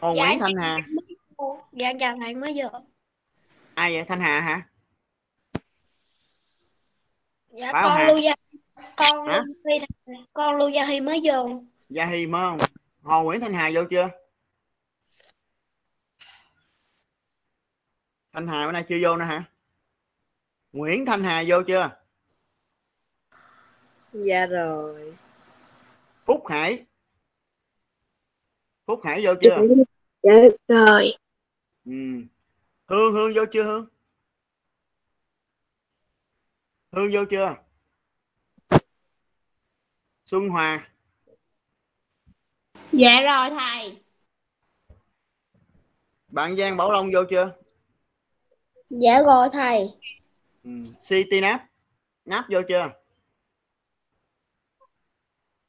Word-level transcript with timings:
Hồ 0.00 0.14
Dạ, 0.16 0.26
Nguyễn 0.26 0.40
Thanh 0.40 0.54
Hà 0.62 0.76
Dạ 1.72 1.92
chào 2.00 2.16
thầy 2.20 2.34
mới 2.34 2.54
giờ. 2.54 2.68
ai 3.74 3.92
vậy 3.94 4.04
Thanh 4.08 4.20
Hà 4.20 4.40
hả 4.40 4.68
Dạ 7.50 7.72
Phải 7.72 7.82
không 7.82 7.90
con 7.92 7.98
Hà? 7.98 8.06
Lưu 8.08 8.18
Gia 8.18 8.34
con 8.96 9.28
Hả? 9.28 9.42
Lưu 9.64 9.78
Gia 9.80 9.86
Hy 10.06 10.14
con 10.32 10.56
Lưu 10.56 10.68
Gia 10.68 10.86
Hy 10.86 11.00
mới 11.00 11.20
vô. 11.24 11.62
Gia 11.88 12.06
Hy 12.06 12.26
mới 12.26 12.40
không 12.42 12.58
Hồ 13.02 13.22
Nguyễn 13.24 13.40
Thanh 13.40 13.54
Hà 13.54 13.70
vô 13.74 13.80
chưa 13.90 14.08
Thanh 18.32 18.46
Hà 18.48 18.66
bữa 18.66 18.72
nay 18.72 18.84
chưa 18.88 18.96
vô 19.02 19.16
nữa 19.16 19.24
hả 19.24 19.44
Nguyễn 20.72 21.06
Thanh 21.06 21.24
Hà 21.24 21.44
vô 21.46 21.62
chưa 21.66 21.90
Dạ 24.12 24.46
rồi. 24.46 25.14
Phúc 26.24 26.46
Hải 26.48 26.84
Phúc 28.86 29.00
Hải 29.04 29.26
vô 29.26 29.34
chưa 29.42 29.58
Dạ 30.28 30.34
rồi. 30.68 31.10
ừ. 31.84 31.92
Hương 32.86 33.12
Hương 33.14 33.32
vô 33.36 33.42
chưa 33.52 33.64
Hương 33.64 33.86
Hương 36.92 37.10
vô 37.12 37.20
chưa 37.30 37.54
Xuân 40.26 40.48
Hòa 40.48 40.88
Dạ 42.92 43.20
rồi 43.22 43.50
thầy. 43.60 44.02
bạn 46.28 46.56
Giang 46.56 46.76
Bảo 46.76 46.92
Long 46.92 47.10
vô 47.14 47.20
chưa 47.30 47.56
Dạ 48.90 49.22
rồi 49.26 49.48
thầy. 49.52 49.78
ừ. 50.64 50.70
City 51.08 51.40
Nap 51.40 51.60
Nap 52.24 52.44
vô 52.50 52.60
chưa 52.68 52.90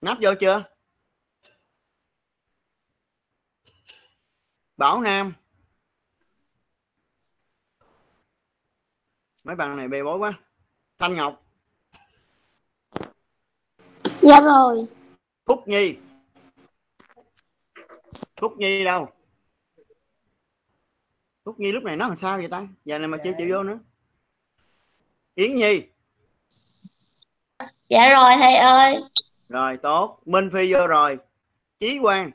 Nap 0.01 0.17
vô 0.21 0.29
chưa 0.39 0.63
Bảo 4.79 5.01
Nam. 5.01 5.33
Mấy 9.43 9.55
bạn 9.55 9.77
này 9.77 9.87
bê 9.87 10.03
bối 10.03 10.17
quá. 10.17 10.39
Thanh 10.99 11.15
Ngọc. 11.15 11.43
Dạ 14.21 14.41
rồi. 14.41 14.85
Phúc 15.45 15.67
Nhi. 15.67 15.95
Phúc 18.41 18.53
Nhi 18.57 18.83
đâu? 18.83 19.09
Phúc 21.43 21.59
Nhi 21.59 21.71
lúc 21.71 21.83
này 21.83 21.95
nó 21.95 22.07
làm 22.07 22.17
sao 22.17 22.37
vậy 22.37 22.47
ta? 22.51 22.67
Giờ 22.85 22.99
này 22.99 23.07
mà 23.07 23.17
chưa 23.23 23.31
chịu 23.37 23.47
vô 23.49 23.63
nữa. 23.63 23.79
Yến 25.35 25.55
Nhi. 25.55 25.81
Dạ 27.89 28.09
rồi 28.09 28.35
thầy 28.37 28.55
ơi. 28.55 28.95
rồi 29.49 29.77
tốt. 29.77 30.21
Minh 30.25 30.49
Phi 30.53 30.73
vô 30.73 30.87
rồi. 30.87 31.17
Chí 31.79 31.99
Quang 32.01 32.31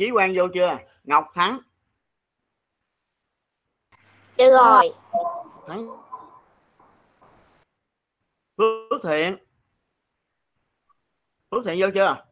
Chí 0.00 0.10
Quang 0.12 0.32
vô 0.36 0.48
chưa? 0.54 0.78
Ngọc 1.04 1.30
Thắng. 1.34 1.58
Dạ 4.36 4.46
rồi. 4.46 4.94
Thắng. 5.66 5.88
Phước 8.56 9.00
Thiện. 9.02 9.36
Phước 11.50 11.64
Thiện 11.64 11.80
vô 11.80 11.86
chưa? 11.94 12.26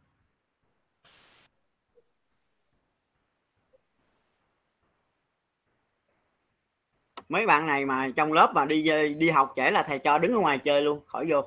Mấy 7.28 7.47
bạn 7.47 7.66
này 7.66 7.86
mà 7.86 8.08
trong 8.16 8.32
lớp 8.32 8.53
mà 8.55 8.64
đi 8.64 8.82
đi 9.14 9.30
học 9.30 9.53
trễ 9.56 9.70
là 9.70 9.84
thầy 9.86 9.98
cho 9.98 10.19
đứng 10.19 10.32
ở 10.32 10.38
ngoài 10.38 10.58
chơi 10.64 10.82
luôn 10.82 11.06
khỏi 11.06 11.27
vô. 11.30 11.42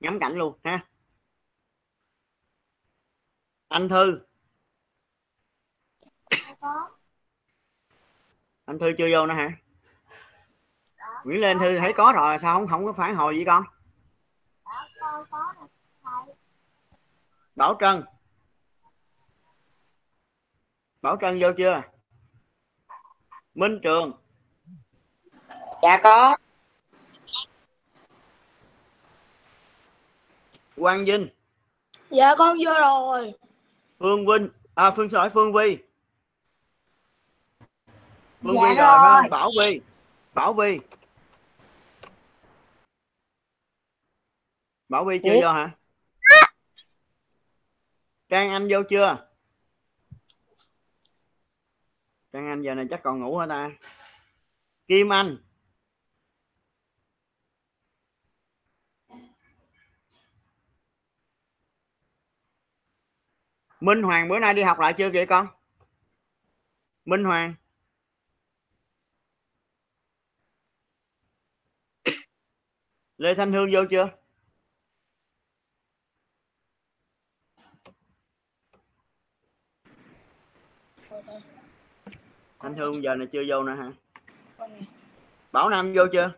Ngắm 0.00 0.18
cảnh 0.20 0.32
luôn 0.32 0.58
ha. 0.64 0.86
Anh 3.68 3.88
thư 3.88 4.27
anh 8.64 8.78
thư 8.80 8.92
chưa 8.98 9.08
vô 9.12 9.26
nữa 9.26 9.34
hả? 9.34 9.50
Nguyễn 11.24 11.40
lên 11.40 11.58
thư 11.58 11.78
thấy 11.78 11.92
có 11.92 12.12
rồi 12.16 12.38
sao 12.42 12.54
không 12.54 12.68
không 12.68 12.84
có 12.84 12.92
phản 12.92 13.14
hồi 13.14 13.36
gì 13.36 13.44
con? 13.44 13.64
Bảo 17.56 17.76
trân. 17.80 18.04
Bảo 21.02 21.16
trân 21.20 21.38
vô 21.40 21.48
chưa? 21.56 21.82
Minh 23.54 23.80
trường. 23.82 24.12
Dạ 25.82 26.00
có. 26.02 26.36
quang 30.76 31.04
vinh. 31.04 31.28
Dạ 32.10 32.34
con 32.38 32.56
vô 32.64 32.74
rồi. 32.74 33.34
phương 33.98 34.26
vinh 34.26 34.48
à 34.74 34.90
phương 34.96 35.10
sỏi 35.10 35.30
phương 35.30 35.52
vi 35.52 35.78
phương 38.42 38.54
Dạ 38.54 38.60
vi 38.68 38.74
rồi 38.74 38.98
phải 39.00 39.20
không? 39.22 39.30
bảo 39.30 39.50
vi 39.58 39.80
bảo 40.34 40.52
vi 40.54 40.78
bảo 44.88 45.04
vi 45.04 45.20
chưa 45.24 45.34
Ủa? 45.34 45.40
vô 45.42 45.52
hả? 45.52 45.76
Trang 48.28 48.50
anh 48.50 48.68
vô 48.70 48.82
chưa? 48.90 49.28
Trang 52.32 52.46
anh 52.48 52.62
giờ 52.62 52.74
này 52.74 52.84
chắc 52.90 53.00
còn 53.04 53.20
ngủ 53.20 53.38
hả 53.38 53.46
ta? 53.48 53.70
Kim 54.88 55.12
anh. 55.12 55.36
Minh 63.80 64.02
hoàng 64.02 64.28
bữa 64.28 64.38
nay 64.38 64.54
đi 64.54 64.62
học 64.62 64.78
lại 64.78 64.94
chưa 64.98 65.10
kìa 65.12 65.26
con? 65.28 65.46
Minh 67.04 67.24
hoàng 67.24 67.54
lê 73.18 73.34
thanh 73.34 73.52
hương 73.52 73.68
vô 73.72 73.80
chưa? 73.90 74.08
Thanh 82.58 82.74
hương 82.74 83.02
giờ 83.02 83.14
này 83.14 83.28
chưa 83.32 83.42
vô 83.48 83.62
nữa 83.62 83.74
hả? 83.74 83.92
Bảo 85.52 85.68
nam 85.68 85.92
vô 85.96 86.02
chưa? 86.12 86.32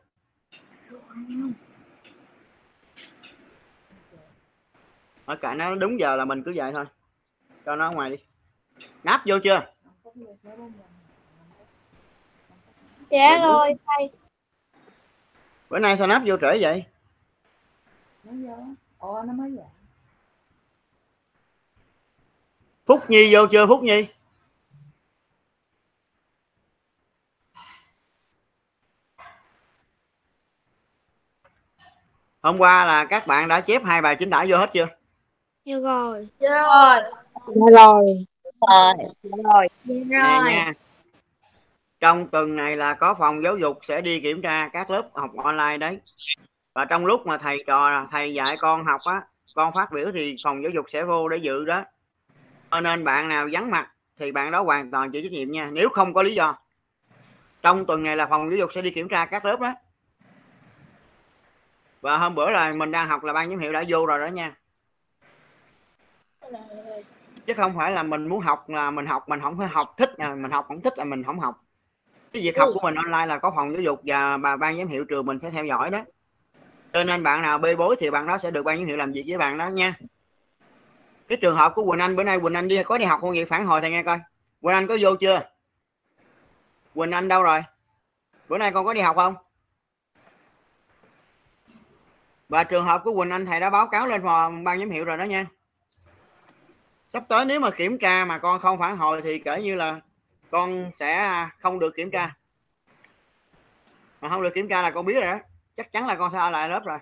Ở 5.25 5.37
cả 5.37 5.55
nó 5.55 5.75
đúng 5.75 6.01
giờ 6.01 6.17
là 6.17 6.25
mình 6.25 6.43
cứ 6.43 6.53
vậy 6.57 6.73
thôi. 6.73 6.85
Cho 7.65 7.77
nó 7.77 7.93
ngoài 7.93 8.11
đi. 8.11 8.17
Nắp 9.05 9.23
vô 9.27 9.39
chưa? 9.45 9.73
Dạ 13.11 13.39
rồi, 13.43 13.75
thầy 13.87 14.20
bữa 15.71 15.79
nay 15.79 15.97
sao 15.97 16.07
nắp 16.07 16.23
vô 16.27 16.37
trễ 16.41 16.59
vậy 16.61 16.85
Nó 18.25 18.33
vô. 18.49 18.65
Ồ 18.99 19.23
nó 19.23 19.33
mới 19.33 19.51
về. 19.51 19.63
phúc 22.87 23.11
nhi 23.11 23.35
vô 23.35 23.47
chưa 23.53 23.67
phúc 23.67 23.83
nhi 23.83 24.07
hôm 32.43 32.59
qua 32.59 32.85
là 32.85 33.05
các 33.05 33.27
bạn 33.27 33.49
đã 33.49 33.61
chép 33.61 33.83
hai 33.85 34.03
bài 34.03 34.17
chính 34.19 34.31
tả 34.31 34.45
vô 34.49 34.57
hết 34.59 34.71
chưa 34.75 34.87
Dạ 35.65 35.77
rồi. 35.83 36.29
Dạ 36.41 36.49
rồi. 36.49 37.01
Dạ 37.47 37.67
rồi. 37.73 38.27
Rồi. 38.61 38.95
Dạ 39.23 39.37
rồi. 39.45 39.69
Dạ 39.85 39.95
nè 40.45 40.51
nha 40.51 40.73
trong 42.01 42.29
tuần 42.29 42.57
này 42.57 42.77
là 42.77 42.95
có 42.95 43.15
phòng 43.15 43.43
giáo 43.45 43.57
dục 43.57 43.79
sẽ 43.83 44.01
đi 44.01 44.21
kiểm 44.21 44.43
tra 44.43 44.69
các 44.69 44.91
lớp 44.91 45.11
học 45.15 45.31
online 45.37 45.79
đấy. 45.79 46.01
Và 46.75 46.85
trong 46.85 47.07
lúc 47.07 47.27
mà 47.27 47.39
thầy 47.39 47.65
trò, 47.67 48.07
thầy 48.11 48.35
dạy 48.35 48.57
con 48.61 48.85
học 48.85 49.01
á, 49.05 49.23
con 49.55 49.75
phát 49.75 49.93
biểu 49.93 50.11
thì 50.15 50.37
phòng 50.45 50.63
giáo 50.63 50.71
dục 50.71 50.87
sẽ 50.89 51.05
vô 51.05 51.29
để 51.29 51.37
dự 51.37 51.65
đó. 51.65 51.85
Cho 52.71 52.81
nên 52.81 53.05
bạn 53.05 53.29
nào 53.29 53.49
vắng 53.53 53.71
mặt 53.71 53.91
thì 54.19 54.33
bạn 54.33 54.51
đó 54.51 54.63
hoàn 54.63 54.91
toàn 54.91 55.11
chịu 55.13 55.23
trách 55.23 55.33
nhiệm 55.33 55.51
nha, 55.51 55.71
nếu 55.73 55.89
không 55.89 56.15
có 56.15 56.23
lý 56.23 56.35
do. 56.35 56.59
Trong 57.63 57.87
tuần 57.87 58.03
này 58.03 58.17
là 58.17 58.27
phòng 58.27 58.51
giáo 58.51 58.57
dục 58.57 58.73
sẽ 58.73 58.83
đi 58.83 58.91
kiểm 58.91 59.09
tra 59.09 59.27
các 59.27 59.45
lớp 59.45 59.61
đó. 59.61 59.75
Và 62.01 62.19
hôm 62.19 62.35
bữa 62.35 62.51
là 62.51 62.73
mình 62.73 62.91
đang 62.91 63.09
học 63.09 63.25
là 63.25 63.33
ban 63.33 63.51
giám 63.51 63.59
hiệu 63.59 63.73
đã 63.73 63.85
vô 63.89 64.07
rồi 64.07 64.19
đó 64.19 64.27
nha. 64.27 64.57
Chứ 67.47 67.55
không 67.57 67.77
phải 67.77 67.93
là 67.93 68.03
mình 68.03 68.29
muốn 68.29 68.41
học 68.41 68.69
là 68.69 68.91
mình 68.91 69.07
học, 69.07 69.29
mình 69.29 69.41
không 69.41 69.59
phải 69.59 69.69
học 69.69 69.95
thích 69.97 70.11
là 70.17 70.35
mình 70.35 70.51
học 70.51 70.65
không 70.69 70.81
thích 70.81 70.99
là 70.99 71.05
mình 71.05 71.25
không 71.25 71.41
học 71.41 71.65
cái 72.33 72.43
việc 72.43 72.59
học 72.59 72.69
của 72.75 72.81
mình 72.83 72.95
online 72.95 73.27
là 73.27 73.39
có 73.39 73.53
phòng 73.57 73.73
giáo 73.73 73.83
dục 73.83 74.01
và 74.05 74.37
bà 74.37 74.57
ban 74.57 74.79
giám 74.79 74.89
hiệu 74.89 75.05
trường 75.05 75.27
mình 75.27 75.39
sẽ 75.39 75.51
theo 75.51 75.65
dõi 75.65 75.91
đó. 75.91 76.05
Cho 76.93 77.05
nên 77.05 77.23
bạn 77.23 77.43
nào 77.43 77.59
bê 77.59 77.77
bối 77.77 77.97
thì 78.01 78.11
bạn 78.11 78.27
đó 78.27 78.39
sẽ 78.39 78.51
được 78.51 78.63
ban 78.63 78.79
giám 78.79 78.87
hiệu 78.87 78.97
làm 78.97 79.13
việc 79.13 79.25
với 79.29 79.39
bạn 79.39 79.59
đó 79.59 79.69
nha. 79.69 79.95
Cái 81.29 81.39
trường 81.41 81.57
hợp 81.57 81.73
của 81.75 81.91
Quỳnh 81.91 82.01
Anh 82.01 82.17
bữa 82.17 82.25
nay 82.25 82.41
Quỳnh 82.41 82.55
Anh 82.55 82.69
đi 82.69 82.83
có 82.83 82.99
đi 82.99 83.05
học 83.05 83.21
không 83.21 83.31
vậy 83.31 83.45
phản 83.45 83.67
hồi 83.67 83.81
thầy 83.81 83.91
nghe 83.91 84.03
coi. 84.03 84.19
Quỳnh 84.61 84.75
Anh 84.75 84.87
có 84.87 84.97
vô 85.01 85.17
chưa? 85.17 85.41
Quỳnh 86.95 87.11
Anh 87.11 87.29
đâu 87.29 87.43
rồi? 87.43 87.63
Bữa 88.49 88.59
nay 88.59 88.71
con 88.73 88.87
có 88.87 88.95
đi 88.95 89.01
học 89.01 89.17
không? 89.17 89.35
Và 92.49 92.65
trường 92.65 92.85
hợp 92.85 93.01
của 93.05 93.15
Quỳnh 93.17 93.31
Anh 93.31 93.47
thầy 93.47 93.61
đã 93.61 93.71
báo 93.71 93.87
cáo 93.87 94.07
lên 94.07 94.23
phòng 94.23 94.65
ban 94.65 94.79
giám 94.79 94.91
hiệu 94.91 95.05
rồi 95.05 95.17
đó 95.17 95.25
nha. 95.25 95.47
Sắp 97.13 97.25
tới 97.29 97.45
nếu 97.45 97.61
mà 97.61 97.71
kiểm 97.71 97.99
tra 97.99 98.25
mà 98.25 98.39
con 98.39 98.61
không 98.61 98.79
phản 98.79 98.97
hồi 98.97 99.23
thì 99.23 99.39
kể 99.39 99.63
như 99.63 99.75
là 99.75 100.01
con 100.51 100.91
sẽ 100.99 101.47
không 101.59 101.79
được 101.79 101.97
kiểm 101.97 102.11
tra. 102.11 102.35
Mà 104.21 104.29
không 104.29 104.43
được 104.43 104.55
kiểm 104.55 104.69
tra 104.69 104.83
là 104.83 104.91
con 104.91 105.07
biết 105.07 105.15
rồi 105.15 105.25
đó. 105.25 105.39
Chắc 105.77 105.93
chắn 105.93 106.07
là 106.07 106.17
con 106.17 106.33
sẽ 106.33 106.39
ở 106.39 106.51
lại 106.51 106.69
lớp 106.69 106.83
rồi. 106.85 106.99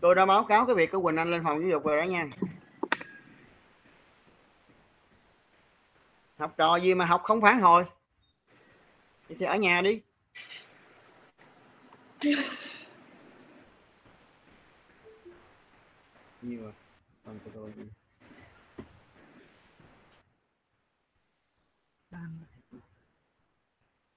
Tôi 0.00 0.14
đã 0.14 0.26
báo 0.26 0.44
cáo 0.44 0.66
cái 0.66 0.74
việc 0.74 0.90
của 0.92 1.02
Quỳnh 1.02 1.16
Anh 1.16 1.30
lên 1.30 1.44
phòng 1.44 1.60
giáo 1.60 1.70
dục 1.70 1.84
rồi 1.84 1.96
đó 1.96 2.02
nha. 2.02 2.26
Học 6.38 6.54
trò 6.56 6.76
gì 6.76 6.94
mà 6.94 7.04
học 7.04 7.22
không 7.24 7.40
phản 7.40 7.60
hồi? 7.60 7.84
Thì 9.28 9.46
ở 9.46 9.56
nhà 9.56 9.80
đi. 9.80 10.00
Nhiều 16.42 16.62
rồi 16.62 16.72
còn 17.24 17.38
của 17.44 17.50
tôi 17.54 17.72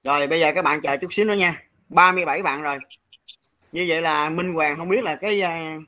rồi 0.04 0.26
bây 0.26 0.40
giờ 0.40 0.52
các 0.54 0.62
bạn 0.62 0.80
chờ 0.82 0.96
chút 1.00 1.12
xíu 1.12 1.24
nữa 1.24 1.34
nha. 1.34 1.62
37 1.88 2.42
bạn 2.42 2.62
rồi. 2.62 2.78
Như 3.72 3.86
vậy 3.88 4.02
là 4.02 4.30
Minh 4.30 4.54
Hoàng 4.54 4.76
không 4.76 4.88
biết 4.88 5.04
là 5.04 5.16
cái 5.16 5.40
à, 5.40 5.78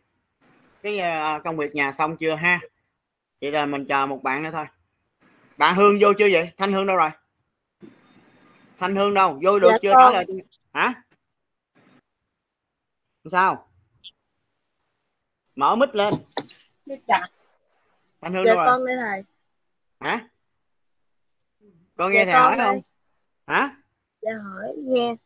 cái 0.83 0.99
à, 0.99 1.41
công 1.45 1.57
việc 1.57 1.75
nhà 1.75 1.93
xong 1.93 2.17
chưa 2.17 2.35
ha? 2.35 2.61
Vậy 3.41 3.53
là 3.53 3.67
mình 3.67 3.87
chờ 3.89 4.07
một 4.07 4.23
bạn 4.23 4.43
nữa 4.43 4.51
thôi. 4.53 4.67
Bạn 5.57 5.75
Hương 5.75 5.99
vô 6.01 6.13
chưa 6.19 6.29
vậy? 6.33 6.51
Thanh 6.57 6.73
Hương 6.73 6.87
đâu 6.87 6.97
rồi? 6.97 7.11
Thanh 8.79 8.97
Hương 8.97 9.15
đâu? 9.15 9.41
Vô 9.43 9.59
được 9.59 9.71
Dạ 9.71 9.79
chưa? 9.83 9.93
Con. 9.93 10.15
nói 10.15 10.25
hả? 10.73 11.03
Sao? 13.31 13.69
Mở 15.57 15.77
mic 15.77 15.95
lên. 15.95 16.15
Thanh 18.21 18.35
Hương 18.35 18.45
Dạ 18.47 18.55
đâu 18.55 18.57
rồi? 18.57 18.67
con 18.67 18.87
đây 18.87 18.97
thầy. 19.01 19.23
hả? 20.01 20.29
Con 21.97 22.13
nghe 22.13 22.25
Dạ 22.27 22.33
thầy 22.33 22.43
hỏi 22.43 22.57
không? 22.59 22.81
hả 23.47 23.77
Dạ 24.25 24.31
hỏi 24.45 24.75
nghe. 24.77 25.17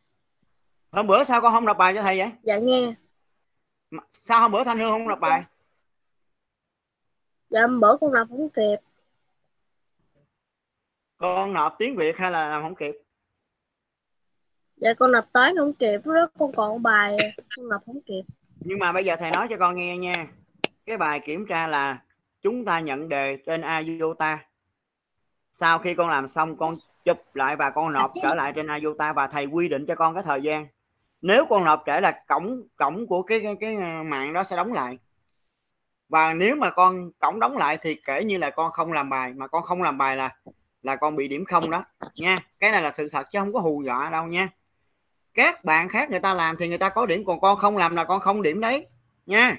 hôm 0.91 1.07
bữa 1.07 1.23
sao 1.23 1.41
con 1.41 1.53
không 1.53 1.65
đọc 1.65 1.77
bài 1.77 1.93
cho 1.95 2.01
thầy 2.01 2.17
vậy 2.19 2.31
Dạ 2.43 2.57
nghe. 2.57 2.93
Sao 4.11 4.41
hôm 4.41 4.51
bữa 4.51 4.63
thanh 4.63 4.79
hương 4.79 4.89
không 4.91 5.07
đọc 5.07 5.19
bài 5.21 5.43
Dạ 7.49 7.61
hôm 7.61 7.79
bữa 7.79 7.97
con 8.01 8.13
đọc 8.13 8.27
không 8.29 8.49
kịp. 8.49 8.77
con 11.17 11.53
nộp 11.53 11.75
tiếng 11.79 11.95
việt 11.95 12.17
hay 12.17 12.31
là 12.31 12.49
làm 12.49 12.61
không 12.63 12.75
kịp 12.75 12.95
Dạ 14.77 14.93
con 14.99 15.11
đọc 15.11 15.25
toán 15.33 15.55
không 15.57 15.73
kịp. 15.73 16.01
Đó 16.05 16.27
con 16.39 16.51
còn 16.55 16.83
bài 16.83 17.17
con 17.57 17.69
đọc 17.69 17.81
không 17.85 18.01
kịp. 18.05 18.21
nhưng 18.59 18.79
mà 18.79 18.91
bây 18.91 19.05
giờ 19.05 19.15
thầy 19.19 19.31
nói 19.31 19.47
cho 19.49 19.55
con 19.59 19.75
nghe 19.75 19.97
nha 19.97 20.27
cái 20.85 20.97
bài 20.97 21.19
kiểm 21.25 21.45
tra 21.49 21.67
là 21.67 22.03
chúng 22.41 22.65
ta 22.65 22.79
nhận 22.79 23.09
đề 23.09 23.37
trên 23.45 23.61
IOTA 23.85 24.45
sau 25.51 25.79
khi 25.79 25.93
con 25.95 26.09
làm 26.09 26.27
xong 26.27 26.57
con 26.57 26.69
chụp 27.05 27.17
lại 27.33 27.55
và 27.55 27.69
con 27.69 27.93
nộp 27.93 28.11
trở 28.23 28.35
lại 28.35 28.53
trên 28.55 28.67
IOTA 28.81 29.13
và 29.13 29.27
thầy 29.27 29.45
quy 29.45 29.69
định 29.69 29.85
cho 29.85 29.95
con 29.95 30.13
cái 30.13 30.23
thời 30.23 30.41
gian. 30.41 30.67
Nếu 31.21 31.45
con 31.49 31.63
nộp 31.63 31.83
trễ 31.85 32.01
là 32.01 32.23
cổng 32.27 32.61
cổng 32.77 33.07
của 33.07 33.21
cái 33.21 33.39
cái, 33.43 33.55
cái 33.59 33.75
ờ, 33.75 34.03
mạng 34.03 34.33
đó 34.33 34.43
sẽ 34.43 34.55
đóng 34.55 34.73
lại. 34.73 34.97
Và 36.09 36.33
nếu 36.33 36.55
mà 36.55 36.69
con 36.69 37.11
cổng 37.19 37.39
đóng 37.39 37.57
lại 37.57 37.77
thì 37.81 37.95
kể 38.05 38.23
như 38.23 38.37
là 38.37 38.49
con 38.49 38.71
không 38.71 38.93
làm 38.93 39.09
bài 39.09 39.33
mà 39.33 39.47
con 39.47 39.63
không 39.63 39.81
làm 39.81 39.97
bài 39.97 40.17
là 40.17 40.35
là 40.83 40.95
con 40.95 41.15
bị 41.15 41.27
điểm 41.27 41.45
không 41.45 41.71
đó 41.71 41.83
nha. 42.15 42.37
Cái 42.59 42.71
này 42.71 42.81
là 42.81 42.93
sự 42.97 43.09
thật 43.09 43.27
chứ 43.31 43.39
không 43.39 43.53
có 43.53 43.59
hù 43.59 43.83
dọa 43.85 44.09
đâu 44.09 44.25
nha. 44.25 44.49
Các 45.33 45.63
bạn 45.63 45.89
khác 45.89 46.09
người 46.09 46.19
ta 46.19 46.33
làm 46.33 46.55
thì 46.59 46.67
người 46.67 46.77
ta 46.77 46.89
có 46.89 47.05
điểm 47.05 47.25
còn 47.25 47.39
con 47.39 47.57
không 47.57 47.77
làm 47.77 47.95
là 47.95 48.03
con 48.03 48.19
không 48.19 48.41
điểm 48.41 48.61
đấy 48.61 48.87
nha. 49.25 49.55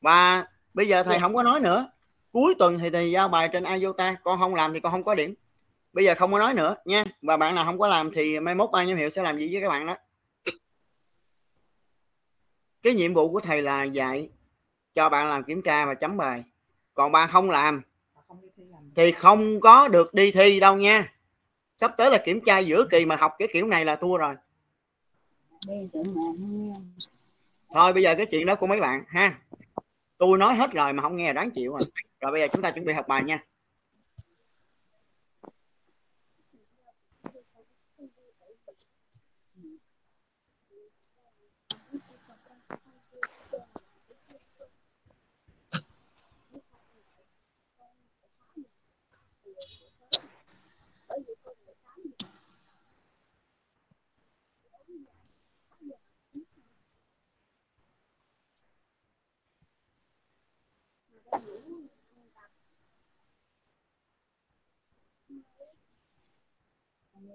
Và 0.00 0.46
bây 0.74 0.88
giờ 0.88 1.02
thầy 1.02 1.18
không 1.18 1.34
có 1.34 1.42
nói 1.42 1.60
nữa. 1.60 1.90
Cuối 2.32 2.54
tuần 2.58 2.78
thì 2.78 2.90
thầy 2.90 3.10
giao 3.10 3.28
bài 3.28 3.48
trên 3.52 3.64
IOTA 3.64 4.16
con 4.24 4.40
không 4.40 4.54
làm 4.54 4.72
thì 4.72 4.80
con 4.80 4.92
không 4.92 5.04
có 5.04 5.14
điểm 5.14 5.34
bây 5.98 6.04
giờ 6.04 6.14
không 6.14 6.32
có 6.32 6.38
nói 6.38 6.54
nữa 6.54 6.76
nha. 6.84 7.04
Và 7.22 7.36
bạn 7.36 7.54
nào 7.54 7.64
không 7.64 7.78
có 7.78 7.86
làm 7.86 8.10
thì 8.14 8.40
mai 8.40 8.54
mốt 8.54 8.70
ban 8.72 8.88
giám 8.88 8.96
hiệu 8.96 9.10
sẽ 9.10 9.22
làm 9.22 9.38
gì 9.38 9.52
với 9.52 9.62
các 9.62 9.68
bạn 9.68 9.86
đó? 9.86 9.96
Cái 12.82 12.94
nhiệm 12.94 13.14
vụ 13.14 13.32
của 13.32 13.40
thầy 13.40 13.62
là 13.62 13.84
dạy 13.84 14.28
cho 14.94 15.08
bạn 15.08 15.28
làm 15.28 15.44
kiểm 15.44 15.62
tra 15.62 15.86
và 15.86 15.94
chấm 15.94 16.16
bài. 16.16 16.44
Còn 16.94 17.12
bạn 17.12 17.28
không 17.32 17.50
làm 17.50 17.82
thì 18.94 19.12
không 19.12 19.60
có 19.60 19.88
được 19.88 20.14
đi 20.14 20.32
thi 20.32 20.60
đâu 20.60 20.76
nha. 20.76 21.12
Sắp 21.76 21.94
tới 21.96 22.10
là 22.10 22.18
kiểm 22.24 22.40
tra 22.46 22.58
giữa 22.58 22.86
kỳ 22.90 23.06
mà 23.06 23.16
học 23.16 23.34
cái 23.38 23.48
kiểu 23.52 23.66
này 23.66 23.84
là 23.84 23.96
thua 23.96 24.16
rồi. 24.16 24.34
Thôi 27.74 27.92
bây 27.92 28.02
giờ 28.02 28.14
cái 28.14 28.26
chuyện 28.26 28.46
đó 28.46 28.54
của 28.54 28.66
mấy 28.66 28.80
bạn 28.80 29.04
ha. 29.08 29.38
Tôi 30.18 30.38
nói 30.38 30.54
hết 30.54 30.72
rồi 30.72 30.92
mà 30.92 31.02
không 31.02 31.16
nghe 31.16 31.32
đáng 31.32 31.50
chịu 31.50 31.72
rồi. 31.72 31.82
Rồi 32.20 32.32
bây 32.32 32.40
giờ 32.40 32.48
chúng 32.52 32.62
ta 32.62 32.70
chuẩn 32.70 32.84
bị 32.84 32.92
học 32.92 33.08
bài 33.08 33.24
nha 33.24 33.44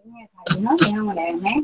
nghe 0.05 0.27
thầy 0.33 0.61
nói 0.61 0.77
gì 0.79 0.91
không 0.95 1.07
mà 1.07 1.13
đèn 1.13 1.39
hát 1.39 1.63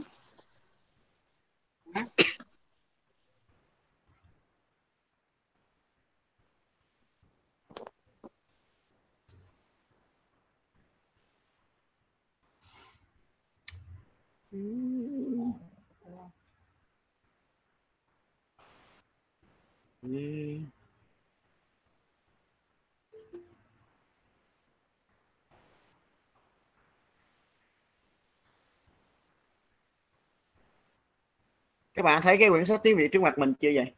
các 31.99 32.03
bạn 32.03 32.21
thấy 32.21 32.37
cái 32.37 32.49
quyển 32.49 32.65
sách 32.65 32.79
tiếng 32.83 32.97
việt 32.97 33.11
trước 33.11 33.21
mặt 33.21 33.37
mình 33.37 33.53
chưa 33.53 33.69
vậy? 33.75 33.93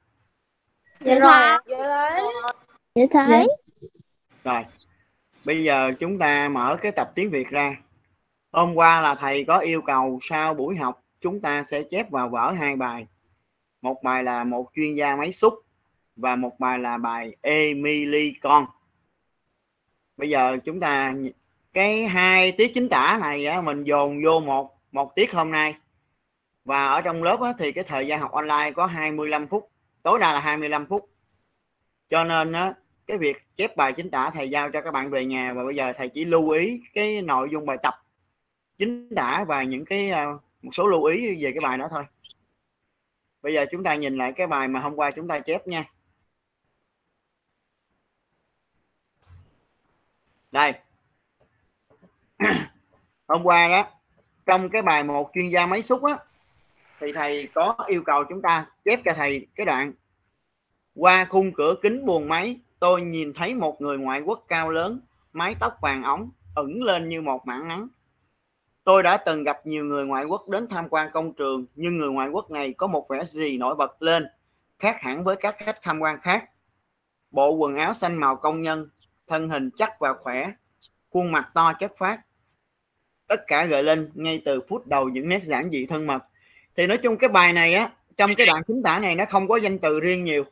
Dạ 1.00 1.16
rồi. 1.16 1.60
Dạ 2.96 3.06
Dạ 3.14 3.24
thấy. 3.28 3.48
Rồi 4.44 4.64
bây 5.46 5.64
giờ 5.64 5.92
chúng 6.00 6.20
ta 6.20 6.50
mở 6.50 6.78
cái 6.82 6.92
tập 6.92 7.12
tiếng 7.16 7.30
việt 7.30 7.50
ra. 7.50 7.76
Hôm 8.52 8.74
qua 8.76 9.02
là 9.02 9.16
thầy 9.16 9.46
có 9.46 9.58
yêu 9.58 9.82
cầu 9.82 10.20
sau 10.22 10.54
buổi 10.54 10.76
học 10.76 11.02
chúng 11.20 11.42
ta 11.42 11.64
sẽ 11.64 11.84
chép 11.84 12.12
vào 12.12 12.30
vở 12.30 12.52
hai 12.52 12.76
bài. 12.76 13.08
Một 13.82 14.04
bài 14.04 14.24
là 14.24 14.44
một 14.44 14.70
chuyên 14.76 14.96
gia 14.96 15.16
máy 15.16 15.32
xúc 15.32 15.54
và 16.16 16.36
một 16.36 16.60
bài 16.60 16.80
là 16.80 16.98
bài 16.98 17.36
Emily 17.42 18.34
con. 18.42 18.66
Bây 20.18 20.30
giờ 20.30 20.58
chúng 20.66 20.80
ta 20.80 21.14
cái 21.74 22.08
hai 22.08 22.52
tiết 22.52 22.72
chính 22.74 22.90
tả 22.90 23.18
này 23.22 23.46
á, 23.46 23.62
mình 23.62 23.84
dồn 23.84 24.24
vô 24.24 24.40
một 24.40 24.78
một 24.92 25.16
tiết 25.16 25.34
hôm 25.34 25.52
nay 25.52 25.76
và 26.66 26.88
ở 26.88 27.02
trong 27.02 27.24
lớp 27.24 27.42
á, 27.42 27.54
thì 27.60 27.72
cái 27.72 27.84
thời 27.84 28.08
gian 28.08 28.20
học 28.22 28.32
online 28.32 28.72
có 28.76 28.86
25 28.86 29.48
phút 29.48 29.72
tối 30.04 30.20
đa 30.20 30.34
là 30.34 30.40
25 30.40 30.86
phút. 30.86 31.10
Cho 32.10 32.24
nên 32.24 32.52
á, 32.52 32.74
cái 33.08 33.18
việc 33.18 33.38
chép 33.56 33.78
bài 33.78 33.94
chính 33.94 34.12
tả 34.12 34.30
thầy 34.30 34.50
giao 34.50 34.72
cho 34.72 34.82
các 34.82 34.92
bạn 34.92 35.10
về 35.10 35.26
nhà 35.26 35.54
và 35.54 35.64
bây 35.64 35.76
giờ 35.76 35.94
thầy 35.98 36.10
chỉ 36.10 36.26
lưu 36.26 36.50
ý 36.50 36.82
cái 36.94 37.22
nội 37.22 37.50
dung 37.52 37.66
bài 37.66 37.78
tập 37.84 37.94
chính 38.78 39.16
tả 39.16 39.46
và 39.48 39.64
những 39.64 39.86
cái 39.86 40.10
ờ, 40.10 40.40
một 40.62 40.72
số 40.74 40.88
lưu 40.88 41.04
ý 41.04 41.44
về 41.44 41.52
cái 41.52 41.60
bài 41.64 41.78
đó 41.78 41.88
thôi. 41.92 42.04
Bây 43.42 43.54
giờ 43.54 43.66
chúng 43.72 43.84
ta 43.84 43.96
nhìn 43.96 44.18
lại 44.18 44.34
cái 44.36 44.48
bài 44.48 44.68
mà 44.68 44.80
hôm 44.80 44.96
qua 44.96 45.12
chúng 45.12 45.28
ta 45.28 45.40
chép 45.40 45.68
nha. 45.68 45.86
Đây. 50.52 50.74
Hôm 53.28 53.44
qua 53.44 53.68
đó 53.68 53.88
trong 54.46 54.70
cái 54.70 54.82
bài 54.82 55.04
một 55.04 55.32
chuyên 55.34 55.50
gia 55.50 55.66
máy 55.66 55.82
xúc 55.84 56.04
á 56.04 56.18
thì 57.02 57.12
thầy 57.12 57.48
có 57.54 57.76
yêu 57.88 58.04
cầu 58.06 58.24
chúng 58.30 58.42
ta 58.42 58.66
chép 58.86 59.00
cho 59.06 59.14
thầy 59.16 59.48
cái 59.56 59.66
đoạn. 59.66 59.94
Qua 60.96 61.26
khung 61.30 61.52
cửa 61.54 61.76
kính 61.82 62.06
buồng 62.06 62.30
máy, 62.30 62.60
tôi 62.80 63.02
nhìn 63.02 63.34
thấy 63.34 63.54
một 63.54 63.82
người 63.82 63.98
ngoại 63.98 64.22
quốc 64.22 64.46
cao 64.48 64.70
lớn, 64.70 65.02
mái 65.34 65.56
tóc 65.60 65.78
vàng 65.82 66.04
óng 66.04 66.30
ẩn 66.56 66.84
lên 66.84 67.10
như 67.10 67.22
một 67.22 67.48
mảng 67.48 67.68
nắng. 67.68 67.88
Tôi 68.84 69.04
đã 69.04 69.18
từng 69.18 69.44
gặp 69.44 69.66
nhiều 69.66 69.86
người 69.86 70.06
ngoại 70.06 70.26
quốc 70.26 70.50
đến 70.50 70.68
tham 70.70 70.90
quan 70.90 71.10
công 71.14 71.34
trường, 71.34 71.66
nhưng 71.76 71.98
người 71.98 72.10
ngoại 72.10 72.30
quốc 72.30 72.52
này 72.52 72.74
có 72.74 72.88
một 72.88 73.10
vẻ 73.10 73.24
gì 73.26 73.58
nổi 73.58 73.76
bật 73.76 74.02
lên, 74.02 74.28
khác 74.80 74.98
hẳn 75.02 75.24
với 75.24 75.36
các 75.36 75.56
khách 75.58 75.80
tham 75.82 76.00
quan 76.00 76.20
khác. 76.22 76.50
Bộ 77.32 77.52
quần 77.52 77.76
áo 77.76 77.94
xanh 77.94 78.18
màu 78.18 78.36
công 78.36 78.62
nhân, 78.62 78.90
thân 79.28 79.50
hình 79.50 79.70
chắc 79.78 80.00
và 80.00 80.14
khỏe, 80.14 80.52
khuôn 81.10 81.32
mặt 81.32 81.52
to 81.54 81.74
chất 81.80 81.92
phát 81.98 82.22
tất 83.32 83.48
cả 83.48 83.66
gợi 83.66 83.84
lên 83.84 84.12
ngay 84.14 84.42
từ 84.46 84.62
phút 84.70 84.88
đầu 84.88 85.10
những 85.10 85.30
nét 85.30 85.44
giản 85.44 85.70
dị 85.70 85.86
thân 85.86 86.08
mật 86.08 86.24
thì 86.76 86.88
nói 86.88 86.98
chung 86.98 87.18
cái 87.18 87.30
bài 87.30 87.54
này 87.54 87.74
á 87.74 87.92
trong 88.18 88.30
cái 88.38 88.48
đoạn 88.48 88.64
chính 88.68 88.84
tả 88.84 89.00
này 89.00 89.16
nó 89.16 89.26
không 89.30 89.48
có 89.48 89.58
danh 89.58 89.80
từ 89.80 90.00
riêng 90.00 90.24
nhiều. 90.24 90.44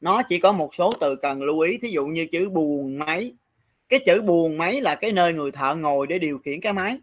Nó 0.00 0.22
chỉ 0.28 0.38
có 0.38 0.52
một 0.52 0.74
số 0.74 0.90
từ 1.00 1.16
cần 1.16 1.42
lưu 1.42 1.60
ý 1.60 1.78
thí 1.82 1.88
dụ 1.88 2.06
như 2.06 2.26
chữ 2.32 2.50
buồn 2.50 2.98
máy. 2.98 3.32
Cái 3.88 4.00
chữ 4.06 4.22
buồn 4.22 4.58
máy 4.58 4.80
là 4.80 4.94
cái 4.94 5.12
nơi 5.12 5.32
người 5.32 5.52
thợ 5.52 5.74
ngồi 5.74 6.06
để 6.06 6.18
điều 6.18 6.38
khiển 6.38 6.60
cái 6.60 6.72
máy. 6.72 6.98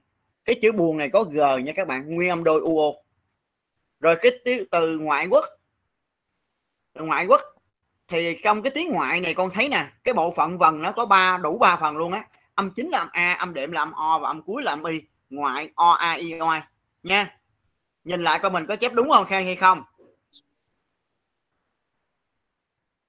Cái 0.45 0.55
chữ 0.61 0.71
buồn 0.71 0.97
này 0.97 1.09
có 1.09 1.23
g 1.23 1.37
nha 1.63 1.73
các 1.75 1.87
bạn 1.87 2.15
nguyên 2.15 2.29
âm 2.29 2.43
đôi 2.43 2.61
uo 2.61 2.93
rồi 3.99 4.15
cái 4.21 4.31
từ 4.71 4.99
ngoại 4.99 5.27
quốc. 5.27 5.45
Từ 6.93 7.05
ngoại 7.05 7.25
quốc. 7.25 7.41
Thì 8.07 8.37
trong 8.43 8.61
cái 8.61 8.71
tiếng 8.71 8.91
ngoại 8.91 9.21
này 9.21 9.33
con 9.33 9.49
thấy 9.49 9.69
nè 9.69 9.87
cái 10.03 10.13
bộ 10.13 10.31
phận 10.31 10.57
vần 10.57 10.81
nó 10.81 10.91
có 10.91 11.05
ba 11.05 11.37
đủ 11.37 11.57
ba 11.57 11.75
phần 11.75 11.97
luôn 11.97 12.13
á. 12.13 12.27
Âm 12.55 12.71
chính 12.75 12.89
là 12.89 12.99
âm 12.99 13.09
a 13.11 13.33
âm 13.33 13.53
đệm 13.53 13.71
là 13.71 13.81
âm 13.81 13.91
o 13.91 14.19
và 14.19 14.27
âm 14.27 14.41
cuối 14.41 14.63
là 14.63 14.71
âm 14.71 14.83
y. 14.83 15.01
Ngoại 15.29 15.69
o 15.75 15.91
a 15.91 16.11
i 16.11 16.37
o 16.39 16.61
nha 17.03 17.40
nhìn 18.03 18.23
lại 18.23 18.39
coi 18.39 18.51
mình 18.51 18.65
có 18.65 18.75
chép 18.75 18.93
đúng 18.93 19.09
không 19.11 19.25
khang 19.25 19.45
hay 19.45 19.55
không? 19.55 19.83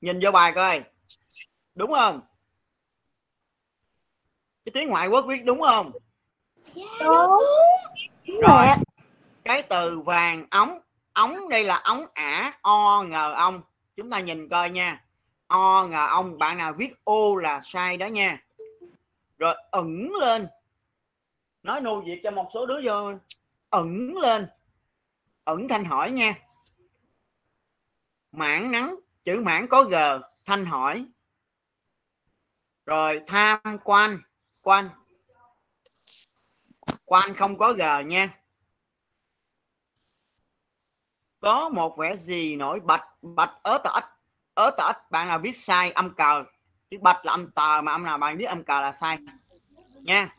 Nhìn 0.01 0.21
vô 0.23 0.31
bài 0.31 0.53
coi. 0.55 0.85
Đúng 1.75 1.93
không? 1.93 2.21
Cái 4.65 4.73
tiếng 4.75 4.89
ngoại 4.89 5.09
quốc 5.09 5.25
viết 5.29 5.45
đúng 5.45 5.61
không? 5.61 5.93
Đúng. 7.01 7.43
Rồi. 8.43 8.67
Cái 9.45 9.63
từ 9.63 10.01
vàng 10.01 10.47
ống. 10.51 10.79
Ống 11.13 11.49
đây 11.49 11.65
là 11.65 11.77
ống 11.77 12.07
ả 12.15 12.59
o 12.63 13.03
ngờ 13.03 13.33
ông. 13.37 13.63
Chúng 13.97 14.11
ta 14.11 14.21
nhìn 14.21 14.49
coi 14.49 14.71
nha. 14.71 15.05
O 15.47 15.87
ngờ 15.91 16.07
ông. 16.11 16.39
Bạn 16.39 16.59
nào 16.59 16.73
viết 16.73 17.05
ô 17.05 17.37
là 17.37 17.61
sai 17.61 17.97
đó 17.97 18.07
nha. 18.07 18.43
Rồi 19.39 19.57
ẩn 19.71 20.13
lên. 20.21 20.47
Nói 21.63 21.81
nô 21.81 22.01
việc 22.01 22.21
cho 22.23 22.31
một 22.31 22.51
số 22.55 22.67
đứa 22.67 22.81
vô. 22.85 23.13
Ẩn 23.71 24.17
lên 24.17 24.49
ẩn 25.45 25.69
thanh 25.69 25.85
hỏi 25.85 26.11
nha. 26.11 26.35
Mãn 28.33 28.71
nắng 28.71 28.97
chữ 29.25 29.41
mãn 29.41 29.67
có 29.69 29.85
g 29.85 29.95
thanh 30.45 30.65
hỏi. 30.65 31.07
Rồi 32.87 33.21
tham 33.27 33.61
quan 33.85 34.19
quan. 34.63 34.91
Quan 37.05 37.35
không 37.35 37.59
có 37.59 37.73
g 37.73 37.83
nha. 38.07 38.39
Có 41.41 41.69
một 41.69 41.99
vẻ 41.99 42.17
gì 42.17 42.57
nổi 42.57 42.81
bạch 42.81 43.05
bạch 43.23 43.53
ớ 43.63 43.79
tờ 43.85 43.91
ếch 43.95 44.05
ớ 44.55 44.71
tờ 44.79 44.87
ếch 44.87 45.11
bạn 45.11 45.29
nào 45.29 45.39
viết 45.39 45.53
sai 45.53 45.91
âm 45.91 46.15
cờ. 46.15 46.45
Chữ 46.91 46.99
bạch 47.01 47.25
là 47.25 47.33
âm 47.33 47.51
tờ 47.51 47.81
mà 47.83 47.93
âm 47.93 48.05
nào 48.05 48.19
bạn 48.19 48.39
viết 48.39 48.45
âm 48.45 48.65
cờ 48.65 48.81
là 48.81 48.93
sai. 48.93 49.19
Nha. 49.95 50.37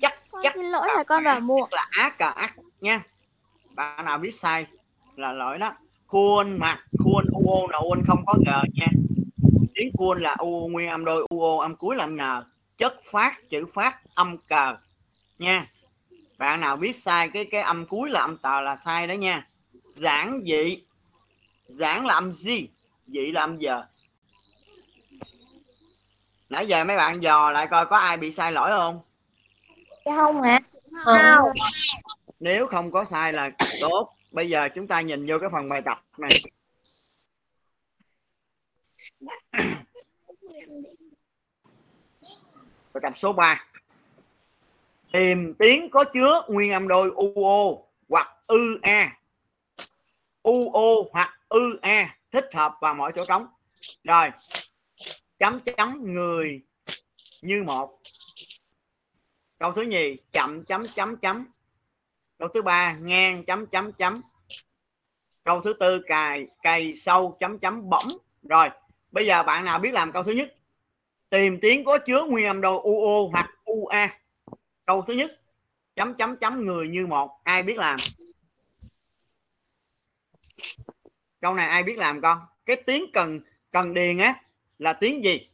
Chắc 0.00 0.22
con 0.30 0.42
chắc 0.42 0.54
xin 0.54 0.66
lỗi 0.66 0.88
là 0.96 1.04
con 1.04 1.24
vào 1.24 1.40
muộn. 1.40 1.68
là 1.72 1.88
ác 1.90 2.18
cờ 2.18 2.30
ác 2.30 2.56
nha 2.80 3.02
bạn 3.78 4.04
nào 4.04 4.18
viết 4.18 4.34
sai 4.34 4.66
là 5.16 5.32
lỗi 5.32 5.58
đó. 5.58 5.74
Khuôn 6.06 6.58
mặt 6.58 6.84
khuôn 6.98 7.24
uo 7.32 7.66
là 7.70 7.78
uôn 7.78 8.04
không 8.06 8.24
có 8.26 8.34
g 8.46 8.48
nha. 8.74 8.86
Tiếng 9.74 9.92
khuôn 9.98 10.20
là 10.22 10.36
u 10.38 10.68
nguyên 10.68 10.88
âm 10.88 11.04
đôi 11.04 11.26
uo 11.28 11.60
âm 11.60 11.76
cuối 11.76 11.96
là 11.96 12.04
âm 12.04 12.16
n. 12.16 12.20
Chất 12.78 12.94
phát 13.04 13.48
chữ 13.48 13.66
phát 13.74 14.00
âm 14.14 14.38
cờ 14.38 14.76
nha. 15.38 15.70
Bạn 16.38 16.60
nào 16.60 16.76
viết 16.76 16.96
sai 16.96 17.28
cái 17.28 17.44
cái 17.50 17.62
âm 17.62 17.86
cuối 17.86 18.10
là 18.10 18.20
âm 18.20 18.36
tờ 18.36 18.60
là 18.60 18.76
sai 18.76 19.06
đó 19.06 19.12
nha. 19.12 19.46
Giản 19.94 20.42
dị. 20.44 20.82
Giản 21.66 22.06
là 22.06 22.14
âm 22.14 22.32
gì? 22.32 22.68
Dị 23.06 23.32
là 23.32 23.40
âm 23.40 23.58
giờ. 23.58 23.82
Nãy 26.48 26.66
giờ 26.66 26.84
mấy 26.84 26.96
bạn 26.96 27.22
dò 27.22 27.50
lại 27.50 27.66
coi 27.70 27.86
có 27.86 27.96
ai 27.96 28.16
bị 28.16 28.30
sai 28.30 28.52
lỗi 28.52 28.70
không? 28.70 29.00
Không 30.04 30.42
hả 30.42 30.60
không 31.04 31.52
nếu 32.40 32.66
không 32.66 32.90
có 32.90 33.04
sai 33.04 33.32
là 33.32 33.50
tốt. 33.80 34.14
Bây 34.30 34.48
giờ 34.48 34.68
chúng 34.74 34.86
ta 34.86 35.00
nhìn 35.00 35.26
vô 35.28 35.38
cái 35.40 35.48
phần 35.52 35.68
bài 35.68 35.82
tập 35.84 36.04
này. 36.18 36.30
Bài 42.92 43.00
tập 43.02 43.12
số 43.16 43.32
3 43.32 43.68
tìm 45.12 45.54
tiếng 45.58 45.90
có 45.90 46.04
chứa 46.04 46.42
nguyên 46.48 46.72
âm 46.72 46.88
đôi 46.88 47.10
uo 47.10 47.74
hoặc 48.08 48.28
ư 48.46 48.78
e. 48.82 48.92
a 48.92 49.18
uo 50.42 51.02
hoặc 51.12 51.40
ư 51.48 51.78
a 51.82 52.16
thích 52.32 52.44
hợp 52.54 52.74
vào 52.80 52.94
mọi 52.94 53.12
chỗ 53.16 53.24
trống. 53.28 53.46
Rồi, 54.04 54.30
chấm 55.38 55.60
chấm 55.60 56.14
người 56.14 56.62
như 57.42 57.62
một. 57.64 58.00
Câu 59.58 59.72
thứ 59.72 59.82
nhì, 59.82 60.16
chậm 60.32 60.64
chấm 60.64 60.82
chấm 60.94 61.16
chấm 61.16 61.46
câu 62.38 62.48
thứ 62.54 62.62
ba, 62.62 62.92
ngang 62.92 63.44
chấm 63.44 63.66
chấm 63.66 63.92
chấm. 63.92 64.20
Câu 65.44 65.60
thứ 65.60 65.72
tư, 65.80 66.02
cài, 66.06 66.46
cày 66.62 66.94
sâu 66.94 67.36
chấm 67.40 67.58
chấm 67.58 67.90
bỗng. 67.90 68.08
Rồi, 68.42 68.68
bây 69.10 69.26
giờ 69.26 69.42
bạn 69.42 69.64
nào 69.64 69.78
biết 69.78 69.92
làm 69.92 70.12
câu 70.12 70.22
thứ 70.22 70.32
nhất? 70.32 70.54
Tìm 71.30 71.58
tiếng 71.62 71.84
có 71.84 71.98
chứa 71.98 72.24
nguyên 72.24 72.46
âm 72.46 72.60
đôi 72.60 72.80
uo 72.82 73.28
hoặc 73.32 73.50
ua 73.64 73.90
câu 74.86 75.02
thứ 75.02 75.12
nhất, 75.12 75.30
chấm 75.96 76.14
chấm 76.14 76.36
chấm 76.36 76.62
người 76.62 76.88
như 76.88 77.06
một. 77.06 77.40
Ai 77.44 77.62
biết 77.66 77.76
làm? 77.76 77.96
Câu 81.40 81.54
này 81.54 81.68
ai 81.68 81.82
biết 81.82 81.98
làm 81.98 82.20
con? 82.20 82.40
Cái 82.66 82.76
tiếng 82.86 83.04
cần 83.12 83.40
cần 83.70 83.94
điền 83.94 84.18
á, 84.18 84.42
là 84.78 84.92
tiếng 84.92 85.24
gì? 85.24 85.48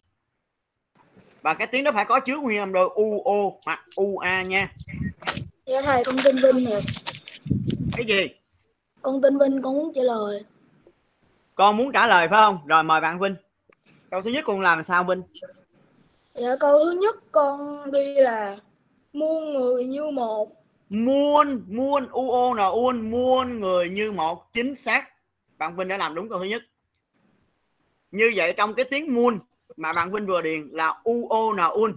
Và 1.43 1.55
cái 1.55 1.67
tiếng 1.67 1.85
đó 1.85 1.91
phải 1.95 2.05
có 2.05 2.21
chứa 2.21 2.37
nguyên 2.37 2.59
âm 2.59 2.73
đôi 2.73 2.89
uo 2.95 3.51
hoặc 3.65 3.85
ua 3.97 4.25
nha. 4.47 4.73
Dạ 5.67 5.83
thầy 5.83 6.05
con 6.05 6.17
tên 6.25 6.37
Vinh 6.43 6.65
nè. 6.65 6.81
Cái 7.97 8.07
gì? 8.09 8.27
Con 9.03 9.23
tên 9.23 9.39
Vinh 9.39 9.63
con 9.63 9.75
muốn 9.75 9.93
trả 9.95 10.03
lời. 10.03 10.45
Con 11.55 11.77
muốn 11.77 11.93
trả 11.93 12.07
lời 12.07 12.29
phải 12.29 12.39
không? 12.39 12.59
Rồi 12.67 12.83
mời 12.83 13.01
bạn 13.01 13.19
vinh. 13.19 13.35
Câu 14.11 14.23
thứ 14.23 14.31
nhất 14.31 14.45
con 14.47 14.61
làm 14.61 14.85
sao 14.85 15.05
vinh? 15.05 15.23
Dạ 16.35 16.57
câu 16.61 16.79
thứ 16.85 16.91
nhất 16.91 17.17
con 17.33 17.91
đi 17.93 18.15
là 18.15 18.57
Muôn 19.13 19.53
người 19.53 19.85
như 19.85 20.11
một. 20.11 20.53
Muôn 20.89 21.63
muôn 21.69 22.09
uo 22.09 22.55
là 22.55 22.67
uôn 22.67 23.11
muôn 23.11 23.61
người 23.61 23.89
như 23.89 24.13
một. 24.13 24.53
Chính 24.53 24.75
xác. 24.75 25.09
Bạn 25.59 25.77
vinh 25.77 25.89
đã 25.89 25.97
làm 25.97 26.15
đúng 26.15 26.29
câu 26.29 26.39
thứ 26.39 26.45
nhất. 26.45 26.63
Như 28.11 28.33
vậy 28.37 28.55
trong 28.57 28.75
cái 28.75 28.85
tiếng 28.91 29.15
muôn 29.15 29.39
mà 29.77 29.93
bạn 29.93 30.13
vinh 30.13 30.27
vừa 30.27 30.43
điền 30.43 30.69
là 30.73 31.01
uo 31.05 31.53
là 31.53 31.65
un 31.65 31.95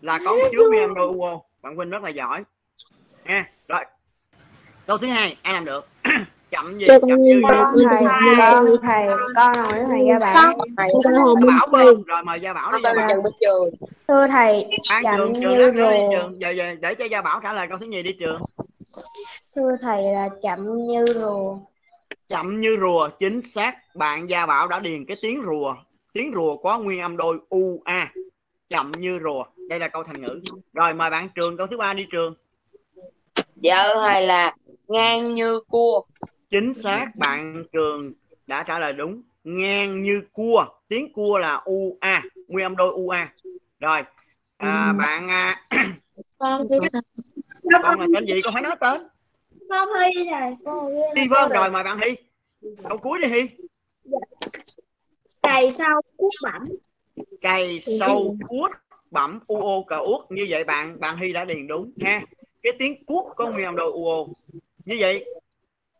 là 0.00 0.20
có 0.24 0.36
chứa 0.52 0.68
nguyên 0.70 0.82
âm 0.82 0.94
đôi 0.94 1.06
uo 1.06 1.42
bạn 1.62 1.76
vinh 1.76 1.90
rất 1.90 2.02
là 2.02 2.10
giỏi 2.10 2.44
nha 3.28 3.50
rồi 3.68 3.84
câu 4.86 4.98
thứ 4.98 5.06
hai 5.06 5.36
ai 5.42 5.54
làm 5.54 5.64
được 5.64 5.88
chậm 6.50 6.78
gì 6.78 6.84
Cho 6.88 6.98
con 7.00 7.10
chậm 7.10 7.20
như 7.22 7.40
thầy, 7.48 7.56
gì? 7.56 7.74
nguyên 7.74 7.88
thầy, 7.88 8.76
thầy, 8.82 9.06
con 9.36 9.54
hỏi 9.54 9.84
thầy 9.90 10.08
ra 10.08 10.18
bảo. 10.18 10.54
Con 11.04 11.14
hồ 11.14 11.34
Gia 11.40 11.46
bảo 11.46 11.68
thầy. 11.72 11.84
Phương. 11.84 12.02
rồi 12.02 12.22
mời 12.24 12.40
gia 12.40 12.52
bảo 12.52 12.72
đi 12.72 12.78
gia 12.84 12.94
bảo 12.94 13.08
Trường. 13.40 13.88
Thưa 14.08 14.26
thầy, 14.26 14.66
An 14.90 15.02
chậm 15.04 15.16
trường 15.16 15.34
trường 15.34 15.42
như 15.42 15.56
lát 15.66 15.74
nữa 15.74 15.90
đi 15.90 15.98
rùa. 15.98 16.10
trường 16.12 16.40
giờ, 16.40 16.50
giờ 16.50 16.74
để 16.80 16.94
cho 16.94 17.04
gia 17.04 17.22
bảo 17.22 17.40
trả 17.42 17.52
lời 17.52 17.66
câu 17.68 17.78
thứ 17.78 17.86
nhì 17.86 18.02
đi 18.02 18.12
trường 18.20 18.40
Thưa 19.54 19.76
thầy 19.82 20.02
là 20.02 20.28
chậm 20.42 20.58
như 20.86 21.04
rùa. 21.14 21.56
chậm 22.28 22.60
như 22.60 22.76
rùa 22.80 23.08
chính 23.20 23.42
xác 23.42 23.76
bạn 23.94 24.28
gia 24.30 24.46
bảo 24.46 24.68
đã 24.68 24.78
điền 24.78 25.04
cái 25.06 25.16
tiếng 25.22 25.42
rùa 25.46 25.74
tiếng 26.12 26.32
rùa 26.34 26.56
có 26.56 26.78
nguyên 26.78 27.00
âm 27.00 27.16
đôi 27.16 27.38
u 27.48 27.82
a 27.84 28.12
chậm 28.68 28.92
như 28.92 29.18
rùa 29.24 29.44
đây 29.68 29.78
là 29.78 29.88
câu 29.88 30.04
thành 30.04 30.20
ngữ 30.22 30.40
rồi 30.72 30.94
mời 30.94 31.10
bạn 31.10 31.28
trường 31.34 31.56
câu 31.56 31.66
thứ 31.66 31.76
ba 31.76 31.94
đi 31.94 32.06
trường 32.12 32.34
Dạ 33.56 33.84
thầy 33.94 34.26
là 34.26 34.54
ngang 34.88 35.34
như 35.34 35.60
cua. 35.68 36.02
chính 36.50 36.74
xác 36.74 37.06
bạn 37.16 37.64
trường 37.72 38.04
đã 38.46 38.62
trả 38.62 38.78
lời 38.78 38.92
đúng. 38.92 39.22
Ngang 39.44 40.02
như 40.02 40.22
cua. 40.32 40.66
Tiếng 40.88 41.12
cua 41.12 41.38
là 41.38 41.54
u 41.64 41.98
a 42.00 42.22
nguyên 42.48 42.66
âm 42.66 42.76
đôi 42.76 42.92
u 42.92 43.08
a. 43.08 43.32
Rồi 43.80 44.02
à, 44.56 44.92
bạn 44.98 45.28
à, 45.28 45.68
Con 46.38 46.68
con 47.82 48.00
là 48.00 48.06
tên 48.14 48.26
gì? 48.26 48.40
Con 48.42 48.54
phải 48.54 48.62
nói 48.62 48.76
tên. 48.80 49.02
Con 49.68 49.88
thi 49.94 50.24
rồi 50.30 50.74
Thi 51.16 51.22
vâng 51.30 51.50
rồi 51.50 51.70
mời 51.70 51.84
bạn 51.84 51.98
Hy. 51.98 52.16
Câu 52.88 52.98
cuối 52.98 53.18
đi 53.22 53.28
Hy. 53.28 53.48
Cày 55.42 55.70
sau 55.70 56.02
cuốc 56.16 56.32
bẩm. 56.42 56.68
Cày 57.40 57.80
sâu 57.80 58.36
cuốt 58.48 58.70
bẩm 59.10 59.40
uo 59.46 59.82
cờ 59.82 59.96
uất 59.96 60.30
như 60.30 60.46
vậy 60.48 60.64
bạn 60.64 61.00
bạn 61.00 61.16
Hy 61.16 61.32
đã 61.32 61.44
điền 61.44 61.66
đúng 61.66 61.92
ha 62.00 62.20
cái 62.66 62.74
tiếng 62.78 63.04
cuốc 63.04 63.32
có 63.36 63.50
nguyên 63.50 63.64
âm 63.64 63.76
đôi 63.76 63.92
uo. 63.92 64.26
Như 64.84 64.96
vậy, 65.00 65.24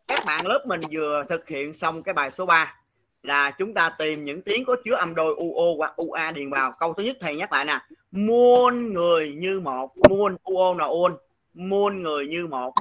các 0.06 0.22
bạn 0.26 0.46
lớp 0.46 0.64
mình 0.66 0.80
vừa 0.92 1.22
thực 1.28 1.48
hiện 1.48 1.72
xong 1.72 2.02
cái 2.02 2.14
bài 2.14 2.30
số 2.30 2.46
3 2.46 2.80
là 3.22 3.50
chúng 3.50 3.74
ta 3.74 3.94
tìm 3.98 4.24
những 4.24 4.42
tiếng 4.42 4.64
có 4.64 4.76
chứa 4.84 4.94
âm 4.94 5.14
đôi 5.14 5.34
uo 5.36 5.74
hoặc 5.76 5.96
ua 5.96 6.18
điền 6.34 6.50
vào. 6.50 6.72
Câu 6.78 6.92
thứ 6.92 7.02
nhất 7.02 7.16
thầy 7.20 7.36
nhắc 7.36 7.52
lại 7.52 7.64
nè. 7.64 7.78
Muôn 8.10 8.92
người 8.92 9.34
như 9.34 9.60
một. 9.60 9.96
Muôn 10.08 10.36
uo 10.42 10.74
là 10.74 10.84
ôn 10.84 11.16
muôn 11.54 12.02
người 12.02 12.26
như 12.26 12.46
một. 12.46 12.74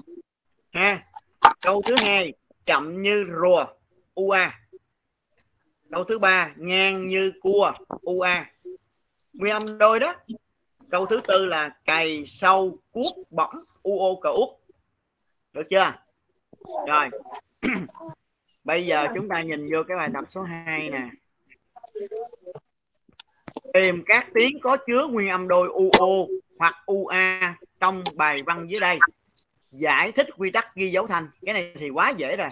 Ha. 0.73 1.03
Câu 1.61 1.81
thứ 1.81 1.95
hai, 2.05 2.33
chậm 2.65 3.01
như 3.01 3.25
rùa. 3.41 3.65
Ua 4.15 4.37
câu 5.91 6.03
thứ 6.03 6.19
ba, 6.19 6.53
ngang 6.57 7.07
như 7.07 7.31
cua. 7.41 7.73
Ua 8.01 8.27
nguyên 9.33 9.53
âm 9.53 9.77
đôi 9.77 9.99
đó. 9.99 10.15
Câu 10.89 11.05
thứ 11.05 11.21
tư 11.27 11.45
là 11.45 11.69
cày 11.85 12.25
sâu 12.25 12.77
cuốc 12.91 13.31
bỏng 13.31 13.63
uo 13.85 14.15
cờ 14.21 14.29
út 14.29 14.49
được 15.53 15.69
chưa? 15.69 15.93
Rồi. 16.87 17.09
Bây 18.63 18.85
giờ 18.85 19.07
chúng 19.15 19.29
ta 19.29 19.41
nhìn 19.41 19.69
vô 19.71 19.83
cái 19.87 19.97
bài 19.97 20.09
tập 20.13 20.25
số 20.29 20.41
2 20.41 20.89
nè. 20.89 21.09
Tìm 23.73 24.03
các 24.05 24.27
tiếng 24.33 24.59
có 24.59 24.77
chứa 24.87 25.07
nguyên 25.07 25.29
âm 25.29 25.47
đôi 25.47 25.67
uo 25.67 26.25
hoặc 26.59 26.75
ua 26.85 27.13
trong 27.79 28.03
bài 28.15 28.41
văn 28.45 28.67
dưới 28.69 28.79
đây. 28.81 28.99
Giải 29.71 30.11
thích 30.11 30.27
quy 30.37 30.51
tắc 30.51 30.75
ghi 30.75 30.91
dấu 30.91 31.07
thanh. 31.07 31.29
Cái 31.45 31.53
này 31.53 31.73
thì 31.75 31.89
quá 31.89 32.13
dễ 32.17 32.35
rồi. 32.35 32.49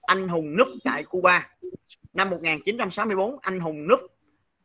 Anh 0.00 0.28
hùng 0.28 0.56
núp 0.56 0.68
tại 0.84 1.04
Cuba. 1.04 1.50
Năm 2.14 2.30
1964 2.30 3.38
anh 3.42 3.60
hùng 3.60 3.88
núp 3.88 4.00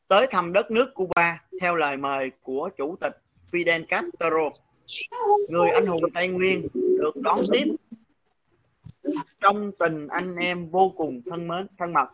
tới 0.07 0.27
thăm 0.31 0.53
đất 0.53 0.71
nước 0.71 0.93
Cuba 0.93 1.43
theo 1.61 1.75
lời 1.75 1.97
mời 1.97 2.31
của 2.41 2.69
chủ 2.77 2.95
tịch 3.01 3.17
Fidel 3.51 3.85
Castro 3.85 4.49
người 5.49 5.69
anh 5.69 5.85
hùng 5.85 6.01
Tây 6.13 6.27
Nguyên 6.27 6.67
được 6.73 7.15
đón 7.15 7.39
tiếp. 7.51 7.75
Trong 9.41 9.71
tình 9.79 10.07
anh 10.07 10.35
em 10.35 10.69
vô 10.69 10.93
cùng 10.97 11.21
thân 11.25 11.47
mến, 11.47 11.67
thân 11.77 11.93
mật. 11.93 12.07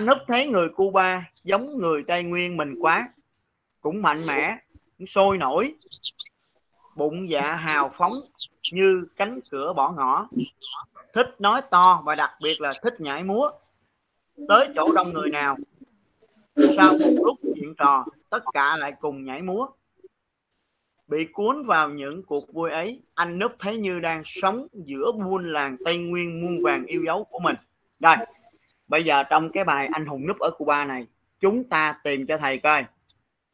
Núp 0.00 0.18
thấy 0.26 0.46
người 0.46 0.68
Cuba 0.68 1.30
giống 1.44 1.64
người 1.78 2.04
Tây 2.06 2.22
Nguyên 2.22 2.56
mình 2.56 2.74
quá. 2.80 3.08
Cũng 3.80 4.02
mạnh 4.02 4.26
mẽ, 4.26 4.56
cũng 4.98 5.06
sôi 5.06 5.38
nổi. 5.38 5.74
Bụng 6.96 7.30
dạ 7.30 7.54
hào 7.54 7.88
phóng 7.98 8.12
như 8.72 9.06
cánh 9.16 9.40
cửa 9.50 9.72
bỏ 9.72 9.92
ngỏ. 9.92 10.28
Thích 11.14 11.26
nói 11.38 11.62
to 11.70 12.02
và 12.06 12.14
đặc 12.14 12.30
biệt 12.42 12.60
là 12.60 12.72
thích 12.82 13.00
nhảy 13.00 13.24
múa. 13.24 13.50
Tới 14.48 14.68
chỗ 14.76 14.92
đông 14.92 15.12
người 15.12 15.30
nào? 15.30 15.56
Sau 16.76 16.92
một 16.92 17.22
lúc 17.24 17.36
chuyện 17.42 17.74
trò, 17.78 18.04
tất 18.30 18.44
cả 18.52 18.76
lại 18.76 18.92
cùng 19.00 19.24
nhảy 19.24 19.42
múa 19.42 19.66
bị 21.08 21.26
cuốn 21.32 21.66
vào 21.66 21.90
những 21.90 22.22
cuộc 22.22 22.52
vui 22.52 22.70
ấy 22.70 23.00
anh 23.14 23.38
núp 23.38 23.52
thấy 23.58 23.76
như 23.76 24.00
đang 24.00 24.22
sống 24.24 24.66
giữa 24.72 25.12
buôn 25.12 25.52
làng 25.52 25.76
tây 25.84 25.98
nguyên 25.98 26.40
muôn 26.42 26.62
vàng 26.62 26.86
yêu 26.86 27.02
dấu 27.06 27.24
của 27.24 27.38
mình. 27.38 27.56
Đây 27.98 28.16
bây 28.88 29.04
giờ 29.04 29.22
trong 29.30 29.50
cái 29.52 29.64
bài 29.64 29.88
anh 29.92 30.06
hùng 30.06 30.26
núp 30.26 30.38
ở 30.38 30.50
cuba 30.58 30.84
này 30.84 31.06
chúng 31.40 31.64
ta 31.64 31.94
tìm 32.04 32.26
cho 32.26 32.38
thầy 32.38 32.58
coi. 32.58 32.84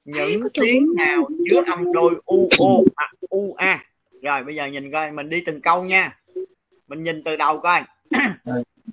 Những 0.05 0.43
tiếng 0.53 0.95
nào 0.97 1.29
chứa 1.51 1.63
âm 1.67 1.93
đôi 1.93 2.15
u 2.25 2.49
o 2.59 2.69
hoặc 2.97 3.11
u 3.29 3.55
a? 3.55 3.85
Rồi 4.23 4.45
bây 4.45 4.55
giờ 4.55 4.67
nhìn 4.67 4.91
coi 4.91 5.13
mình 5.13 5.31
đi 5.31 5.43
từng 5.47 5.61
câu 5.61 5.85
nha. 5.85 6.19
Mình 6.89 7.05
nhìn 7.05 7.25
từ 7.25 7.37
đầu 7.37 7.59
coi. 7.59 7.83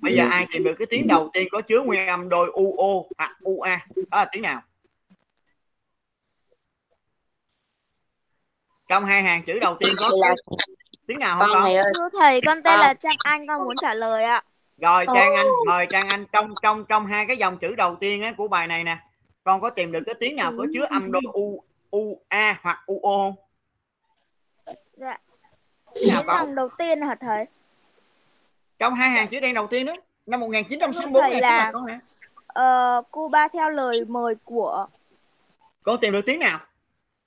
Bây 0.02 0.16
giờ 0.16 0.24
ai 0.30 0.46
tìm 0.52 0.64
được 0.64 0.74
cái 0.78 0.86
tiếng 0.90 1.06
đầu 1.06 1.30
tiên 1.32 1.48
có 1.50 1.60
chứa 1.60 1.82
nguyên 1.82 2.06
âm 2.06 2.28
đôi 2.28 2.50
u 2.52 2.76
o 2.76 3.14
hoặc 3.18 3.36
u 3.40 3.60
a? 3.60 3.86
Đó 3.96 4.18
là 4.18 4.28
tiếng 4.32 4.42
nào 4.42 4.62
trong 8.92 9.04
hai 9.04 9.22
hàng 9.22 9.42
chữ 9.42 9.58
đầu 9.58 9.76
tiên 9.80 9.92
có 10.00 10.06
là 10.16 10.34
tiếng 11.06 11.18
nào 11.18 11.38
không 11.38 11.48
con 11.52 11.62
con 11.62 11.72
Thưa 11.98 12.08
thầy, 12.18 12.40
con 12.46 12.56
tên 12.62 12.72
Con. 12.72 12.80
là 12.80 12.94
Trang 12.94 13.16
Anh, 13.24 13.46
con 13.46 13.62
muốn 13.64 13.76
trả 13.76 13.94
lời 13.94 14.24
ạ. 14.24 14.42
rồi 14.78 15.06
trang 15.14 15.34
anh 15.34 15.46
mời 15.66 15.86
trang 15.88 16.02
anh 16.10 16.24
trong 16.32 16.48
trong 16.62 16.84
trong 16.84 17.06
hai 17.06 17.26
cái 17.26 17.36
dòng 17.36 17.58
chữ 17.58 17.74
đầu 17.74 17.96
tiên 18.00 18.22
á, 18.22 18.32
của 18.36 18.48
bài 18.48 18.66
này 18.66 18.84
nè 18.84 18.98
con 19.44 19.60
có 19.60 19.70
tìm 19.70 19.92
được 19.92 20.00
cái 20.06 20.14
tiếng 20.20 20.36
nào 20.36 20.52
có 20.58 20.66
chứa 20.74 20.86
âm 20.90 21.12
đôi 21.12 21.22
u 21.32 21.62
u 21.90 22.20
a 22.28 22.58
hoặc 22.62 22.82
u 22.86 23.00
o 23.02 23.10
không 23.16 23.34
Dạ. 24.96 25.18
Tiếng 25.94 26.26
dòng 26.26 26.54
đầu 26.54 26.68
tiên 26.78 27.00
hả 27.02 27.14
thầy? 27.20 27.44
trong 28.78 28.94
hai 28.94 29.10
hàng 29.10 29.28
chữ 29.28 29.40
đen 29.40 29.54
đầu 29.54 29.66
tiên 29.66 29.86
đó 29.86 29.92
năm 30.26 30.40
1964 30.40 31.22
Thầy 31.22 31.30
này 31.30 31.40
là- 31.40 31.70
con 31.72 31.86
hả 31.86 32.00
Ờ, 32.46 33.02
Cuba 33.10 33.48
theo 33.48 33.70
lời 33.70 34.04
mời 34.08 34.34
của 34.44 34.86
con 35.82 36.00
tìm 36.00 36.12
được 36.12 36.20
tiếng 36.26 36.38
nào 36.38 36.58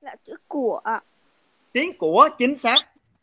là 0.02 0.16
chữ 0.24 0.36
của 0.48 0.82
ạ 0.84 1.02
tiếng 1.76 1.98
của 1.98 2.30
chính 2.38 2.56
xác. 2.56 2.76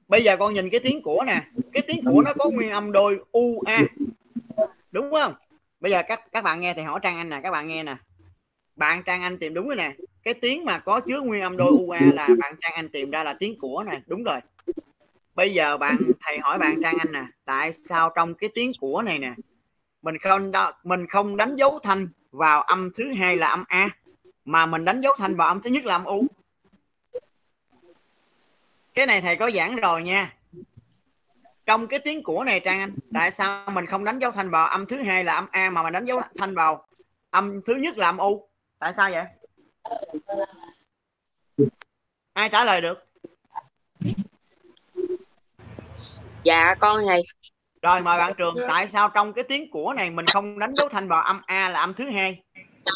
Bây 0.09 0.25
giờ 0.25 0.37
con 0.37 0.55
nhìn 0.55 0.71
cái 0.71 0.81
tiếng 0.81 1.03
của 1.03 1.25
nè. 1.27 1.43
Cái 1.73 1.83
tiếng 1.87 2.05
của 2.05 2.23
nó 2.23 2.33
có 2.39 2.51
nguyên 2.51 2.71
âm 2.71 2.93
đôi 2.93 3.19
u, 3.33 3.63
a. 3.67 3.85
Đúng 4.91 5.13
không? 5.13 5.35
Bây 5.81 5.93
giờ 5.93 6.03
các 6.09 6.21
các 6.33 6.45
bạn 6.45 6.61
nghe 6.61 6.75
thì 6.75 6.83
hỏi 6.83 7.01
trang 7.03 7.17
anh 7.17 7.29
nè, 7.29 7.41
các 7.43 7.51
bạn 7.51 7.69
nghe 7.69 7.83
nè. 7.83 7.97
Bạn 8.77 9.03
trang 9.03 9.23
anh 9.23 9.39
tìm 9.39 9.55
đúng 9.55 9.67
rồi 9.67 9.77
nè. 9.77 9.93
Cái 10.23 10.35
tiếng 10.35 10.65
mà 10.65 10.79
có 10.79 11.01
chứa 11.01 11.21
nguyên 11.21 11.43
âm 11.43 11.57
đôi 11.57 11.73
u, 11.73 11.91
a 11.91 12.13
là 12.13 12.29
bạn 12.39 12.55
trang 12.61 12.73
anh 12.75 12.89
tìm 12.89 13.11
ra 13.11 13.25
là 13.25 13.35
tiếng 13.39 13.59
của 13.59 13.85
nè. 13.87 14.01
Đúng 14.07 14.23
rồi. 14.23 14.41
Bây 15.35 15.53
giờ 15.53 15.77
bạn, 15.77 15.97
thầy 16.21 16.39
hỏi 16.39 16.59
bạn 16.59 16.81
trang 16.83 16.95
anh 16.99 17.13
nè, 17.13 17.25
tại 17.45 17.73
sao 17.85 18.11
trong 18.17 18.35
cái 18.35 18.51
tiếng 18.55 18.73
của 18.81 19.03
này 19.03 19.19
nè, 19.19 19.35
mình 20.03 20.19
không 20.19 20.51
đo- 20.51 20.73
mình 20.85 21.07
không 21.07 21.37
đánh 21.37 21.57
dấu 21.57 21.79
thanh 21.83 22.09
vào 22.31 22.63
âm 22.63 22.91
thứ 22.97 23.13
hai 23.13 23.37
là 23.37 23.47
âm 23.47 23.65
a, 23.69 23.89
mà 24.45 24.67
mình 24.67 24.85
đánh 24.85 25.01
dấu 25.01 25.15
thanh 25.19 25.37
vào 25.37 25.49
âm 25.49 25.63
thứ 25.63 25.71
nhất 25.71 25.85
là 25.85 25.95
âm 25.95 26.05
u? 26.05 26.27
Cái 28.95 29.07
này 29.07 29.21
thầy 29.21 29.37
có 29.37 29.51
giảng 29.51 29.77
rồi 29.77 30.03
nha. 30.03 30.35
Trong 31.67 31.87
cái 31.87 31.99
tiếng 31.99 32.23
của 32.23 32.45
này 32.45 32.61
trang 32.61 32.81
anh 32.81 32.95
tại 33.15 33.31
sao 33.31 33.71
mình 33.71 33.87
không 33.87 34.05
đánh 34.05 34.19
dấu 34.19 34.31
thanh 34.31 34.51
vào 34.51 34.67
âm 34.67 34.87
thứ 34.87 35.03
hai 35.03 35.25
là 35.25 35.35
âm 35.35 35.47
a 35.51 35.71
mà 35.71 35.83
mình 35.83 35.93
đánh 35.93 36.05
dấu 36.05 36.21
thanh 36.39 36.55
vào 36.55 36.87
âm 37.31 37.61
thứ 37.67 37.75
nhất 37.75 37.99
là 37.99 38.07
âm 38.07 38.19
u. 38.19 38.49
Tại 38.79 38.93
sao 38.97 39.11
vậy? 39.11 39.25
Ai 42.33 42.49
trả 42.49 42.65
lời 42.65 42.81
được? 42.81 43.07
Dạ 46.45 46.75
con 46.75 47.05
thầy. 47.07 47.21
Rồi 47.83 48.01
mời 48.01 48.19
bạn 48.19 48.33
trường. 48.39 48.55
Tại 48.69 48.89
sao 48.89 49.09
trong 49.09 49.33
cái 49.33 49.45
tiếng 49.49 49.71
của 49.71 49.93
này 49.93 50.11
mình 50.11 50.27
không 50.27 50.59
đánh 50.59 50.75
dấu 50.77 50.89
thanh 50.89 51.09
vào 51.09 51.23
âm 51.23 51.43
a 51.47 51.69
là 51.69 51.81
âm 51.81 51.95
thứ 51.95 52.11
hai 52.11 52.43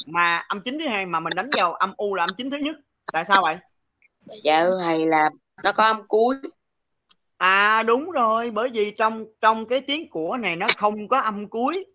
mà 0.07 0.37
âm 0.49 0.61
chính 0.61 0.79
thứ 0.79 0.89
hai 0.89 1.07
mà 1.07 1.21
mình 1.21 1.33
đánh 1.37 1.51
vào 1.57 1.75
âm 1.75 1.95
u 1.97 2.15
là 2.15 2.23
âm 2.23 2.31
chính 2.37 2.51
thứ 2.51 2.57
nhất? 2.57 2.77
Tại 3.13 3.25
sao 3.25 3.43
vậy? 3.43 3.57
Dạ 4.43 4.67
thầy 4.83 5.07
là 5.07 5.31
nó 5.63 5.73
có 5.73 5.85
âm 5.85 6.03
cuối 6.09 6.37
À 7.37 7.83
đúng 7.83 8.11
rồi, 8.11 8.51
bởi 8.51 8.69
vì 8.73 8.91
trong 8.99 9.25
trong 9.41 9.67
cái 9.67 9.81
tiếng 9.81 10.11
của 10.11 10.37
này 10.37 10.57
nó 10.57 10.67
không 10.77 11.09
có 11.09 11.21
âm 11.21 11.49
cuối. 11.49 11.87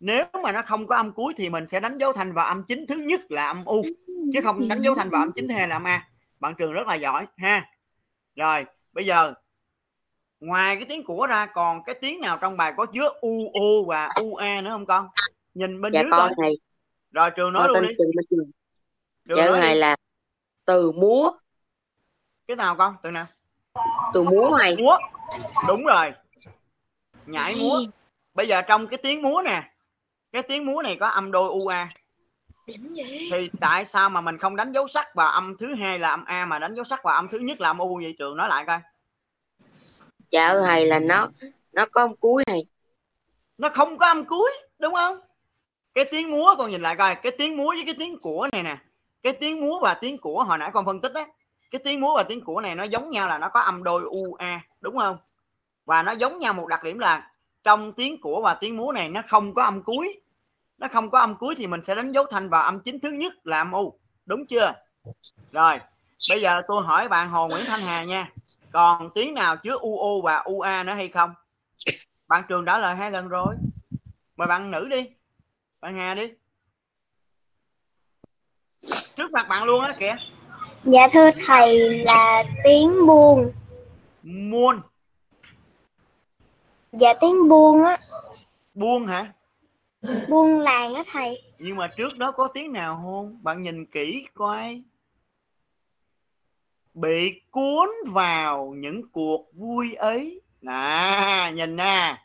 Nếu 0.00 0.24
mà 0.42 0.52
nó 0.52 0.62
không 0.66 0.86
có 0.86 0.96
âm 0.96 1.12
cuối 1.12 1.34
thì 1.36 1.50
mình 1.50 1.66
sẽ 1.68 1.80
đánh 1.80 1.98
dấu 1.98 2.12
thành 2.12 2.32
vào 2.32 2.46
âm 2.46 2.62
chính 2.68 2.86
thứ 2.86 2.94
nhất 2.94 3.20
là 3.28 3.46
âm 3.46 3.64
u, 3.64 3.82
chứ 4.06 4.40
không 4.44 4.68
đánh 4.68 4.82
dấu 4.82 4.94
thành 4.94 5.10
vào 5.10 5.22
âm 5.22 5.32
chính 5.34 5.48
hai 5.48 5.68
là 5.68 5.76
âm 5.76 5.86
a. 5.86 6.08
Bạn 6.40 6.54
Trường 6.58 6.72
rất 6.72 6.86
là 6.86 6.94
giỏi 6.94 7.26
ha. 7.36 7.70
Rồi, 8.36 8.64
bây 8.92 9.06
giờ 9.06 9.34
ngoài 10.40 10.76
cái 10.76 10.84
tiếng 10.88 11.04
của 11.04 11.26
ra 11.26 11.46
còn 11.46 11.84
cái 11.86 11.94
tiếng 12.00 12.20
nào 12.20 12.38
trong 12.40 12.56
bài 12.56 12.72
có 12.76 12.86
chứa 12.86 13.08
u 13.20 13.38
o 13.54 13.88
và 13.88 14.08
u 14.20 14.34
a 14.34 14.60
nữa 14.60 14.70
không 14.70 14.86
con? 14.86 15.08
Nhìn 15.54 15.80
bên 15.80 15.92
dạ 15.92 16.00
dưới 16.02 16.10
con 16.10 16.30
thầy 16.36 16.52
Rồi 17.10 17.30
Trường 17.36 17.52
nói 17.52 17.68
con 17.72 17.82
luôn 17.82 17.88
đi. 17.88 18.04
Trường 18.30 18.46
Trường 19.28 19.36
dạ 19.36 19.72
đi. 19.72 19.74
là 19.74 19.96
từ 20.64 20.92
múa 20.92 21.30
Cái 22.48 22.56
nào 22.56 22.76
con? 22.76 22.96
Từ 23.02 23.10
nào? 23.10 23.26
từ 24.14 24.22
múa 24.22 24.50
thầy 24.58 24.76
múa. 24.76 24.98
Đúng 25.68 25.84
rồi. 25.84 26.12
Nhảy 27.26 27.54
múa. 27.54 27.78
Bây 28.34 28.48
giờ 28.48 28.62
trong 28.62 28.86
cái 28.86 28.98
tiếng 29.02 29.22
múa 29.22 29.42
nè. 29.44 29.70
Cái 30.32 30.42
tiếng 30.42 30.66
múa 30.66 30.82
này 30.82 30.96
có 31.00 31.08
âm 31.08 31.32
đôi 31.32 31.48
ua 31.48 31.72
thì 33.30 33.50
tại 33.60 33.84
sao 33.84 34.10
mà 34.10 34.20
mình 34.20 34.38
không 34.38 34.56
đánh 34.56 34.72
dấu 34.72 34.88
sắc 34.88 35.14
vào 35.14 35.28
âm 35.28 35.56
thứ 35.58 35.74
hai 35.74 35.98
là 35.98 36.08
âm 36.08 36.24
a 36.24 36.46
mà 36.46 36.58
đánh 36.58 36.74
dấu 36.74 36.84
sắc 36.84 37.02
vào 37.04 37.14
âm 37.14 37.28
thứ 37.28 37.38
nhất 37.38 37.60
là 37.60 37.68
âm 37.68 37.78
u 37.78 38.00
vậy? 38.02 38.14
Trường 38.18 38.36
nói 38.36 38.48
lại 38.48 38.64
coi. 38.66 38.78
Dạ 40.30 40.54
thầy 40.54 40.86
là 40.86 40.98
nó 40.98 41.28
nó 41.72 41.86
có 41.92 42.02
âm 42.02 42.16
cuối 42.16 42.44
thầy. 42.46 42.66
Nó 43.58 43.68
không 43.68 43.98
có 43.98 44.06
âm 44.06 44.24
cuối 44.24 44.50
đúng 44.78 44.94
không? 44.94 45.20
Cái 45.94 46.04
tiếng 46.10 46.30
múa 46.30 46.54
con 46.58 46.70
nhìn 46.70 46.82
lại 46.82 46.96
coi. 46.96 47.14
Cái 47.14 47.32
tiếng 47.38 47.56
múa 47.56 47.68
với 47.68 47.82
cái 47.86 47.94
tiếng 47.98 48.18
của 48.18 48.48
này 48.52 48.62
nè. 48.62 48.76
Cái 49.22 49.32
tiếng 49.32 49.60
múa 49.60 49.78
và 49.82 49.94
tiếng 49.94 50.18
của 50.18 50.44
hồi 50.44 50.58
nãy 50.58 50.70
con 50.72 50.86
phân 50.86 51.00
tích 51.00 51.12
á 51.14 51.26
cái 51.70 51.80
tiếng 51.84 52.00
múa 52.00 52.14
và 52.16 52.22
tiếng 52.22 52.44
của 52.44 52.60
này 52.60 52.74
nó 52.74 52.84
giống 52.84 53.10
nhau 53.10 53.28
là 53.28 53.38
nó 53.38 53.48
có 53.48 53.60
âm 53.60 53.84
đôi 53.84 54.02
u, 54.02 54.34
a, 54.34 54.60
đúng 54.80 54.98
không? 54.98 55.16
Và 55.84 56.02
nó 56.02 56.12
giống 56.12 56.38
nhau 56.38 56.52
một 56.52 56.66
đặc 56.66 56.84
điểm 56.84 56.98
là 56.98 57.30
trong 57.64 57.92
tiếng 57.92 58.20
của 58.20 58.40
và 58.44 58.54
tiếng 58.54 58.76
múa 58.76 58.92
này 58.92 59.08
nó 59.08 59.22
không 59.28 59.54
có 59.54 59.62
âm 59.62 59.82
cuối. 59.82 60.20
Nó 60.78 60.88
không 60.92 61.10
có 61.10 61.18
âm 61.18 61.36
cuối 61.36 61.54
thì 61.58 61.66
mình 61.66 61.82
sẽ 61.82 61.94
đánh 61.94 62.12
dấu 62.12 62.26
thanh 62.30 62.48
vào 62.48 62.62
âm 62.62 62.80
chính 62.80 63.00
thứ 63.00 63.10
nhất 63.10 63.32
là 63.44 63.58
âm 63.58 63.72
u. 63.72 63.98
Đúng 64.26 64.46
chưa? 64.46 64.72
Rồi, 65.52 65.78
bây 66.30 66.40
giờ 66.40 66.62
tôi 66.68 66.84
hỏi 66.84 67.08
bạn 67.08 67.28
Hồ 67.28 67.48
Nguyễn 67.48 67.64
Thanh 67.66 67.80
Hà 67.80 68.04
nha. 68.04 68.30
Còn 68.72 69.10
tiếng 69.14 69.34
nào 69.34 69.56
chứa 69.56 69.76
UO 69.78 70.20
và 70.24 70.44
UA 70.44 70.82
nữa 70.82 70.94
hay 70.94 71.08
không? 71.08 71.34
Bạn 72.28 72.44
Trường 72.48 72.64
trả 72.64 72.78
lời 72.78 72.96
hai 72.96 73.10
lần 73.10 73.28
rồi. 73.28 73.54
Mời 74.36 74.48
bạn 74.48 74.70
nữ 74.70 74.88
đi. 74.88 75.10
Bạn 75.80 75.96
Hà 75.96 76.14
đi. 76.14 76.32
Trước 79.16 79.32
mặt 79.32 79.46
bạn 79.48 79.64
luôn 79.64 79.84
á 79.84 79.94
kìa. 79.98 80.16
Dạ 80.86 81.08
thưa 81.12 81.30
thầy 81.46 81.98
là 81.98 82.44
tiếng 82.64 83.06
buông. 83.06 83.52
muôn. 84.22 84.80
Dạ 86.92 87.12
tiếng 87.20 87.48
buông 87.48 87.84
á. 87.84 87.98
buông 88.74 89.06
hả? 89.06 89.32
Buôn 90.28 90.60
làng 90.60 90.94
á 90.94 91.04
thầy. 91.12 91.42
Nhưng 91.58 91.76
mà 91.76 91.88
trước 91.96 92.18
đó 92.18 92.32
có 92.32 92.48
tiếng 92.54 92.72
nào 92.72 93.00
không? 93.04 93.38
Bạn 93.42 93.62
nhìn 93.62 93.86
kỹ 93.86 94.26
coi. 94.34 94.82
Bị 96.94 97.40
cuốn 97.50 97.88
vào 98.06 98.74
những 98.76 99.08
cuộc 99.12 99.54
vui 99.54 99.94
ấy. 99.94 100.40
Nè 100.60 101.50
nhìn 101.54 101.76
nè. 101.76 102.16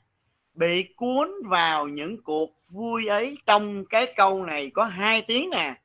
Bị 0.54 0.84
cuốn 0.95 1.32
vào 1.45 1.88
những 1.88 2.24
cuộc 2.24 2.50
vui 2.69 3.08
ấy. 3.08 3.38
Trong 3.45 3.86
cái 3.86 4.13
câu 4.15 4.45
này 4.45 4.72
có 4.74 4.84
hai 4.84 5.22
tiếng 5.22 5.50
nè. 5.50 5.76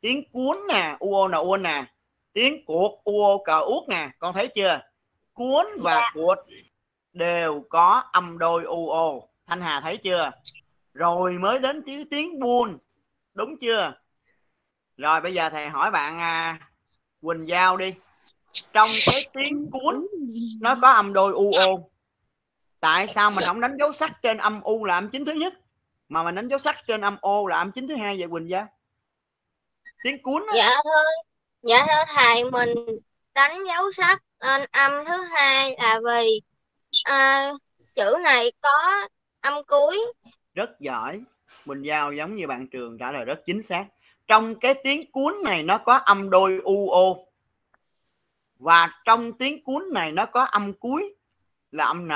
Tiếng 0.00 0.22
cuốn 0.32 0.58
nè 0.68 0.96
uo 0.98 1.28
nè 1.28 1.38
uôn 1.38 1.62
nè 1.62 1.84
tiếng 2.32 2.64
cuộc 2.64 3.04
uo 3.04 3.38
cờ 3.44 3.58
uốt 3.58 3.88
nè 3.88 4.10
con 4.18 4.34
thấy 4.34 4.48
chưa? 4.48 4.80
Cuốn 5.32 5.66
và 5.80 6.10
cuột 6.14 6.38
đều 7.12 7.64
có 7.68 8.02
âm 8.12 8.38
đôi 8.38 8.64
uo 8.64 9.20
thanh 9.46 9.60
hà 9.60 9.80
thấy 9.80 9.96
chưa? 9.96 10.30
Rồi 10.94 11.32
mới 11.32 11.58
đến 11.58 11.82
tiếng 11.86 12.08
tiếng 12.08 12.40
buôn 12.40 12.78
đúng 13.34 13.56
chưa? 13.60 13.92
Rồi 14.96 15.20
bây 15.20 15.34
giờ 15.34 15.48
thầy 15.50 15.68
hỏi 15.68 15.90
bạn 15.90 16.18
à, 16.18 16.60
quỳnh 17.22 17.46
giao 17.48 17.76
đi. 17.76 17.94
Trong 18.72 18.88
cái 19.06 19.26
tiếng 19.32 19.70
cuốn 19.70 20.06
nó 20.60 20.76
có 20.82 20.90
âm 20.90 21.12
đôi 21.12 21.32
u 21.32 21.50
ô 21.58 21.90
tại 22.80 23.06
sao 23.06 23.30
mình 23.30 23.44
không 23.46 23.60
đánh 23.60 23.76
dấu 23.78 23.92
sắc 23.92 24.22
trên 24.22 24.38
âm 24.38 24.60
u 24.60 24.84
là 24.84 24.94
âm 24.94 25.10
chính 25.10 25.24
thứ 25.24 25.32
nhất? 25.32 25.54
Mà 26.08 26.22
mình 26.22 26.34
đánh 26.34 26.48
dấu 26.48 26.58
sắc 26.58 26.76
trên 26.86 27.00
âm 27.00 27.16
ô 27.20 27.46
là 27.46 27.58
âm 27.58 27.72
chính 27.72 27.88
thứ 27.88 27.96
hai 27.96 28.16
vậy 28.18 28.28
quỳnh 28.30 28.50
giao? 28.50 28.66
Tiếng 30.04 30.22
cuốn 30.22 30.42
á, 30.46 30.52
dạ 30.56 30.76
dạ 31.62 31.86
thưa 31.86 32.14
thầy 32.14 32.50
mình 32.50 32.74
đánh 33.34 33.64
dấu 33.66 33.92
sắc 33.92 34.22
nên 34.40 34.66
âm 34.70 34.92
thứ 35.06 35.22
hai 35.22 35.76
là 35.78 36.00
vì 36.06 36.40
à, 37.04 37.50
chữ 37.96 38.16
này 38.24 38.52
có 38.60 39.08
âm 39.40 39.64
cuối. 39.66 40.12
Rất 40.54 40.80
giỏi. 40.80 41.20
Mình 41.64 41.82
Giao 41.82 42.12
giống 42.12 42.36
như 42.36 42.46
bạn 42.46 42.66
trường 42.66 42.98
trả 42.98 43.12
lời 43.12 43.24
rất 43.24 43.40
chính 43.46 43.62
xác. 43.62 43.84
Trong 44.28 44.54
cái 44.60 44.74
tiếng 44.84 45.10
cuốn 45.12 45.34
này 45.44 45.62
nó 45.62 45.78
có 45.78 45.94
âm 45.94 46.30
đôi 46.30 46.60
u 46.64 46.90
ô. 46.90 47.26
Và 48.58 48.90
trong 49.04 49.32
tiếng 49.32 49.64
cuốn 49.64 49.84
này 49.92 50.12
nó 50.12 50.26
có 50.26 50.44
âm 50.44 50.72
cuối 50.72 51.14
là 51.72 51.84
âm 51.84 52.08
n. 52.08 52.12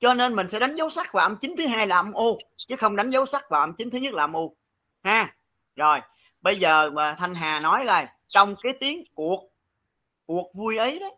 Cho 0.00 0.14
nên 0.14 0.34
mình 0.34 0.48
sẽ 0.48 0.58
đánh 0.58 0.76
dấu 0.76 0.90
sắc 0.90 1.12
vào 1.12 1.26
âm 1.26 1.36
chính 1.36 1.56
thứ 1.56 1.66
hai 1.66 1.86
là 1.86 1.96
âm 1.96 2.12
ô 2.12 2.38
chứ 2.56 2.76
không 2.76 2.96
đánh 2.96 3.10
dấu 3.10 3.26
sắc 3.26 3.50
vào 3.50 3.60
âm 3.60 3.72
chính 3.72 3.90
thứ 3.90 3.98
nhất 3.98 4.14
là 4.14 4.24
âm 4.24 4.32
u. 4.32 4.56
Ha 5.02 5.34
rồi. 5.76 6.00
Bây 6.40 6.56
giờ 6.56 6.90
mà 6.90 7.16
thanh 7.18 7.34
hà 7.34 7.60
nói 7.60 7.84
rồi 7.84 8.02
trong 8.28 8.54
cái 8.62 8.72
tiếng 8.80 9.02
cuộc 9.14 9.50
cuộc 10.26 10.54
vui 10.54 10.76
ấy 10.76 10.98
đấy. 10.98 11.14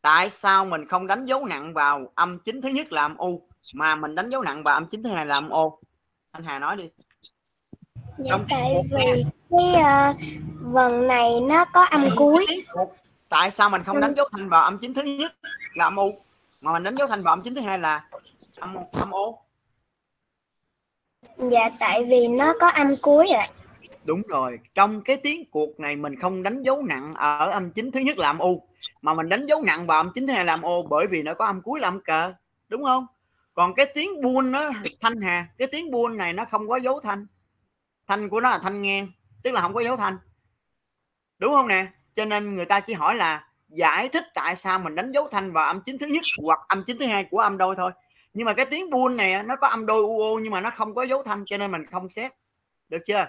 Tại 0.00 0.30
sao 0.30 0.64
mình 0.64 0.88
không 0.88 1.06
đánh 1.06 1.26
dấu 1.26 1.44
nặng 1.44 1.74
vào 1.74 2.12
âm 2.14 2.38
chính 2.38 2.62
thứ 2.62 2.68
nhất 2.68 2.92
là 2.92 3.02
âm 3.02 3.16
u 3.16 3.42
mà 3.74 3.96
mình 3.96 4.14
đánh 4.14 4.30
dấu 4.30 4.42
nặng 4.42 4.62
vào 4.62 4.74
âm 4.74 4.86
chính 4.86 5.02
thứ 5.02 5.10
hai 5.10 5.26
là 5.26 5.34
âm 5.34 5.48
ô? 5.48 5.78
Anh 6.30 6.44
hà 6.44 6.58
nói 6.58 6.76
đi. 6.76 6.90
Dạ 8.18 8.24
Trong 8.30 8.46
tại 8.50 8.74
vì 8.90 9.24
cái 9.50 9.82
uh, 10.10 10.16
vần 10.60 11.06
này 11.06 11.40
nó 11.40 11.64
có 11.64 11.84
âm 11.84 12.08
cuối. 12.16 12.46
tại 13.28 13.50
sao 13.50 13.70
mình 13.70 13.82
không 13.84 14.00
đánh 14.00 14.14
dấu 14.16 14.28
thanh 14.32 14.48
vào 14.48 14.64
âm 14.64 14.78
chính 14.78 14.94
thứ 14.94 15.02
nhất 15.02 15.32
là 15.74 15.84
âm 15.84 15.96
u 15.96 16.12
mà 16.60 16.72
mình 16.72 16.82
đánh 16.82 16.94
dấu 16.94 17.08
thanh 17.08 17.22
vào 17.22 17.32
âm 17.32 17.42
chính 17.42 17.54
thứ 17.54 17.60
hai 17.60 17.78
là 17.78 18.08
âm 18.58 18.76
âm 18.92 19.10
ô? 19.10 19.38
Dạ 21.36 21.70
tại 21.80 22.04
vì 22.04 22.28
nó 22.28 22.54
có 22.60 22.68
âm 22.68 22.94
cuối 23.02 23.28
ạ 23.28 23.50
đúng 24.04 24.22
rồi, 24.22 24.58
trong 24.74 25.02
cái 25.02 25.16
tiếng 25.16 25.50
cuộc 25.50 25.80
này 25.80 25.96
mình 25.96 26.16
không 26.16 26.42
đánh 26.42 26.62
dấu 26.62 26.82
nặng 26.82 27.14
ở 27.14 27.50
âm 27.50 27.70
chính 27.70 27.90
thứ 27.90 28.00
nhất 28.00 28.18
là 28.18 28.26
âm 28.26 28.38
u, 28.38 28.68
mà 29.02 29.14
mình 29.14 29.28
đánh 29.28 29.46
dấu 29.46 29.62
nặng 29.62 29.86
vào 29.86 30.00
âm 30.00 30.10
chính 30.14 30.26
thứ 30.26 30.32
hai 30.32 30.44
là 30.44 30.52
âm 30.52 30.62
ô 30.62 30.82
bởi 30.90 31.06
vì 31.06 31.22
nó 31.22 31.34
có 31.34 31.46
âm 31.46 31.62
cuối 31.62 31.80
là 31.80 31.88
âm 31.88 32.00
cờ, 32.00 32.34
đúng 32.68 32.84
không? 32.84 33.06
Còn 33.54 33.74
cái 33.74 33.86
tiếng 33.94 34.22
buôn 34.22 34.52
nó 34.52 34.70
thanh 35.00 35.20
hà, 35.20 35.46
cái 35.58 35.68
tiếng 35.72 35.90
buôn 35.90 36.16
này 36.16 36.32
nó 36.32 36.44
không 36.44 36.68
có 36.68 36.76
dấu 36.76 37.00
thanh. 37.00 37.26
Thanh 38.06 38.28
của 38.28 38.40
nó 38.40 38.50
là 38.50 38.58
thanh 38.58 38.82
ngang, 38.82 39.08
tức 39.42 39.50
là 39.50 39.60
không 39.60 39.74
có 39.74 39.80
dấu 39.80 39.96
thanh. 39.96 40.18
Đúng 41.38 41.54
không 41.54 41.68
nè? 41.68 41.86
Cho 42.14 42.24
nên 42.24 42.56
người 42.56 42.64
ta 42.64 42.80
chỉ 42.80 42.92
hỏi 42.92 43.14
là 43.14 43.48
giải 43.68 44.08
thích 44.08 44.24
tại 44.34 44.56
sao 44.56 44.78
mình 44.78 44.94
đánh 44.94 45.12
dấu 45.12 45.28
thanh 45.32 45.52
vào 45.52 45.66
âm 45.66 45.80
chính 45.80 45.98
thứ 45.98 46.06
nhất 46.06 46.22
hoặc 46.42 46.60
âm 46.68 46.84
chính 46.86 46.98
thứ 46.98 47.06
hai 47.06 47.24
của 47.30 47.38
âm 47.38 47.58
đôi 47.58 47.74
thôi. 47.76 47.92
Nhưng 48.34 48.44
mà 48.44 48.54
cái 48.54 48.66
tiếng 48.66 48.90
buôn 48.90 49.16
này 49.16 49.42
nó 49.42 49.56
có 49.56 49.68
âm 49.68 49.86
đôi 49.86 50.02
uo 50.02 50.38
nhưng 50.42 50.52
mà 50.52 50.60
nó 50.60 50.70
không 50.70 50.94
có 50.94 51.02
dấu 51.02 51.22
thanh, 51.22 51.44
cho 51.46 51.56
nên 51.56 51.72
mình 51.72 51.86
không 51.86 52.08
xét. 52.08 52.32
Được 52.88 53.02
chưa? 53.06 53.26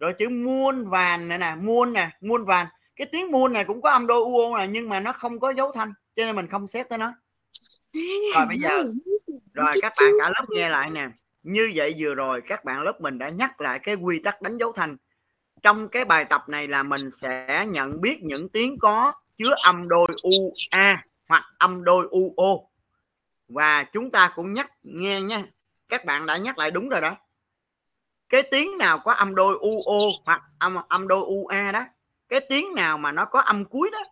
Rồi 0.00 0.14
chữ 0.18 0.28
muôn 0.28 0.88
vàn 0.88 1.28
này 1.28 1.38
nè 1.38 1.54
muôn 1.60 1.92
nè 1.92 2.10
muôn 2.20 2.44
vàn. 2.44 2.66
Cái 2.96 3.06
tiếng 3.12 3.30
muôn 3.30 3.52
này 3.52 3.64
cũng 3.64 3.82
có 3.82 3.90
âm 3.90 4.06
đôi 4.06 4.20
uo 4.20 4.58
nè 4.58 4.66
nhưng 4.66 4.88
mà 4.88 5.00
nó 5.00 5.12
không 5.12 5.40
có 5.40 5.52
dấu 5.52 5.72
thanh 5.72 5.92
cho 6.16 6.24
nên 6.24 6.36
mình 6.36 6.46
không 6.46 6.68
xét 6.68 6.88
tới 6.88 6.98
nó. 6.98 7.12
Rồi 8.34 8.46
bây 8.48 8.58
giờ 8.58 8.84
rồi 9.54 9.72
các 9.82 9.92
bạn 10.00 10.12
cả 10.18 10.28
lớp 10.28 10.44
nghe 10.48 10.68
lại 10.68 10.90
nè. 10.90 11.08
Như 11.42 11.72
vậy 11.74 11.94
vừa 11.98 12.14
rồi 12.14 12.42
các 12.48 12.64
bạn 12.64 12.82
lớp 12.82 13.00
mình 13.00 13.18
đã 13.18 13.28
nhắc 13.28 13.60
lại 13.60 13.78
cái 13.78 13.94
quy 13.94 14.20
tắc 14.24 14.42
đánh 14.42 14.58
dấu 14.58 14.72
thanh. 14.72 14.96
Trong 15.62 15.88
cái 15.88 16.04
bài 16.04 16.24
tập 16.24 16.44
này 16.48 16.68
là 16.68 16.82
mình 16.82 17.10
sẽ 17.20 17.66
nhận 17.68 18.00
biết 18.00 18.14
những 18.22 18.48
tiếng 18.48 18.78
có 18.78 19.12
chứa 19.38 19.54
âm 19.64 19.88
đôi 19.88 20.08
u 20.22 20.52
a 20.70 21.04
hoặc 21.28 21.44
âm 21.58 21.84
đôi 21.84 22.06
u 22.10 22.34
o 22.36 22.70
và 23.48 23.84
chúng 23.84 24.10
ta 24.10 24.32
cũng 24.34 24.52
nhắc 24.52 24.70
nghe 24.82 25.20
nha 25.20 25.44
các 25.88 26.04
bạn 26.04 26.26
đã 26.26 26.36
nhắc 26.36 26.58
lại 26.58 26.70
đúng 26.70 26.88
rồi 26.88 27.00
đó 27.00 27.16
cái 28.30 28.42
tiếng 28.50 28.78
nào 28.78 28.98
có 28.98 29.12
âm 29.12 29.34
đôi 29.34 29.58
u 29.60 29.80
o 29.86 29.98
hoặc 30.24 30.42
âm 30.58 30.76
âm 30.88 31.08
đôi 31.08 31.24
u 31.24 31.46
a 31.46 31.72
đó, 31.72 31.84
cái 32.28 32.40
tiếng 32.48 32.74
nào 32.74 32.98
mà 32.98 33.12
nó 33.12 33.24
có 33.24 33.40
âm 33.40 33.64
cuối 33.64 33.90
đó, 33.92 34.04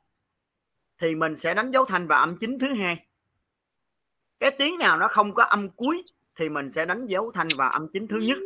thì 1.01 1.15
mình 1.15 1.37
sẽ 1.37 1.55
đánh 1.55 1.71
dấu 1.71 1.85
thanh 1.85 2.07
vào 2.07 2.21
âm 2.21 2.37
chính 2.41 2.59
thứ 2.59 2.75
hai. 2.75 3.07
Cái 4.41 4.51
tiếng 4.51 4.79
nào 4.79 4.99
nó 4.99 5.09
không 5.09 5.35
có 5.35 5.45
âm 5.45 5.71
cuối, 5.71 6.03
thì 6.39 6.49
mình 6.49 6.71
sẽ 6.71 6.85
đánh 6.85 7.07
dấu 7.07 7.33
thanh 7.33 7.49
vào 7.57 7.71
âm 7.71 7.89
chính 7.93 8.09
thứ 8.09 8.19
nhất. 8.19 8.39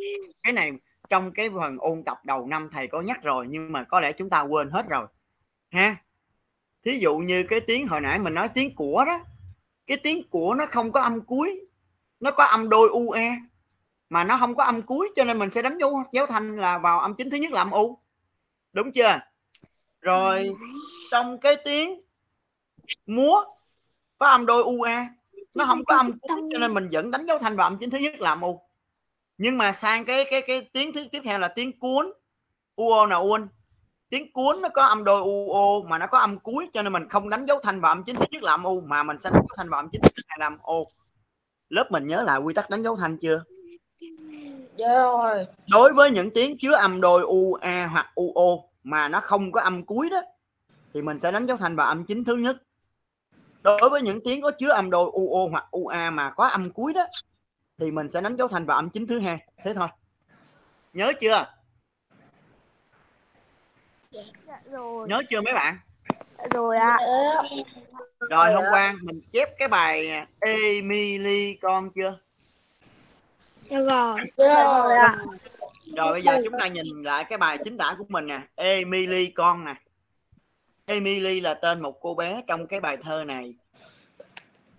Cái 0.43 0.53
này 0.53 0.71
trong 1.09 1.31
cái 1.31 1.49
phần 1.49 1.77
ôn 1.77 2.03
tập 2.05 2.17
đầu 2.25 2.47
năm 2.47 2.69
thầy 2.71 2.87
có 2.87 3.01
nhắc 3.01 3.23
rồi, 3.23 3.47
nhưng 3.49 3.71
mà 3.71 3.83
có 3.83 3.99
lẽ 3.99 4.11
chúng 4.11 4.29
ta 4.29 4.41
quên 4.41 4.69
hết 4.69 4.85
rồi, 4.89 5.07
ha. 5.71 5.95
Thí 6.85 6.99
dụ 6.99 7.17
như 7.17 7.43
cái 7.49 7.59
tiếng 7.59 7.87
hồi 7.87 8.01
nãy 8.01 8.19
mình 8.19 8.33
nói 8.33 8.49
tiếng 8.53 8.75
của 8.75 9.03
đó, 9.05 9.19
cái 9.87 9.97
tiếng 10.03 10.29
của 10.29 10.53
nó 10.53 10.65
không 10.65 10.91
có 10.91 11.01
âm 11.01 11.21
cuối, 11.21 11.61
nó 12.19 12.31
có 12.31 12.43
âm 12.43 12.69
đôi 12.69 12.89
ue 12.89 13.37
mà 14.13 14.23
nó 14.23 14.37
không 14.37 14.55
có 14.55 14.63
âm 14.63 14.81
cuối 14.81 15.09
cho 15.15 15.23
nên 15.23 15.39
mình 15.39 15.49
sẽ 15.49 15.61
đánh 15.61 15.77
dấu 15.77 16.03
dấu 16.11 16.25
thanh 16.25 16.57
là 16.57 16.77
vào 16.77 16.99
âm 16.99 17.13
chính 17.15 17.29
thứ 17.29 17.37
nhất 17.37 17.51
là 17.51 17.61
âm 17.61 17.71
u. 17.71 17.99
Đúng 18.73 18.91
chưa? 18.91 19.19
Rồi 20.01 20.55
trong 21.11 21.37
cái 21.37 21.57
tiếng 21.65 22.01
múa 23.05 23.43
có 24.17 24.27
âm 24.27 24.45
đôi 24.45 24.63
ue 24.63 25.07
nó 25.53 25.65
không 25.65 25.85
có 25.85 25.95
âm 25.95 26.19
cuối 26.19 26.41
cho 26.51 26.57
nên 26.59 26.73
mình 26.73 26.89
vẫn 26.91 27.11
đánh 27.11 27.25
dấu 27.25 27.39
thanh 27.39 27.55
vào 27.55 27.67
âm 27.67 27.77
chính 27.77 27.89
thứ 27.89 27.97
nhất 27.97 28.21
là 28.21 28.29
âm 28.29 28.41
u. 28.41 28.61
Nhưng 29.37 29.57
mà 29.57 29.73
sang 29.73 30.05
cái 30.05 30.25
cái 30.31 30.41
cái 30.47 30.69
tiếng 30.73 30.93
thứ 30.93 31.05
tiếp 31.11 31.21
theo 31.23 31.39
là 31.39 31.47
tiếng 31.47 31.79
cuốn 31.79 32.11
uo 32.75 33.05
là 33.05 33.15
uôn. 33.15 33.47
Tiếng 34.09 34.33
cuốn 34.33 34.61
nó 34.61 34.69
có 34.69 34.83
âm 34.83 35.03
đôi 35.03 35.21
uo 35.21 35.81
mà 35.87 35.97
nó 35.97 36.07
có 36.07 36.19
âm 36.19 36.39
cuối 36.39 36.69
cho 36.73 36.81
nên 36.81 36.93
mình 36.93 37.09
không 37.09 37.29
đánh 37.29 37.45
dấu 37.45 37.59
thanh 37.63 37.81
vào 37.81 37.91
âm 37.91 38.03
chính 38.03 38.15
thứ 38.15 38.25
nhất 38.31 38.43
là 38.43 38.51
âm 38.51 38.63
u 38.63 38.81
mà 38.81 39.03
mình 39.03 39.17
sẽ 39.23 39.29
đánh 39.29 39.43
dấu 39.49 39.55
thanh 39.57 39.69
vào 39.69 39.79
âm 39.79 39.89
chính 39.91 40.01
thứ 40.01 40.23
hai 40.27 40.37
là 40.39 40.45
âm 40.45 40.57
o 40.61 40.75
lớp 41.69 41.87
mình 41.91 42.07
nhớ 42.07 42.23
lại 42.23 42.39
quy 42.39 42.53
tắc 42.53 42.69
đánh 42.69 42.83
dấu 42.83 42.95
thanh 42.95 43.17
chưa 43.17 43.43
rồi. 44.77 45.45
đối 45.67 45.93
với 45.93 46.11
những 46.11 46.29
tiếng 46.33 46.57
chứa 46.61 46.75
âm 46.75 47.01
đôi 47.01 47.21
u 47.21 47.53
a 47.53 47.87
hoặc 47.91 48.11
u 48.15 48.33
o 48.33 48.67
mà 48.83 49.07
nó 49.07 49.19
không 49.19 49.51
có 49.51 49.61
âm 49.61 49.85
cuối 49.85 50.09
đó 50.09 50.21
thì 50.93 51.01
mình 51.01 51.19
sẽ 51.19 51.31
đánh 51.31 51.45
dấu 51.45 51.57
thanh 51.57 51.75
vào 51.75 51.87
âm 51.87 52.05
chính 52.05 52.23
thứ 52.23 52.35
nhất. 52.35 52.57
Đối 53.61 53.89
với 53.89 54.01
những 54.01 54.19
tiếng 54.23 54.41
có 54.41 54.51
chứa 54.59 54.69
âm 54.69 54.89
đôi 54.89 55.09
u 55.13 55.33
o 55.33 55.51
hoặc 55.51 55.67
u 55.71 55.87
a 55.87 56.09
mà 56.09 56.29
có 56.29 56.47
âm 56.47 56.71
cuối 56.71 56.93
đó 56.93 57.05
thì 57.77 57.91
mình 57.91 58.09
sẽ 58.09 58.21
đánh 58.21 58.35
dấu 58.35 58.47
thanh 58.47 58.65
vào 58.65 58.77
âm 58.77 58.89
chính 58.89 59.07
thứ 59.07 59.19
hai. 59.19 59.47
Thế 59.63 59.73
thôi. 59.73 59.87
Nhớ 60.93 61.11
chưa? 61.21 61.45
Dạ 64.47 64.61
rồi. 64.71 65.07
Nhớ 65.07 65.21
chưa 65.29 65.41
mấy 65.41 65.53
bạn? 65.53 65.77
Rồi 66.53 66.77
ạ. 66.77 66.97
Rồi 68.29 68.53
hôm 68.53 68.63
qua 68.71 68.95
mình 69.01 69.21
chép 69.33 69.49
cái 69.57 69.67
bài 69.67 70.09
Emily 70.39 71.57
con 71.61 71.89
chưa? 71.95 72.11
dạ 72.11 72.32
rồi. 73.69 74.19
Dạ 74.37 74.63
rồi 74.63 74.97
ạ. 74.97 75.17
rồi 75.95 76.11
bây 76.11 76.21
giờ 76.21 76.41
chúng 76.43 76.59
ta 76.59 76.67
nhìn 76.67 77.03
lại 77.03 77.25
cái 77.29 77.37
bài 77.37 77.57
chính 77.63 77.77
tả 77.77 77.95
của 77.97 78.05
mình 78.09 78.27
nè. 78.27 78.41
Emily 78.55 79.27
con 79.27 79.65
nè. 79.65 79.75
Emily 80.85 81.41
là 81.41 81.53
tên 81.53 81.81
một 81.81 82.01
cô 82.01 82.15
bé 82.15 82.41
trong 82.47 82.67
cái 82.67 82.79
bài 82.79 82.97
thơ 83.03 83.23
này. 83.23 83.55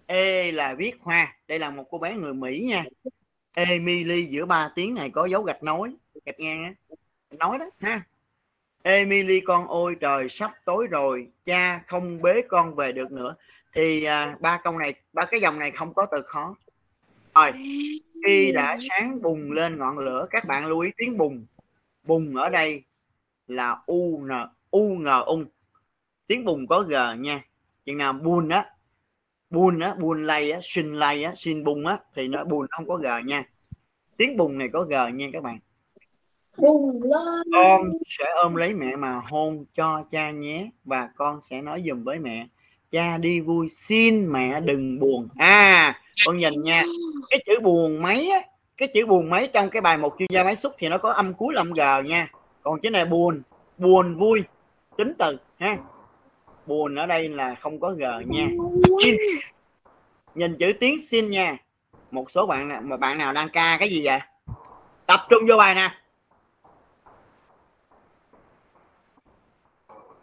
E 0.07 0.53
là 0.53 0.75
viết 0.75 0.93
hoa. 1.01 1.37
Đây 1.49 1.59
là 1.59 1.71
một 1.71 1.85
cô 1.91 1.99
bé 1.99 2.15
người 2.15 2.35
Mỹ 2.35 2.65
nha. 2.69 2.85
Emily 3.55 4.27
giữa 4.27 4.45
ba 4.45 4.71
tiếng 4.75 4.95
này 4.95 5.11
có 5.11 5.27
dấu 5.27 5.43
gạch 5.43 5.63
nối. 5.63 5.95
Gạch 6.25 6.41
ngang 6.41 6.65
á. 6.65 6.97
Nối 7.31 7.59
đó 7.59 7.67
ha. 7.81 8.03
Emily 8.83 9.41
con 9.41 9.67
ôi 9.67 9.97
trời 10.01 10.29
sắp 10.29 10.53
tối 10.65 10.87
rồi. 10.91 11.29
Cha 11.45 11.83
không 11.87 12.23
bế 12.23 12.43
con 12.49 12.75
về 12.75 12.93
được 12.93 13.13
nữa. 13.13 13.35
Thì 13.73 14.05
à, 14.05 14.37
ba 14.41 14.61
câu 14.65 14.79
này 14.79 14.95
ba 15.13 15.25
cái 15.25 15.41
dòng 15.41 15.59
này 15.59 15.71
không 15.71 15.95
có 15.95 16.07
từ 16.11 16.23
khó 16.23 16.55
rồi 17.35 17.53
khi 18.27 18.53
đã 18.53 18.79
sáng 18.81 19.23
bùng 19.23 19.53
lên 19.53 19.79
ngọn 19.79 19.99
lửa 19.99 20.27
các 20.31 20.45
bạn 20.45 20.67
lưu 20.67 20.81
ý 20.81 20.91
tiếng 20.97 21.19
bùng. 21.19 21.47
Bùng 22.03 22.37
ở 22.37 22.51
đây 22.51 22.83
là 23.47 23.77
u 23.87 24.21
n 24.25 24.31
u 24.71 24.99
ng 24.99 25.25
ung. 25.27 25.45
Tiếng 26.27 26.45
bùng 26.45 26.67
có 26.67 26.83
g 26.83 26.95
nha. 27.19 27.45
Chừng 27.87 27.99
nào 27.99 28.13
buồn 28.13 28.49
á 28.49 28.67
buồn 29.51 29.81
á 29.81 29.95
buồn 29.95 30.27
lay 30.27 30.51
á 30.51 30.59
xin 30.63 30.95
lay 30.95 31.25
á 31.25 31.33
xin 31.35 31.65
bùng 31.65 31.87
á 31.87 31.99
thì 32.15 32.29
nó 32.29 32.45
buồn 32.45 32.67
không 32.71 32.89
có 32.89 32.97
g 32.97 33.07
nha. 33.27 33.45
Tiếng 34.17 34.37
bùn 34.37 34.59
này 34.59 34.69
có 34.73 34.83
g 34.85 34.95
nha 35.15 35.27
các 35.33 35.43
bạn. 35.43 35.59
Bùng 36.57 37.03
lên. 37.03 37.47
Con 37.53 37.83
sẽ 38.07 38.25
ôm 38.43 38.55
lấy 38.55 38.75
mẹ 38.75 38.97
mà 38.97 39.21
hôn 39.31 39.65
cho 39.75 40.05
cha 40.11 40.31
nhé 40.31 40.71
và 40.85 41.11
con 41.17 41.41
sẽ 41.43 41.63
nói 41.63 41.83
dùm 41.87 42.05
với 42.05 42.19
mẹ 42.19 42.49
cha 42.95 43.19
đi 43.19 43.41
vui, 43.41 43.69
xin 43.69 44.33
mẹ 44.33 44.61
đừng 44.61 44.99
buồn. 44.99 45.29
À 45.37 45.95
con 46.27 46.39
nhìn 46.39 46.63
nha, 46.63 46.83
cái 47.31 47.43
chữ 47.47 47.53
buồn 47.63 48.03
mấy 48.03 48.31
á, 48.31 48.41
cái 48.77 48.89
chữ 48.95 49.07
buồn 49.07 49.31
mấy 49.31 49.51
trong 49.53 49.71
cái 49.71 49.83
bài 49.83 49.97
một 49.97 50.15
chuyên 50.19 50.29
gia 50.33 50.45
máy 50.45 50.57
xúc 50.57 50.73
thì 50.79 50.89
nó 50.89 50.99
có 50.99 51.13
âm 51.13 51.35
cuối 51.35 51.55
là 51.55 51.61
âm 51.61 51.73
g 51.73 52.07
nha. 52.09 52.31
Còn 52.63 52.81
chữ 52.81 52.91
này 52.91 53.05
buồn 53.05 53.43
buồn 53.79 54.17
vui, 54.17 54.45
tính 54.97 55.13
từ, 55.19 55.37
ha. 55.59 55.79
Buồn 56.67 56.95
ở 56.95 57.07
đây 57.07 57.29
là 57.29 57.55
không 57.55 57.81
có 57.81 57.91
g 57.91 58.03
nha. 58.27 58.49
Xin. 59.05 59.17
Nhìn 60.35 60.57
chữ 60.59 60.73
tiếng 60.81 60.97
xin 61.09 61.31
nha. 61.31 61.57
Một 62.11 62.31
số 62.31 62.47
bạn 62.47 62.69
nào- 62.69 62.81
mà 62.85 62.97
bạn 62.97 63.19
nào 63.19 63.33
đang 63.33 63.49
ca 63.53 63.77
cái 63.79 63.89
gì 63.89 64.05
vậy? 64.05 64.19
Tập 65.07 65.21
trung 65.31 65.43
vô 65.49 65.57
bài 65.57 65.75
nè. 65.75 65.91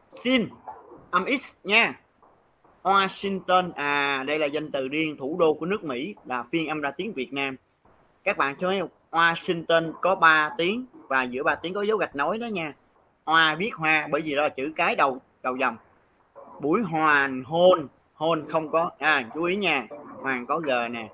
Xin. 0.10 0.50
Âm 1.12 1.26
x 1.38 1.56
nha. 1.64 2.01
Washington. 2.84 3.72
À 3.76 4.24
đây 4.28 4.40
là 4.40 4.46
danh 4.46 4.72
từ 4.72 4.88
riêng 4.88 5.18
thủ 5.18 5.38
đô 5.40 5.54
của 5.54 5.66
nước 5.66 5.84
Mỹ, 5.84 6.16
là 6.26 6.44
phiên 6.52 6.68
âm 6.68 6.82
ra 6.82 6.92
tiếng 6.92 7.14
Việt 7.14 7.34
Nam. 7.34 7.56
Các 8.24 8.38
bạn 8.38 8.56
cho 8.60 8.68
thấy 8.68 8.82
Washington 9.12 9.92
có 10.02 10.16
3 10.16 10.50
tiếng 10.58 10.86
và 11.08 11.24
giữa 11.24 11.44
ba 11.44 11.56
tiếng 11.56 11.74
có 11.74 11.82
dấu 11.82 11.98
gạch 11.98 12.16
nối 12.16 12.38
đó 12.38 12.48
nha. 12.48 12.74
Hoa 13.26 13.56
viết 13.56 13.74
hoa 13.76 14.08
bởi 14.12 14.22
vì 14.22 14.36
đó 14.36 14.42
là 14.42 14.50
chữ 14.50 14.74
cái 14.76 14.96
đầu 14.96 15.18
đầu 15.44 15.56
dòng. 15.56 15.78
Buổi 16.60 16.82
hoàn 16.82 17.44
hôn 17.44 17.88
hôn 18.14 18.46
không 18.50 18.70
có 18.70 18.92
à 18.98 19.26
chú 19.34 19.44
ý 19.44 19.56
nha, 19.56 19.88
hoàng 20.22 20.46
có 20.46 20.60
g 20.60 20.70
nè. 20.92 21.10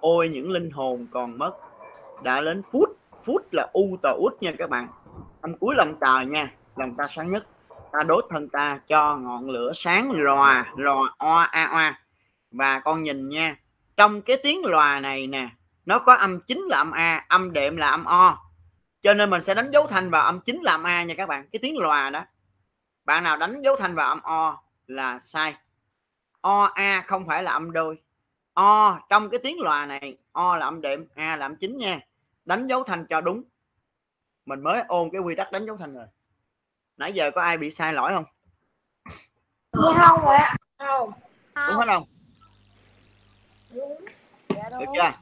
Ôi, 0.00 0.28
những 0.28 0.50
linh 0.50 0.70
hồn 0.70 1.06
còn 1.10 1.38
mất. 1.38 1.52
Đã 2.22 2.40
đến 2.40 2.62
phút 2.72 2.88
phút 3.24 3.42
là 3.52 3.68
u 3.72 3.96
tờ 4.02 4.12
út 4.12 4.32
nha 4.40 4.52
các 4.58 4.70
bạn. 4.70 4.88
Âm 5.40 5.58
cuối 5.58 5.74
lòng 5.74 5.94
trời 6.00 6.26
nha, 6.26 6.52
lòng 6.76 6.94
ta 6.94 7.06
sáng 7.10 7.30
nhất 7.30 7.46
ta 7.94 8.02
đốt 8.02 8.26
thân 8.30 8.48
ta 8.48 8.80
cho 8.88 9.16
ngọn 9.16 9.50
lửa 9.50 9.72
sáng 9.74 10.10
lòa 10.10 10.72
lòa, 10.76 11.14
oa, 11.18 11.44
a, 11.44 11.70
oa. 11.72 12.00
Và 12.50 12.80
con 12.80 13.02
nhìn 13.02 13.28
nha, 13.28 13.56
trong 13.96 14.22
cái 14.22 14.36
tiếng 14.42 14.64
lòa 14.64 15.00
này 15.00 15.26
nè, 15.26 15.48
nó 15.86 15.98
có 15.98 16.14
âm 16.14 16.40
chính 16.40 16.62
là 16.62 16.78
âm 16.78 16.90
a, 16.90 17.24
âm 17.28 17.52
đệm 17.52 17.76
là 17.76 17.90
âm 17.90 18.04
o. 18.04 18.38
Cho 19.02 19.14
nên 19.14 19.30
mình 19.30 19.42
sẽ 19.42 19.54
đánh 19.54 19.70
dấu 19.70 19.86
thanh 19.86 20.10
vào 20.10 20.24
âm 20.24 20.40
chính 20.40 20.62
là 20.62 20.72
âm 20.72 20.82
a 20.82 21.04
nha 21.04 21.14
các 21.14 21.26
bạn, 21.26 21.48
cái 21.52 21.60
tiếng 21.62 21.78
lòa 21.78 22.10
đó. 22.10 22.24
Bạn 23.04 23.24
nào 23.24 23.36
đánh 23.36 23.62
dấu 23.62 23.76
thanh 23.76 23.94
vào 23.94 24.08
âm 24.08 24.20
o 24.22 24.62
là 24.86 25.18
sai. 25.18 25.54
O, 26.40 26.64
a 26.74 27.04
không 27.06 27.26
phải 27.26 27.42
là 27.42 27.52
âm 27.52 27.72
đôi. 27.72 27.98
O, 28.54 29.00
trong 29.08 29.30
cái 29.30 29.40
tiếng 29.42 29.60
lòa 29.60 29.86
này, 29.86 30.16
o 30.32 30.56
là 30.56 30.66
âm 30.66 30.80
đệm, 30.80 31.06
a 31.14 31.36
là 31.36 31.46
âm 31.46 31.56
chính 31.56 31.78
nha. 31.78 32.00
Đánh 32.44 32.66
dấu 32.66 32.84
thanh 32.84 33.06
cho 33.06 33.20
đúng. 33.20 33.42
Mình 34.46 34.62
mới 34.62 34.82
ôn 34.88 35.08
cái 35.12 35.20
quy 35.20 35.34
tắc 35.34 35.52
đánh 35.52 35.66
dấu 35.66 35.76
thanh 35.76 35.94
rồi 35.94 36.06
nãy 36.96 37.12
giờ 37.12 37.30
có 37.34 37.42
ai 37.42 37.58
bị 37.58 37.70
sai 37.70 37.92
lỗi 37.92 38.12
không? 38.14 38.24
Không 39.72 40.28
ạ. 40.28 40.56
Không. 40.78 41.12
Đúng 41.54 41.76
hết 41.76 41.86
không? 41.86 42.04
Dạ 44.48 44.70
được 44.70 44.86
chưa? 44.94 45.12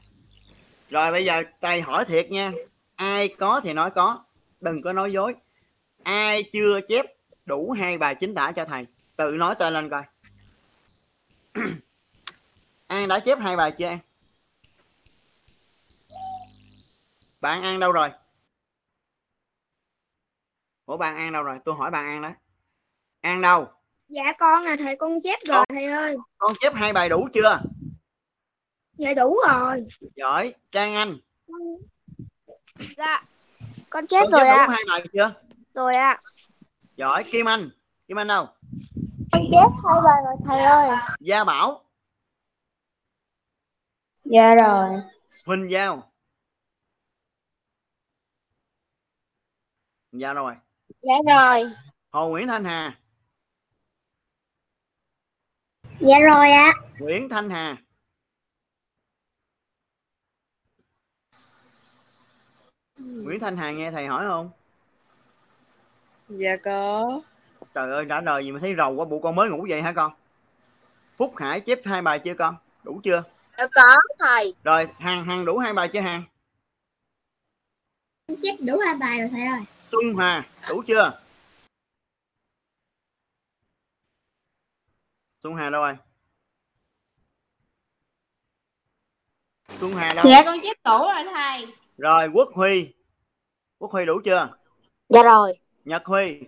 Rồi 0.89 1.11
bây 1.11 1.25
giờ 1.25 1.43
thầy 1.61 1.81
hỏi 1.81 2.05
thiệt 2.05 2.31
nha. 2.31 2.51
Ai 2.95 3.27
có 3.27 3.61
thì 3.63 3.73
nói 3.73 3.91
có 3.91 4.23
đừng 4.61 4.81
có 4.81 4.93
nói 4.93 5.11
dối. 5.11 5.35
Ai 6.03 6.43
chưa 6.53 6.79
chép 6.89 7.05
đủ 7.45 7.71
hai 7.71 7.97
bài 7.97 8.15
chính 8.15 8.35
tả 8.35 8.51
cho 8.51 8.65
thầy 8.65 8.85
tự 9.15 9.35
nói 9.37 9.55
tên 9.59 9.73
lên 9.73 9.89
coi. 9.89 10.03
An 12.87 13.07
đã 13.07 13.19
chép 13.19 13.39
hai 13.39 13.55
bài 13.55 13.71
chưa 13.77 13.87
an? 13.87 13.99
Bạn 17.41 17.63
an 17.63 17.79
đâu 17.79 17.91
rồi 17.91 18.09
ủa 20.85 20.97
bạn 20.97 21.15
an 21.15 21.31
đâu 21.31 21.43
rồi? 21.43 21.59
Tôi 21.65 21.75
hỏi 21.75 21.91
bạn 21.91 22.05
an 22.05 22.21
đó. 22.21 22.31
An 23.21 23.41
đâu? 23.41 23.67
Dạ 24.07 24.23
con 24.39 24.63
là 24.63 24.75
thầy 24.79 24.95
con 24.99 25.19
chép 25.23 25.39
rồi 25.45 25.65
thầy 25.69 25.85
ơi. 25.85 26.15
con 26.37 26.53
chép 26.59 26.73
hai 26.73 26.93
bài 26.93 27.09
đủ 27.09 27.27
chưa? 27.33 27.61
Dạ 28.93 29.13
đủ 29.13 29.39
rồi. 29.47 29.87
Giỏi. 30.15 30.53
Trang 30.71 30.95
anh. 30.95 31.17
Dạ. 32.97 33.25
Con 33.89 34.07
chép 34.07 34.21
con 34.21 34.31
rồi 34.31 34.41
chép 34.41 34.55
đủ 34.55 34.57
ạ. 34.57 34.67
hai 34.69 34.83
bài 34.89 35.07
chưa? 35.13 35.33
Rồi 35.73 35.95
ạ. 35.95 36.21
Giỏi. 36.95 37.23
Kim 37.31 37.47
anh. 37.47 37.69
Kim 38.07 38.19
anh 38.19 38.27
đâu? 38.27 38.47
Con 39.31 39.41
chép 39.51 39.69
hai 39.83 40.01
bài 40.05 40.21
rồi 40.25 40.35
thầy 40.45 40.59
ơi. 40.59 40.89
Gia 41.19 41.43
bảo. 41.43 41.83
Dạ 44.23 44.55
rồi. 44.55 44.89
Huỳnh 45.45 45.69
giao. 45.69 46.13
Đâu 50.11 50.33
rồi 50.33 50.55
dạ 51.03 51.15
rồi. 51.27 51.71
Hồ 52.11 52.29
nguyễn 52.29 52.47
thanh 52.47 52.65
hà. 52.65 52.99
Dạ 55.99 56.19
rồi 56.19 56.51
ạ. 56.51 56.73
Nguyễn 56.99 57.29
thanh 57.29 57.49
hà. 57.49 57.77
Nguyễn 62.97 63.39
thanh 63.39 63.57
hà 63.57 63.71
nghe 63.71 63.91
thầy 63.91 64.07
hỏi 64.07 64.25
không? 64.27 64.49
Dạ 66.29 66.57
có. 66.63 67.21
trời 67.73 67.91
ơi 67.91 68.05
trả 68.09 68.21
lời 68.21 68.45
gì 68.45 68.51
mà 68.51 68.59
thấy 68.59 68.75
rầu 68.77 68.93
quá 68.93 69.05
bộ 69.05 69.19
con 69.19 69.35
mới 69.35 69.49
ngủ 69.49 69.65
vậy 69.69 69.81
hả 69.81 69.93
con? 69.95 70.13
Phúc 71.17 71.33
hải 71.37 71.61
chép 71.61 71.79
hai 71.85 72.01
bài 72.01 72.19
chưa 72.19 72.33
con? 72.37 72.55
Đủ 72.83 73.01
chưa? 73.03 73.23
Dạ 73.57 73.67
có 73.75 73.97
thầy. 74.19 74.53
Rồi 74.63 74.87
hằng 74.99 75.25
hằng 75.25 75.45
đủ 75.45 75.57
hai 75.57 75.73
bài 75.73 75.89
chưa 75.93 76.01
hằng? 76.01 76.23
Con 78.27 78.37
chép 78.43 78.55
đủ 78.59 78.79
hai 78.85 78.95
bài 78.99 79.19
rồi 79.19 79.29
thầy 79.29 79.45
ơi 79.45 79.61
xuân 79.93 80.13
hòa 80.13 80.45
đủ 80.69 80.83
chưa? 80.87 81.19
Xuân 85.43 85.55
hà 85.55 85.69
đâu 85.69 85.81
rồi? 85.81 85.95
Xuân 89.79 89.93
hà 89.93 90.13
đâu? 90.13 90.25
Dạ 90.29 90.43
con 90.45 90.57
chép 90.63 90.77
đủ 90.85 90.97
rồi 90.97 91.33
thầy 91.33 91.67
rồi 91.97 92.27
quốc 92.33 92.49
huy. 92.53 92.93
Quốc 93.77 93.91
huy 93.91 94.05
đủ 94.05 94.21
chưa? 94.25 94.57
Dạ 95.09 95.23
rồi. 95.23 95.59
Nhật 95.85 96.01
huy. 96.05 96.39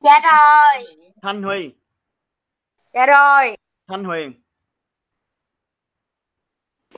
Dạ 0.00 0.20
rồi. 0.22 0.96
Thanh 1.22 1.42
huy. 1.42 1.74
Dạ 2.92 3.06
rồi. 3.06 3.56
Thanh 3.88 4.04
huyền. 4.04 4.32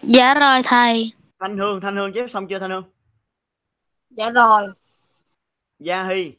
Dạ 0.02 0.35
rồi 0.35 0.62
thầy. 0.64 1.12
thanh 1.38 1.59
hương 1.59 1.80
thanh 1.80 1.96
hương 1.96 2.12
chép 2.14 2.30
xong 2.30 2.48
chưa 2.48 2.59
thanh 2.59 2.70
hương 2.70 2.95
dạ 4.11 4.31
rồi. 4.31 4.66
Gia 5.79 6.09
hy. 6.09 6.33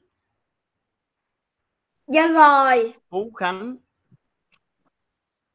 Dạ 2.08 2.28
rồi. 2.28 2.94
Phú 3.10 3.32
khánh. 3.36 3.78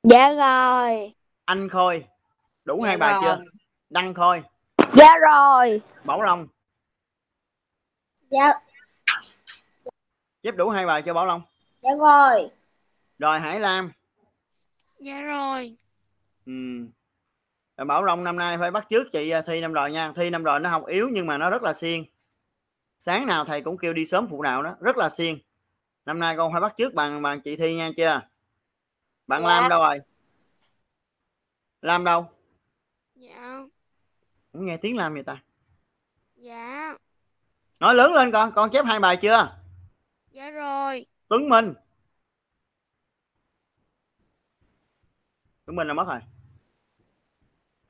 Dạ 0.02 0.34
rồi. 0.34 1.14
Anh 1.44 1.68
khôi. 1.68 2.04
Đủ 2.64 2.80
Dạ 2.82 2.88
hai 2.88 2.96
bài 2.96 3.12
rồi. 3.12 3.22
chưa? 3.24 3.44
Đăng 3.90 4.14
khôi. 4.14 4.42
Dạ 4.96 5.08
rồi. 5.30 5.80
Bảo 6.04 6.22
long. 6.22 6.46
Dạ. 8.30 8.52
Chép 10.42 10.56
đủ 10.56 10.70
hai 10.70 10.86
bài 10.86 11.02
chưa 11.06 11.12
bảo 11.12 11.26
long. 11.26 11.42
Dạ 11.82 11.90
rồi. 11.98 12.50
Rồi 13.18 13.40
hải 13.40 13.60
lam. 13.60 13.92
Dạ 15.00 15.20
rồi. 15.20 15.76
ừ. 16.46 16.52
Bảo 17.76 18.04
long 18.04 18.24
năm 18.24 18.36
nay 18.36 18.58
phải 18.58 18.70
bắt 18.70 18.86
trước 18.90 19.04
chị 19.12 19.30
à, 19.30 19.42
thi 19.46 19.60
năm 19.60 19.72
rồi 19.72 19.90
nha. 19.90 20.12
Thi 20.16 20.30
năm 20.30 20.42
rồi 20.42 20.60
nó 20.60 20.70
học 20.70 20.86
yếu 20.86 21.08
nhưng 21.12 21.26
mà 21.26 21.38
nó 21.38 21.50
rất 21.50 21.62
là 21.62 21.74
siêng. 21.74 22.04
Sáng 22.98 23.26
nào 23.26 23.44
thầy 23.44 23.62
cũng 23.62 23.78
kêu 23.78 23.92
đi 23.92 24.06
sớm 24.06 24.26
phụ 24.30 24.42
đạo 24.42 24.62
đó 24.62 24.76
rất 24.80 24.96
là 24.96 25.10
siêng. 25.10 25.38
Năm 26.06 26.18
nay 26.18 26.36
con 26.36 26.52
phải 26.52 26.60
bắt 26.60 26.74
trước 26.76 26.94
bằng 26.94 27.22
bằng 27.22 27.40
chị 27.40 27.56
thi 27.56 27.74
nha 27.74 27.90
chưa? 27.96 28.20
Bạn 29.26 29.42
Dạ. 29.42 29.48
lam 29.48 29.68
đâu 29.70 29.80
rồi? 29.80 29.98
Lam 31.82 32.04
đâu? 32.04 32.30
Dạ. 33.14 33.58
không 34.52 34.66
nghe 34.66 34.76
tiếng 34.76 34.96
lam 34.96 35.14
vậy 35.14 35.22
ta? 35.22 35.42
Dạ. 36.36 36.94
nói 37.80 37.94
lớn 37.94 38.12
lên 38.12 38.32
con 38.32 38.52
con 38.54 38.70
chép 38.70 38.84
hai 38.84 39.00
bài 39.00 39.16
chưa? 39.16 39.58
Dạ 40.30 40.50
rồi. 40.50 41.06
tuấn 41.28 41.48
minh. 41.48 41.74
Tuấn 45.66 45.76
minh 45.76 45.88
là 45.88 45.94
mất 45.94 46.04
rồi 46.08 46.20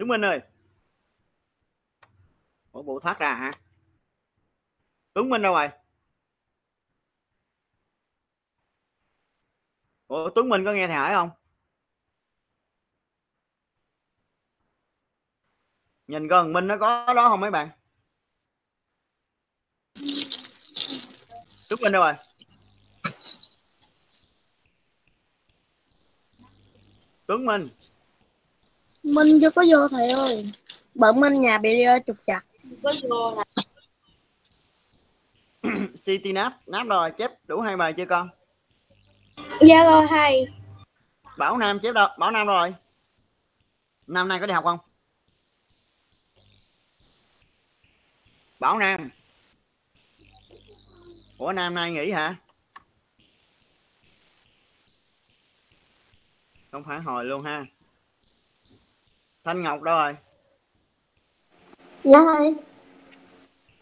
tuấn 0.02 0.08
minh 0.08 0.24
ơi. 0.24 0.40
Ủa, 2.72 2.82
bộ 2.82 3.00
thoát 3.00 3.18
ra 3.18 3.34
hả? 3.34 3.52
Tuấn 5.12 5.28
minh 5.28 5.42
đâu 5.42 5.52
rồi? 5.52 5.68
Ủa, 10.06 10.30
Tuấn 10.34 10.48
Minh 10.48 10.64
có 10.64 10.72
nghe 10.72 10.86
thầy 10.86 10.96
hỏi 10.96 11.12
không? 11.12 11.30
Nhìn 16.06 16.28
gần 16.28 16.52
Minh 16.52 16.66
nó 16.66 16.76
có 16.80 17.14
đó 17.14 17.28
không 17.28 17.40
mấy 17.40 17.50
bạn? 17.50 17.70
Tuấn 21.68 21.80
Minh 21.82 21.92
đâu 21.92 22.02
rồi? 22.02 22.14
Tuấn 27.26 27.46
Minh. 27.46 27.68
Minh 29.02 29.40
chưa 29.40 29.50
có 29.50 29.64
vô 29.70 29.88
thầy 29.88 30.10
ơi. 30.10 30.52
Bận 30.94 31.20
minh 31.20 31.40
nhà 31.40 31.58
bị 31.58 31.82
ờ, 31.82 31.98
trục 32.06 32.16
chặt 32.26 32.40
city 36.04 36.32
nap 36.32 36.52
nap 36.66 36.86
rồi 36.86 37.10
chép 37.18 37.30
đủ 37.46 37.60
hai 37.60 37.76
bài 37.76 37.92
chưa 37.96 38.06
con? 38.06 38.28
Dạ 39.60 39.84
rồi 39.84 40.06
thầy 40.10 40.46
bảo 41.38 41.56
nam 41.56 41.78
chép 41.82 41.92
đâu? 41.92 42.08
Bảo 42.18 42.30
nam 42.30 42.46
rồi. 42.46 42.74
Năm 44.06 44.28
nay 44.28 44.40
có 44.40 44.46
đi 44.46 44.52
học 44.52 44.64
không? 44.64 44.78
Bảo 48.60 48.78
nam. 48.78 49.10
Ủa 51.38 51.52
nam 51.52 51.74
nay 51.74 51.92
nghỉ 51.92 52.10
hả? 52.10 52.36
Không 56.70 56.84
phải 56.84 57.00
hồi 57.00 57.24
luôn 57.24 57.42
ha 57.42 57.64
thanh 59.44 59.62
ngọc 59.62 59.82
đâu 59.82 59.94
rồi? 59.94 60.16
Dạ 62.04 62.18
thầy 62.24 62.54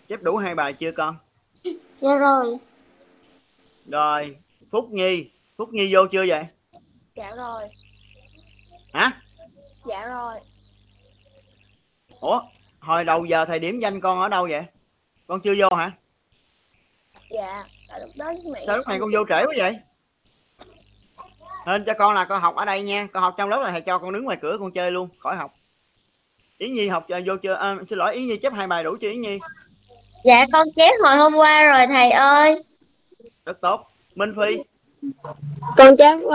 chép 0.08 0.22
đủ 0.22 0.36
hai 0.36 0.54
bài 0.54 0.72
chưa 0.72 0.92
con? 0.96 1.16
Dạ 1.98 2.14
rồi. 2.16 2.58
Rồi 3.86 4.36
phúc 4.70 4.90
nhi. 4.90 5.30
Phúc 5.56 5.68
nhi 5.72 5.94
vô 5.94 6.06
chưa 6.12 6.24
vậy? 6.28 6.44
Dạ 7.14 7.30
rồi. 7.36 7.62
hả? 8.92 9.20
Dạ 9.86 10.06
rồi. 10.06 10.34
ủa 12.20 12.40
hồi 12.80 13.04
đầu 13.04 13.24
giờ 13.24 13.44
thời 13.44 13.58
điểm 13.58 13.80
danh 13.80 14.00
con 14.00 14.20
ở 14.20 14.28
đâu 14.28 14.48
vậy? 14.50 14.62
Con 15.26 15.40
chưa 15.40 15.54
vô 15.58 15.76
hả? 15.76 15.92
Dạ. 17.30 17.64
Tại 17.88 18.00
lúc 18.00 18.10
đó 18.16 18.32
mẹ 18.52 18.64
sao 18.66 18.76
lúc 18.76 18.88
này 18.88 18.98
con 19.00 19.10
vô 19.12 19.24
trễ 19.28 19.46
quá 19.46 19.54
vậy 19.56 19.78
nên 21.70 21.85
cho 21.85 21.94
con 21.98 22.14
là 22.14 22.24
con 22.24 22.42
học 22.42 22.56
ở 22.56 22.64
đây 22.64 22.83
nha. 22.83 23.09
Con 23.12 23.22
học 23.22 23.35
trong 23.38 23.48
lớp 23.48 23.61
là 23.62 23.70
thầy 23.70 23.80
cho 23.80 23.98
con 23.98 24.12
đứng 24.12 24.24
ngoài 24.24 24.38
cửa 24.42 24.56
con 24.61 24.72
chơi 24.72 24.90
luôn. 24.90 25.09
Khỏi 25.18 25.37
học. 25.37 25.54
Yến 26.59 26.72
nhi 26.72 26.88
học 26.88 27.06
vô 27.09 27.37
chưa 27.42 27.54
à, 27.54 27.76
xin 27.88 27.98
lỗi 27.98 28.14
yến 28.14 28.28
nhi 28.28 28.37
chép 28.37 28.52
hai 28.52 28.66
bài 28.66 28.85
đủ 28.85 28.96
chưa 29.00 29.09
yến 29.09 29.20
nhi? 29.20 29.38
Dạ 30.24 30.44
con 30.52 30.66
chép 30.76 30.90
hồi 31.02 31.16
hôm 31.16 31.35
qua 31.35 31.64
rồi 31.64 31.87
thầy 31.87 32.11
ơi. 32.11 32.64
Rất 33.44 33.61
tốt. 33.61 33.87
Minh 34.14 34.35
phi. 34.37 34.56
Con 35.76 35.96
chép 35.96 36.16
uh, 36.16 36.30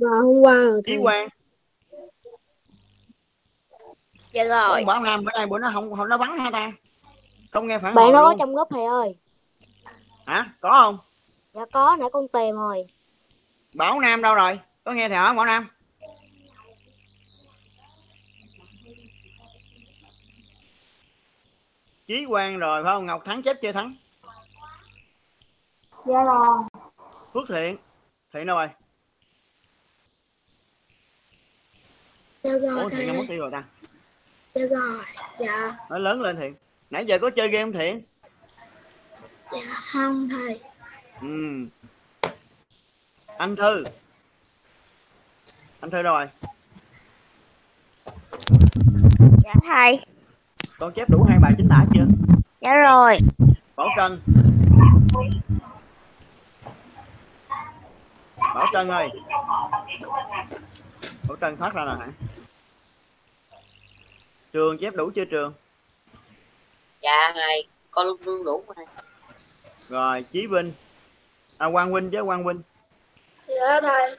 vào 0.00 0.22
hôm 0.24 0.40
qua 0.42 0.54
rồi 0.54 0.80
chí 0.86 0.96
quang. 1.02 1.28
Dạ 4.32 4.44
Ủa, 4.68 4.84
bảo 4.86 5.00
nam 5.00 5.20
bữa 5.24 5.32
nay 5.38 5.46
bữa 5.46 5.58
nó 5.58 5.70
không 5.74 5.96
không 5.96 6.08
nó 6.08 6.18
vắng 6.18 6.38
hả 6.38 6.50
ta? 6.50 6.72
Không 7.50 7.66
nghe 7.66 7.78
phản 7.78 7.94
bạn 7.94 8.12
nó 8.12 8.22
có 8.22 8.34
trong 8.38 8.54
group 8.54 8.68
thầy 8.70 8.84
ơi. 8.84 9.16
Hả? 10.26 10.52
Có 10.60 10.70
không? 10.72 10.98
Dạ 11.54 11.60
có 11.72 11.96
nãy 12.00 12.08
con 12.12 12.28
tìm 12.28 12.54
rồi 12.54 12.86
bảo 13.74 14.00
nam 14.00 14.22
đâu 14.22 14.34
rồi? 14.34 14.60
Có 14.84 14.92
nghe 14.92 15.08
thầy 15.08 15.16
hỏi 15.18 15.26
không 15.28 15.36
bảo 15.36 15.46
nam? 15.46 15.68
Chí 22.06 22.24
quang 22.28 22.58
rồi 22.58 22.84
phải 22.84 22.92
không? 22.92 23.06
Ngọc 23.06 23.22
thắng 23.24 23.42
chép 23.42 23.56
chưa 23.62 23.72
thắng. 23.72 23.94
Dạ 26.06 26.24
rồi. 26.24 26.58
Phước 27.34 27.44
thiện. 27.48 27.76
Thiện 28.32 28.46
đâu 28.46 28.56
rồi? 28.56 28.68
Dạ 32.42 32.52
ủa 32.52 32.60
rồi 32.60 32.90
thiện 32.90 33.06
đâu 33.06 33.16
mất 33.16 33.24
tiêu 33.28 33.38
rồi 33.38 33.50
ta. 33.50 33.64
Dạ 34.54 34.62
rồi. 34.70 35.00
Dạ. 35.38 35.76
nói 35.90 36.00
lớn 36.00 36.20
lên 36.20 36.36
thiện. 36.36 36.54
Nãy 36.90 37.04
giờ 37.06 37.18
có 37.18 37.30
chơi 37.36 37.48
game 37.48 37.64
không 37.64 37.72
thiện? 37.72 38.02
Dạ 39.52 39.80
không 39.92 40.28
thầy. 40.28 40.60
ừ. 41.20 41.66
Anh 43.38 43.56
thư. 43.56 43.84
Anh 45.80 45.90
thư 45.90 46.02
rồi. 46.02 46.26
Dạ 49.44 49.54
thầy. 49.66 50.00
Con 50.78 50.92
chép 50.92 51.10
đủ 51.10 51.26
hai 51.28 51.38
bài 51.42 51.52
chính 51.56 51.68
tả 51.70 51.84
chưa? 51.94 52.04
Dạ 52.60 52.74
rồi. 52.74 53.18
Bảo 53.76 53.88
trân 53.96 54.20
bảo 58.54 58.66
trân 58.72 58.88
ơi. 58.88 59.08
Bảo 61.28 61.36
trân 61.40 61.56
thoát 61.56 61.74
ra 61.74 61.84
rồi 61.84 61.96
hả? 61.98 62.08
Trường 64.52 64.78
chép 64.78 64.94
đủ 64.94 65.10
chưa 65.14 65.24
trường? 65.24 65.52
Dạ 67.02 67.32
thầy. 67.34 67.66
Con 67.90 68.06
luôn 68.06 68.20
luôn 68.24 68.44
đủ 68.44 68.64
rồi 69.88 70.24
chí 70.32 70.46
vinh. 70.46 70.72
À 71.58 71.66
quang 71.72 71.94
vinh 71.94 72.10
chứ 72.10 72.18
quang 72.24 72.44
vinh 72.44 72.62
Dạ 73.48 73.80
thầy. 73.82 74.16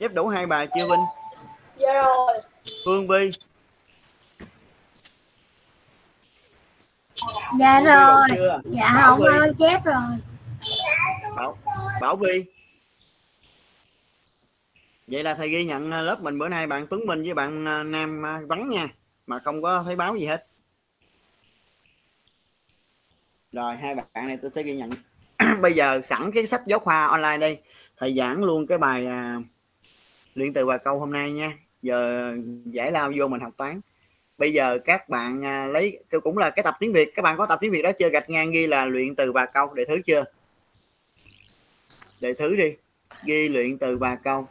chép 0.00 0.12
đủ 0.14 0.28
hai 0.28 0.46
bài 0.46 0.68
chưa 0.74 0.86
vinh 0.90 1.04
Dạ 1.78 1.92
rồi. 1.92 2.38
phương 2.84 3.08
vi 3.08 3.30
Dạ 7.58 7.80
Phương 7.80 8.36
chưa 8.36 8.60
Dạ 8.64 8.92
Bảo 8.96 9.16
Vi. 9.16 9.24
con 9.38 9.54
chép 9.58 9.84
rồi. 9.84 10.02
bảo 11.36 11.58
bảo 12.00 12.16
vi 12.16 12.44
vậy 15.06 15.22
là 15.22 15.34
thầy 15.34 15.48
ghi 15.48 15.64
nhận 15.64 15.90
à, 15.90 16.00
lớp 16.00 16.20
mình 16.20 16.38
bữa 16.38 16.48
nay 16.48 16.66
bạn 16.66 16.86
tuấn 16.86 17.06
minh 17.06 17.22
với 17.22 17.34
bạn 17.34 17.68
à, 17.68 17.82
nam 17.82 18.26
à, 18.26 18.40
vắng 18.48 18.70
nha 18.70 18.88
mà 19.26 19.38
không 19.38 19.62
có 19.62 19.82
thấy 19.86 19.96
báo 19.96 20.16
gì 20.16 20.26
hết 20.26 20.46
rồi 23.52 23.76
hai 23.76 23.94
bạn 23.94 24.26
này 24.26 24.38
tôi 24.42 24.50
sẽ 24.54 24.62
ghi 24.62 24.76
nhận 24.76 24.90
bây 25.60 25.74
giờ 25.74 26.00
sẵn 26.04 26.30
cái 26.34 26.46
sách 26.46 26.62
giáo 26.66 26.78
khoa 26.78 27.06
online 27.06 27.38
đây 27.38 27.60
thầy 28.02 28.14
giảng 28.14 28.44
luôn 28.44 28.66
cái 28.66 28.78
bài 28.78 29.06
à, 29.06 29.36
luyện 30.34 30.52
từ 30.52 30.66
và 30.66 30.78
câu 30.78 30.98
hôm 30.98 31.12
nay 31.12 31.32
nha. 31.32 31.52
Giờ 31.82 32.32
giải 32.64 32.92
lao 32.92 33.12
vô 33.18 33.28
mình 33.28 33.40
học 33.40 33.52
toán. 33.56 33.80
Bây 34.38 34.52
giờ 34.52 34.78
các 34.84 35.08
bạn 35.08 35.44
à, 35.44 35.66
lấy 35.66 35.98
tôi 36.10 36.20
cũng 36.20 36.38
là 36.38 36.50
cái 36.50 36.62
tập 36.62 36.76
tiếng 36.80 36.92
việt 36.92 37.12
các 37.14 37.22
bạn 37.22 37.36
có 37.36 37.46
tập 37.46 37.58
tiếng 37.60 37.72
việt 37.72 37.82
đó 37.82 37.90
chưa? 37.98 38.08
Gạch 38.08 38.30
ngang 38.30 38.50
ghi 38.50 38.66
là 38.66 38.84
luyện 38.84 39.14
từ 39.14 39.32
và 39.32 39.46
câu 39.46 39.74
để 39.74 39.84
thứ 39.88 40.00
chưa? 40.06 40.24
Để 42.20 42.34
thứ 42.34 42.56
đi. 42.56 42.74
Ghi 43.24 43.48
luyện 43.48 43.78
từ 43.78 43.96
và 43.98 44.14
câu. 44.14 44.48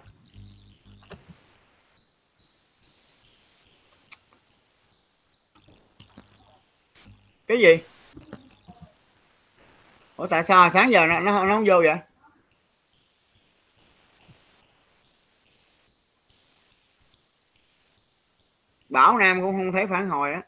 Cái 7.47 7.59
gì? 7.59 7.77
Ủa 10.15 10.27
tại 10.27 10.43
sao? 10.43 10.69
Sáng 10.69 10.91
giờ 10.91 11.05
nó 11.07 11.19
nó, 11.19 11.45
nó 11.45 11.55
không 11.55 11.65
vô 11.67 11.81
vậy? 11.83 12.10
Bảo 18.91 19.17
nam 19.17 19.41
cũng 19.41 19.57
không 19.57 19.71
thấy 19.71 19.87
phản 19.87 20.09
hồi 20.09 20.33
á. 20.33 20.41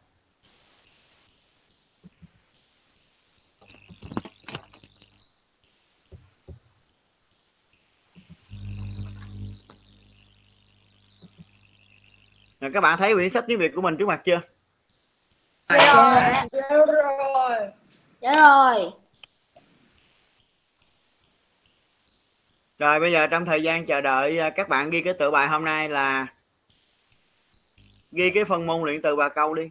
Rồi 12.62 12.72
các 12.74 12.82
bạn 12.82 13.00
thấy 13.00 13.14
quyển 13.14 13.30
sách 13.30 13.44
tiếng 13.48 13.60
việt 13.60 13.72
của 13.76 13.82
mình 13.82 13.98
trước 13.98 14.08
mặt 14.08 14.22
chưa? 14.24 14.42
Dạ 15.70 15.94
rồi. 15.94 16.14
dạ 18.22 18.34
rồi. 18.36 18.92
Rồi 22.80 23.00
bây 23.00 23.12
giờ 23.12 23.28
trong 23.28 23.46
thời 23.46 23.64
gian 23.64 23.86
chờ 23.86 24.02
đợi 24.02 24.40
à, 24.40 24.50
các 24.50 24.70
bạn 24.70 24.90
ghi 24.90 25.02
cái 25.02 25.14
tựa 25.20 25.32
bài 25.32 25.48
hôm 25.48 25.66
nay 25.66 25.90
là 25.90 26.28
ghi 28.14 28.30
cái 28.30 28.44
phần 28.44 28.66
môn 28.66 28.84
luyện 28.84 29.02
từ 29.02 29.16
bà 29.16 29.30
câu 29.30 29.54
đi. 29.54 29.70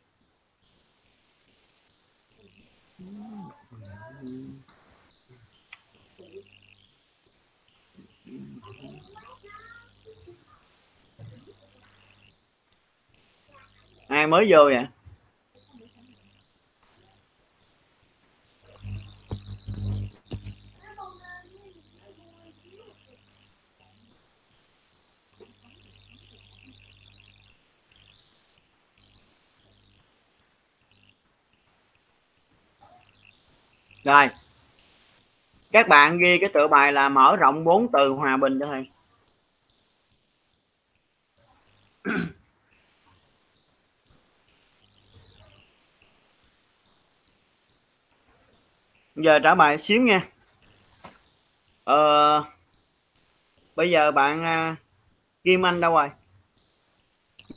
Ai 14.09 14.27
mới 14.27 14.47
vô 14.51 14.65
vậy? 14.65 14.87
Rồi. 34.05 34.29
Các 35.73 35.89
bạn 35.89 36.19
ghi 36.19 36.39
cái 36.39 36.51
tựa 36.55 36.69
bài 36.69 36.93
là 36.93 37.09
mở 37.09 37.37
rộng 37.37 37.65
bốn 37.65 37.89
từ 37.93 38.09
hòa 38.09 38.37
bình 38.37 38.59
cho 38.61 38.67
thầy. 38.67 38.91
Giờ 49.15 49.39
trả 49.39 49.55
bài 49.55 49.79
xíu 49.79 50.03
nha. 50.03 50.29
Ờ, 51.85 52.45
bây 53.77 53.91
giờ 53.91 54.13
bạn 54.13 54.43
à, 54.43 54.77
Kim 55.45 55.67
Anh 55.67 55.81
đâu 55.81 55.93
rồi? 55.93 56.11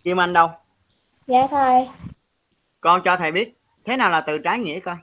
Kim 0.03 0.19
Anh 0.19 0.33
đâu? 0.33 0.51
dạ 1.27 1.47
thầy 1.51 1.89
con 2.81 3.01
cho 3.05 3.17
thầy 3.17 3.31
biết 3.31 3.53
thế 3.85 3.97
nào 3.97 4.09
là 4.09 4.21
từ 4.21 4.37
trái 4.37 4.59
nghĩa 4.59 4.79
coi 4.79 4.95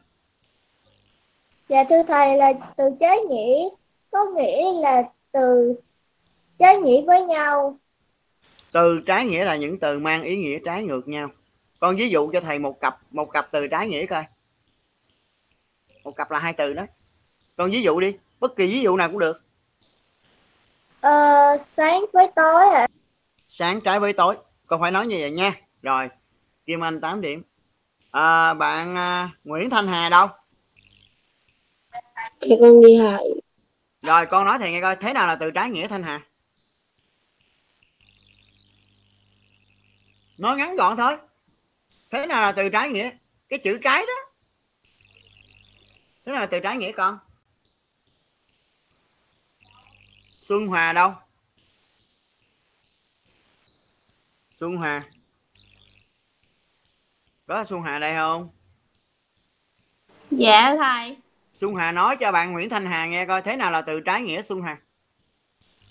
Dạ 1.73 1.85
thưa 1.91 2.03
thầy 2.09 2.37
là 2.37 2.53
từ 2.77 2.85
trái 3.01 3.19
nghĩa 3.29 3.69
có 4.11 4.25
nghĩa 4.25 4.73
là 4.81 5.03
từ 5.33 5.75
trái 6.59 6.77
nghĩa 6.77 7.03
với 7.03 7.25
nhau. 7.25 7.79
từ 8.73 9.01
trái 9.07 9.25
nghĩa 9.25 9.45
là 9.45 9.57
những 9.57 9.79
từ 9.79 9.99
mang 9.99 10.23
ý 10.23 10.37
nghĩa 10.37 10.59
trái 10.65 10.83
ngược 10.83 11.09
nhau. 11.09 11.29
Con 11.81 11.97
ví 11.97 12.09
dụ 12.09 12.31
cho 12.33 12.41
thầy 12.41 12.59
một 12.59 12.81
cặp 12.81 12.99
một 13.11 13.33
cặp 13.33 13.49
từ 13.51 13.67
trái 13.67 13.89
nghĩa 13.89 14.07
coi. 14.07 14.25
Một 16.05 16.17
cặp 16.17 16.31
là 16.31 16.39
hai 16.39 16.53
từ 16.53 16.73
đó. 16.73 16.87
Con 17.57 17.71
ví 17.71 17.83
dụ 17.83 18.01
đi 18.01 18.17
bất 18.41 18.57
kỳ 18.57 18.67
ví 18.67 18.81
dụ 18.81 18.97
nào 18.97 19.09
cũng 19.09 19.19
được. 19.19 19.43
Ờ, 21.01 21.59
sáng 21.77 22.05
với 22.13 22.31
tối 22.37 22.67
ạ. 22.75 22.87
sáng 23.49 23.81
trái 23.81 24.01
với 24.01 24.13
tối. 24.13 24.37
Con 24.67 24.81
phải 24.81 24.91
nói 24.91 25.07
như 25.07 25.17
vậy 25.21 25.31
nha. 25.31 25.53
Rồi 25.83 26.09
kim 26.67 26.85
anh 26.85 27.01
8 27.01 27.21
điểm. 27.21 27.43
À, 28.11 28.55
bạn 28.55 28.97
à, 28.97 29.31
nguyễn 29.45 29.71
thanh 29.71 29.89
hà 29.89 30.09
đâu 30.09 30.29
Thì 32.43 32.57
con 32.61 32.81
đi 32.87 32.97
học. 32.97 33.21
rồi 34.03 34.27
con 34.27 34.47
nói 34.47 34.59
thầy 34.59 34.73
nghe 34.73 34.81
coi 34.81 34.97
thế 34.97 35.13
nào 35.13 35.27
là 35.27 35.37
từ 35.37 35.51
trái 35.51 35.71
nghĩa 35.71 35.89
thanh 35.89 36.03
hà? 36.03 36.27
Nói 40.39 40.57
ngắn 40.57 40.77
gọn 40.77 40.97
thôi. 40.97 41.17
Thế 42.11 42.27
nào 42.27 42.43
là 42.43 42.53
từ 42.53 42.69
trái 42.69 42.89
nghĩa? 42.89 43.11
Cái 43.49 43.59
chữ 43.65 43.79
trái 43.85 44.03
đó. 44.07 44.33
Thế 46.25 46.33
nào 46.33 46.41
là 46.41 46.47
từ 46.47 46.61
trái 46.61 46.77
nghĩa 46.77 46.93
con? 46.93 47.19
Xuân 50.41 50.67
hòa 50.67 50.93
đâu? 50.93 51.15
Xuân 54.61 54.77
hòa. 54.77 55.05
Có 57.47 57.65
xuân 57.65 57.81
hòa 57.81 57.99
đây 57.99 58.15
không? 58.15 58.51
Dạ 60.31 60.75
thầy. 60.77 61.22
Xuân 61.63 61.75
hòa 61.75 61.93
nói 61.93 62.17
cho 62.21 62.33
bạn 62.33 62.53
nguyễn 62.53 62.71
thanh 62.71 62.87
hà 62.87 63.07
nghe 63.07 63.27
coi 63.27 63.43
thế 63.43 63.57
nào 63.57 63.71
là 63.71 63.83
từ 63.83 64.01
trái 64.01 64.23
nghĩa 64.23 64.43
xuân 64.43 64.61
hòa 64.61 64.79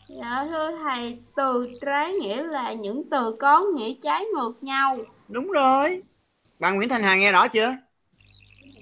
Dạ 0.07 0.47
thưa 0.51 0.77
thầy, 0.77 1.19
từ 1.35 1.67
trái 1.85 2.13
nghĩa 2.13 2.43
là 2.43 2.73
những 2.73 3.09
từ 3.11 3.35
có 3.39 3.65
nghĩa 3.75 3.93
trái 4.01 4.25
ngược 4.25 4.63
nhau. 4.63 4.97
đúng 5.27 5.51
rồi. 5.51 6.03
Bạn 6.59 6.75
nguyễn 6.75 6.89
thanh 6.89 7.03
hà 7.03 7.15
nghe 7.15 7.31
rõ 7.31 7.47
chưa? 7.47 7.75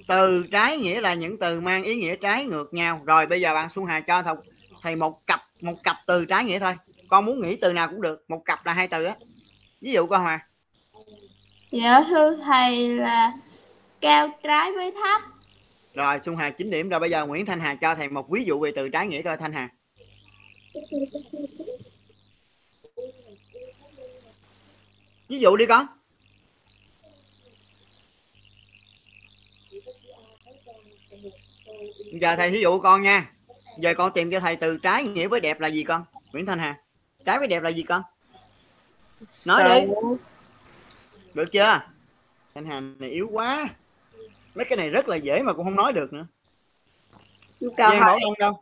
Từ 0.08 0.46
trái 0.52 0.78
nghĩa 0.78 1.02
là 1.02 1.14
những 1.14 1.40
từ 1.40 1.62
mang 1.62 1.84
ý 1.84 1.96
nghĩa 1.96 2.16
trái 2.16 2.46
ngược 2.46 2.74
nhau. 2.74 3.02
Rồi 3.06 3.28
bây 3.28 3.42
giờ 3.42 3.54
bạn 3.54 3.70
xuân 3.70 3.86
hà 3.86 4.02
cho 4.02 4.24
thầy, 4.24 4.36
thầy 4.82 4.96
một 4.96 5.28
cặp 5.28 5.42
một 5.62 5.84
cặp 5.84 5.96
từ 6.08 6.26
trái 6.26 6.44
nghĩa 6.44 6.60
thôi. 6.60 6.76
Con 7.10 7.26
muốn 7.26 7.42
nghĩ 7.42 7.58
từ 7.62 7.74
nào 7.74 7.88
cũng 7.88 8.02
được. 8.02 8.26
Một 8.28 8.42
cặp 8.46 8.66
là 8.66 8.74
hai 8.74 8.88
từ 8.88 9.04
á. 9.04 9.16
Ví 9.82 9.92
dụ 9.94 10.08
con 10.08 10.24
hòa 10.24 10.48
Dạ 11.72 12.04
thưa 12.10 12.36
thầy 12.46 12.90
là 12.90 13.34
cao 14.02 14.30
trái 14.44 14.72
với 14.72 14.92
thấp. 14.92 15.22
Rồi 16.00 16.20
xuân 16.26 16.36
hà 16.36 16.50
9 16.50 16.70
điểm. 16.70 16.90
Rồi 16.90 17.00
bây 17.00 17.10
giờ 17.10 17.26
nguyễn 17.26 17.46
thanh 17.46 17.60
hà 17.60 17.76
cho 17.76 17.96
thầy 17.96 18.10
một 18.10 18.30
ví 18.30 18.44
dụ 18.46 18.60
về 18.60 18.72
từ 18.76 18.90
trái 18.90 19.08
nghĩa 19.08 19.22
coi 19.22 19.38
thanh 19.38 19.54
hà. 19.54 19.70
Ví 25.28 25.40
dụ 25.40 25.56
đi 25.56 25.66
con. 25.66 25.88
Giờ 32.22 32.36
thầy 32.36 32.52
ví 32.52 32.62
dụ 32.62 32.80
con 32.80 33.02
nha. 33.02 33.32
Giờ 33.78 33.94
con 33.98 34.12
tìm 34.14 34.32
cho 34.32 34.40
thầy 34.40 34.56
từ 34.56 34.78
trái 34.78 35.04
nghĩa 35.04 35.28
với 35.28 35.40
đẹp 35.40 35.60
là 35.60 35.68
gì 35.68 35.84
con? 35.84 36.06
Nguyễn 36.32 36.46
thanh 36.46 36.60
hà. 36.60 36.78
Trái 37.26 37.40
với 37.40 37.48
đẹp 37.48 37.64
là 37.64 37.70
gì 37.70 37.84
con? 37.84 38.02
Nói 39.48 39.64
đi. 39.64 39.88
Được 41.34 41.52
chưa? 41.52 41.82
Thanh 42.56 42.66
hà 42.66 42.80
này 42.80 43.10
yếu 43.10 43.30
quá 43.32 43.70
mấy 44.56 44.66
cái 44.66 44.78
này 44.78 44.90
rất 44.90 45.10
là 45.10 45.16
dễ 45.16 45.42
mà 45.42 45.54
cũng 45.54 45.66
không 45.66 45.76
nói 45.76 45.94
được 45.94 46.14
nữa. 46.14 46.26
Chào 47.62 47.70
Giang 47.78 47.92
thầy 47.92 48.00
Bảo 48.00 48.18
Long 48.22 48.34
đâu? 48.40 48.60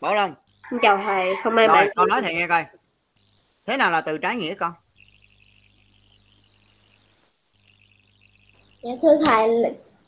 Bảo 0.00 0.14
Long. 0.14 0.34
Chào 0.82 0.96
thầy 1.04 1.32
nay 1.56 1.66
rồi 1.66 1.76
bạn 1.76 1.88
con 1.96 2.08
nói 2.08 2.22
thầy 2.22 2.34
nghe 2.34 2.46
coi. 2.48 2.64
Thế 3.66 3.76
nào 3.76 3.90
là 3.90 4.00
từ 4.00 4.18
trái 4.18 4.36
nghĩa 4.36 4.54
con? 4.54 4.72
Dạ 8.82 8.90
thưa 9.02 9.16
thầy 9.26 9.48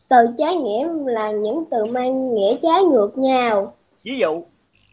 từ 0.08 0.16
trái 0.38 0.54
nghĩa 0.54 0.88
là 1.06 1.30
những 1.30 1.64
từ 1.70 1.82
mang 1.94 2.34
nghĩa 2.34 2.56
trái 2.62 2.82
ngược 2.82 3.18
nhau. 3.18 3.76
ví 4.02 4.18
dụ 4.18 4.44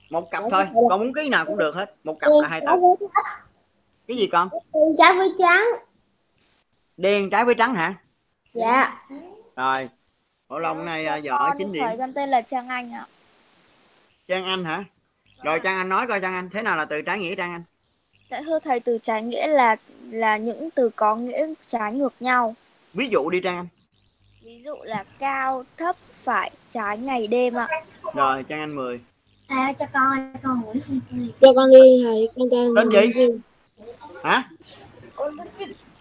một 0.10 0.32
cặp 0.32 0.44
Ủa, 0.44 0.50
thôi 0.50 0.64
là- 0.66 0.72
con 0.90 1.00
muốn 1.00 1.14
cái 1.14 1.30
nào 1.30 1.46
cũng 1.46 1.58
được 1.58 1.76
hết. 1.76 1.96
Một 2.04 2.20
cặp 2.20 2.28
Đen 2.30 2.42
là 2.42 2.48
hai 2.48 2.62
từ. 2.68 2.80
cái 4.08 4.18
gì 4.18 4.28
con? 4.32 4.50
Đen 4.74 4.96
trái 4.98 5.14
với 5.18 5.30
trắng. 5.40 5.64
đen 6.98 7.30
trái 7.30 7.46
với 7.46 7.56
trắng 7.58 7.76
hả 7.76 7.96
Dạ. 8.54 9.00
rồi 9.56 9.90
Bảo 10.50 10.60
Long 10.60 10.86
này 10.86 11.06
à, 11.06 11.16
giỏi 11.16 11.50
con 11.50 11.58
9 11.58 11.72
điểm 11.72 11.84
con 12.00 12.14
tên 12.14 12.30
là 12.30 12.42
Trang 12.42 12.70
Anh 12.70 12.92
ạ. 12.94 13.08
Trang 14.28 14.46
Anh 14.46 14.64
hả 14.66 14.84
rồi 15.44 15.60
Trang 15.64 15.78
Anh 15.78 15.90
nói 15.90 16.08
coi 16.08 16.20
Trang 16.22 16.34
Anh 16.34 16.50
thế 16.54 16.62
nào 16.62 16.78
là 16.78 16.86
từ 16.86 17.02
trái 17.02 17.20
nghĩa 17.20 17.36
Trang 17.36 17.52
Anh 17.52 17.64
Dạ 18.30 18.42
thưa 18.46 18.60
thầy 18.60 18.80
từ 18.80 18.98
trái 19.04 19.22
nghĩa 19.24 19.48
là 19.48 19.76
là 20.12 20.38
những 20.38 20.70
từ 20.76 20.90
có 20.96 21.16
nghĩa 21.16 21.48
trái 21.68 21.94
ngược 21.94 22.14
nhau. 22.20 22.56
ví 22.94 23.08
dụ 23.12 23.30
đi 23.30 23.40
Trang 23.44 23.56
Anh 23.58 23.68
Ví 24.42 24.62
dụ 24.66 24.74
là 24.84 25.04
cao, 25.20 25.64
thấp, 25.78 25.96
phải, 26.24 26.52
trái, 26.72 26.98
ngày, 26.98 27.28
đêm 27.28 27.54
ạ. 27.58 27.68
rồi 28.14 28.44
Trang 28.50 28.60
Anh 28.60 28.76
10 28.76 29.00
Thầy 29.50 29.74
cho 29.80 29.86
con 29.94 30.34
con 30.44 30.62
Phi. 31.12 31.18
Cho 31.42 31.54
con 31.56 31.70
đi 31.72 32.04
thầy, 32.04 32.28
con 32.36 32.48
tên 32.52 32.92
Tên 32.92 33.14
gì? 33.14 33.40
hả 34.24 34.50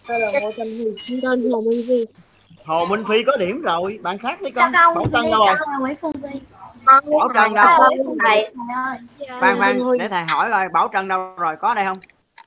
Tôi 0.07 0.21
là 0.21 0.41
Ngô 0.41 0.51
Thanh 0.57 0.79
Huy, 0.79 0.85
con 1.23 1.41
tên 1.43 1.51
Hồ 1.53 1.61
Minh 1.61 1.85
Phi. 1.89 2.22
Hồ 2.65 2.87
Minh 2.87 3.05
Phi 3.09 3.23
có 3.25 3.37
điểm 3.37 3.63
rồi 3.63 3.99
bạn 4.03 4.19
khác 4.19 4.41
đi 4.43 4.51
con 4.51 4.73
Bảo 4.73 4.95
Trân 5.13 5.31
đâu 5.31 5.47
rồi. 5.47 5.55
Bảo 6.85 7.29
Trân 7.35 7.55
đâu 7.55 7.67
Thầy 8.25 8.45
ơi. 8.77 8.99
khoan 9.41 9.57
khoan 9.59 9.99
để 9.99 10.09
thầy 10.09 10.23
hỏi 10.29 10.49
coi 10.51 10.69
Bảo 10.69 10.89
Trân 10.93 11.09
đâu 11.09 11.35
rồi 11.37 11.57
có 11.61 11.75
đây 11.75 11.85
không 11.85 11.99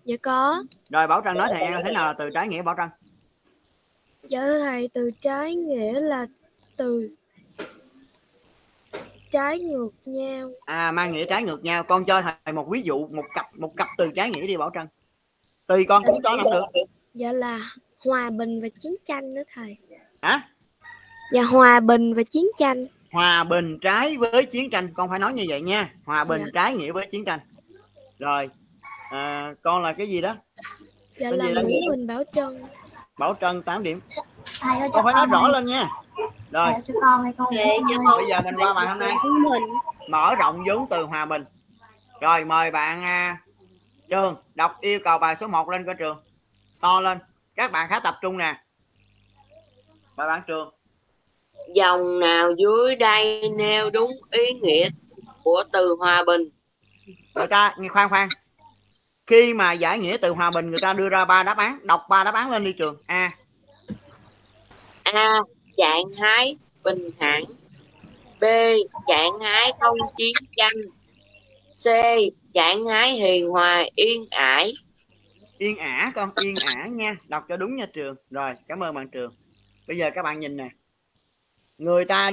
Dạ 0.06 0.16
có. 0.22 0.64
rồi 0.90 1.08
Bảo 1.08 1.22
Trân 1.26 1.38
nói 1.38 1.50
thầy 1.52 1.62
nghe 1.62 1.82
thế 1.86 1.92
nào 1.92 2.06
là 2.08 2.14
từ 2.20 2.30
trái 2.34 2.48
nghĩa 2.48 2.62
Bảo 2.62 2.76
Trân 2.78 2.90
Dạ 4.24 4.40
thầy, 4.60 4.90
từ 4.94 5.10
trái 5.22 5.56
nghĩa 5.56 6.00
là 6.00 6.28
từ 6.78 7.10
trái 9.32 9.60
ngược 9.60 9.90
nhau. 10.06 10.50
à 10.66 10.92
mang 10.92 11.12
nghĩa 11.12 11.24
trái 11.24 11.44
ngược 11.44 11.64
nhau 11.64 11.84
con 11.84 12.06
cho 12.06 12.22
thầy 12.46 12.54
một 12.54 12.68
ví 12.70 12.82
dụ 12.82 13.08
một 13.08 13.26
cặp 13.36 13.46
một 13.56 13.74
cặp 13.78 13.88
từ 13.98 14.10
trái 14.16 14.30
nghĩa 14.32 14.48
đi 14.48 14.58
Bảo 14.58 14.72
Trân 14.74 14.88
tùy 15.68 15.86
con 15.90 16.04
cũng 16.06 16.22
cho 16.24 16.36
làm 16.36 16.46
được 16.54 16.84
Dạ 17.14 17.32
là 17.32 17.60
hòa 18.06 18.30
bình 18.30 18.62
và 18.62 18.68
chiến 18.80 18.96
tranh 19.06 19.36
đó 19.36 19.42
thầy. 19.54 19.78
Hả? 20.26 20.42
Dạ 21.34 21.44
hòa 21.44 21.80
bình 21.80 22.14
và 22.14 22.24
chiến 22.24 22.46
tranh. 22.58 22.86
hòa 23.12 23.44
bình 23.44 23.80
trái 23.82 24.18
với 24.18 24.46
chiến 24.46 24.70
tranh. 24.70 24.94
Con 24.94 25.10
phải 25.10 25.20
nói 25.20 25.34
như 25.34 25.46
vậy 25.50 25.62
nha. 25.62 25.90
Hòa 26.06 26.24
bình 26.24 26.42
Dạ. 26.46 26.52
trái 26.54 26.74
nghĩa 26.76 26.92
với 26.92 27.08
chiến 27.12 27.26
tranh. 27.26 27.40
Rồi 28.20 28.50
à, 29.12 29.54
con 29.64 29.84
là 29.84 29.94
cái 29.94 30.08
gì 30.10 30.22
đó? 30.22 30.36
Dạ 31.14 31.30
Cái 31.30 31.54
là? 31.54 31.62
Nguyễn 31.62 31.82
Huỳnh 31.90 32.08
Bảo 32.08 32.24
Trân. 32.34 32.62
Bảo 33.20 33.36
Trân 33.42 33.64
8 33.64 33.84
điểm. 33.84 34.00
Thầy 34.60 34.80
ơi 34.80 34.90
con 34.94 35.04
phải 35.06 35.14
nói 35.14 35.28
con 35.32 35.42
rõ 35.42 35.48
đi. 35.48 35.54
lên 35.54 35.66
nha. 35.66 35.90
Rồi. 36.52 36.72
Cho 36.88 36.94
con 37.02 37.24
hay 37.24 37.34
con 37.38 37.48
cho 37.56 37.64
Thanh 37.90 38.06
con. 38.06 38.18
bây 38.18 38.26
giờ 38.30 38.42
mình 38.46 38.56
qua 38.58 38.74
bài 38.74 38.88
hôm 38.88 39.00
nay. 39.00 39.14
Mình 39.52 39.64
mở 40.10 40.36
rộng 40.36 40.64
vốn 40.68 40.88
từ 40.90 41.04
hòa 41.04 41.26
bình. 41.26 41.44
Rồi 42.22 42.46
mời 42.46 42.72
bạn 42.72 43.04
à, 43.04 43.38
trường 44.10 44.36
đọc 44.56 44.78
yêu 44.82 45.00
cầu 45.04 45.18
bài 45.18 45.36
số 45.36 45.48
1 45.48 45.70
lên 45.70 45.86
coi 45.86 45.96
trường. 45.96 46.18
To 46.82 47.02
lên. 47.02 47.18
Các 47.56 47.72
bạn 47.72 47.90
khá 47.90 48.00
tập 48.00 48.16
trung 48.22 48.38
nè 48.38 48.62
bài 50.16 50.28
bạn 50.28 50.42
trường 50.48 50.70
dòng 51.74 52.20
nào 52.20 52.52
dưới 52.58 52.96
đây 52.96 53.50
nêu 53.58 53.90
đúng 53.90 54.12
ý 54.32 54.54
nghĩa 54.54 54.90
của 55.44 55.64
từ 55.72 55.96
hòa 56.00 56.24
bình? 56.28 56.50
Người 57.36 57.48
ta 57.48 57.76
nghe 57.80 57.90
khoan 57.90 58.10
khoan. 58.10 58.28
Khi 59.28 59.54
mà 59.54 59.74
giải 59.74 60.00
nghĩa 60.00 60.18
từ 60.22 60.30
hòa 60.30 60.52
bình 60.56 60.68
người 60.70 60.80
ta 60.82 60.94
đưa 60.94 61.10
ra 61.10 61.26
ba 61.26 61.44
đáp 61.44 61.58
án 61.58 61.80
đọc 61.84 62.02
ba 62.10 62.24
đáp 62.24 62.34
án 62.34 62.52
lên 62.52 62.64
đi 62.64 62.74
trường. 62.78 62.96
A. 63.06 63.32
A 65.04 65.40
trạng 65.78 66.04
thái 66.18 66.58
bình 66.84 67.10
thản. 67.20 67.44
B 68.40 68.44
trạng 69.08 69.32
thái 69.42 69.72
không 69.80 69.98
chiến 70.18 70.34
tranh. 70.58 70.74
C 71.78 71.88
trạng 72.54 72.86
thái 72.86 73.12
hiền 73.12 73.50
hòa 73.50 73.86
yên 73.96 74.26
ải. 74.30 74.74
Yên 75.58 75.78
ả 75.78 76.12
con 76.16 76.32
yên 76.44 76.56
ả 76.76 76.88
nha. 76.88 77.16
Đọc 77.28 77.46
cho 77.50 77.58
đúng 77.58 77.76
nha 77.76 77.88
trường. 77.94 78.16
Rồi 78.30 78.54
cảm 78.68 78.84
ơn 78.84 78.96
bạn 78.96 79.10
trường 79.10 79.34
bây 79.88 79.98
giờ 79.98 80.12
các 80.16 80.24
bạn 80.24 80.40
nhìn 80.40 80.58
nè. 80.58 80.70
Người 81.78 82.06
ta 82.06 82.32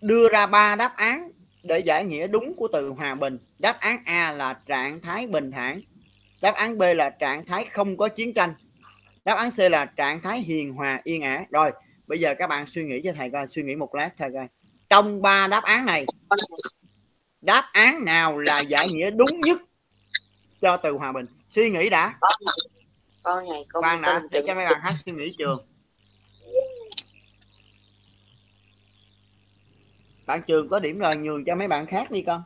đưa 0.00 0.28
ra 0.28 0.46
ba 0.46 0.76
đáp 0.76 0.96
án 0.96 1.30
để 1.62 1.78
giải 1.78 2.04
nghĩa 2.04 2.26
đúng 2.26 2.54
của 2.56 2.68
từ 2.72 2.88
hòa 2.88 3.14
bình. 3.14 3.38
Đáp 3.58 3.80
án 3.80 4.02
a 4.04 4.32
là 4.32 4.54
trạng 4.66 5.00
thái 5.00 5.26
bình 5.26 5.50
thản. 5.50 5.80
Đáp 6.42 6.54
án 6.54 6.78
b 6.78 6.82
là 6.96 7.10
trạng 7.10 7.44
thái 7.44 7.64
không 7.64 7.96
có 7.96 8.08
chiến 8.08 8.34
tranh. 8.34 8.54
Đáp 9.24 9.34
án 9.34 9.50
c 9.50 9.58
là 9.58 9.84
trạng 9.84 10.20
thái 10.20 10.40
hiền 10.40 10.72
hòa 10.72 11.00
yên 11.04 11.22
ả. 11.22 11.44
Rồi 11.50 11.72
bây 12.06 12.20
giờ 12.20 12.34
các 12.38 12.46
bạn 12.46 12.66
suy 12.66 12.84
nghĩ 12.84 13.00
cho 13.04 13.12
thầy 13.16 13.30
coi 13.30 13.46
suy 13.48 13.62
nghĩ 13.62 13.74
một 13.74 13.94
lát 13.94 14.10
thầy 14.18 14.30
coi. 14.32 14.46
Trong 14.88 15.22
ba 15.22 15.46
đáp 15.46 15.64
án 15.64 15.86
này 15.86 16.04
đáp 17.40 17.70
án 17.72 18.04
nào 18.04 18.38
là 18.38 18.60
giải 18.60 18.86
nghĩa 18.94 19.10
đúng 19.10 19.40
nhất 19.40 19.62
cho 20.60 20.76
từ 20.76 20.92
hòa 20.92 21.12
bình? 21.12 21.26
Suy 21.50 21.70
nghĩ 21.70 21.90
đã. 21.90 22.18
Con 23.22 23.50
này 23.50 23.62
con 23.68 24.02
đã 24.02 24.22
để 24.30 24.42
cho 24.46 24.54
mấy 24.54 24.64
bạn 24.64 24.80
hát 24.82 24.92
suy 25.04 25.12
nghĩ 25.12 25.30
trường 25.38 25.58
bạn 30.26 30.42
trường 30.46 30.68
có 30.68 30.78
điểm 30.78 30.98
rồi 30.98 31.16
nhường 31.16 31.44
cho 31.44 31.54
mấy 31.54 31.68
bạn 31.68 31.86
khác 31.86 32.10
đi 32.10 32.22
con. 32.26 32.42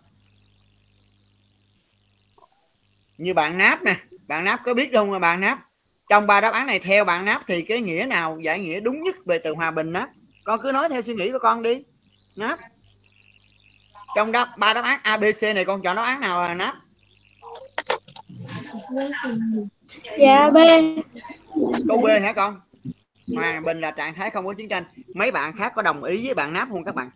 Như 3.18 3.34
bạn 3.34 3.58
náp 3.58 3.82
nè 3.82 3.96
bạn 4.26 4.44
náp 4.44 4.60
có 4.64 4.74
biết 4.74 4.90
không 4.92 5.20
bạn 5.20 5.40
náp. 5.40 5.64
Trong 6.08 6.26
ba 6.26 6.40
đáp 6.40 6.52
án 6.52 6.66
này 6.66 6.78
theo 6.78 7.04
bạn 7.04 7.24
náp 7.24 7.42
thì 7.46 7.62
cái 7.62 7.80
nghĩa 7.80 8.06
nào 8.08 8.38
giải 8.40 8.58
nghĩa 8.58 8.80
đúng 8.80 9.02
nhất 9.02 9.16
về 9.26 9.38
từ 9.44 9.54
hòa 9.54 9.70
bình 9.70 9.92
náp 9.92 10.10
con 10.44 10.60
cứ 10.62 10.72
nói 10.72 10.88
theo 10.88 11.02
suy 11.02 11.14
nghĩ 11.14 11.32
của 11.32 11.38
con 11.38 11.62
đi 11.62 11.84
náp. 12.36 12.58
Trong 14.16 14.32
đáp 14.32 14.48
ba 14.58 14.74
đáp 14.74 14.84
án 14.84 15.00
abc 15.02 15.42
này 15.42 15.64
con 15.64 15.82
chọn 15.82 15.96
đáp 15.96 16.02
án 16.02 16.20
nào 16.20 16.42
là 16.42 16.54
náp? 16.54 16.76
Dạ 20.18 20.50
B. 20.50 20.56
câu 21.88 21.98
b 21.98 22.06
hả 22.22 22.32
con. 22.32 22.60
Hòa 23.34 23.60
bình 23.64 23.80
là 23.80 23.90
trạng 23.90 24.14
thái 24.14 24.30
không 24.30 24.46
có 24.46 24.54
chiến 24.54 24.68
tranh. 24.68 24.84
Mấy 25.14 25.30
bạn 25.30 25.56
khác 25.56 25.72
có 25.76 25.82
đồng 25.82 26.04
ý 26.04 26.26
với 26.26 26.34
bạn 26.34 26.52
náp 26.52 26.68
không 26.68 26.84
các 26.84 26.94
bạn 26.94 27.10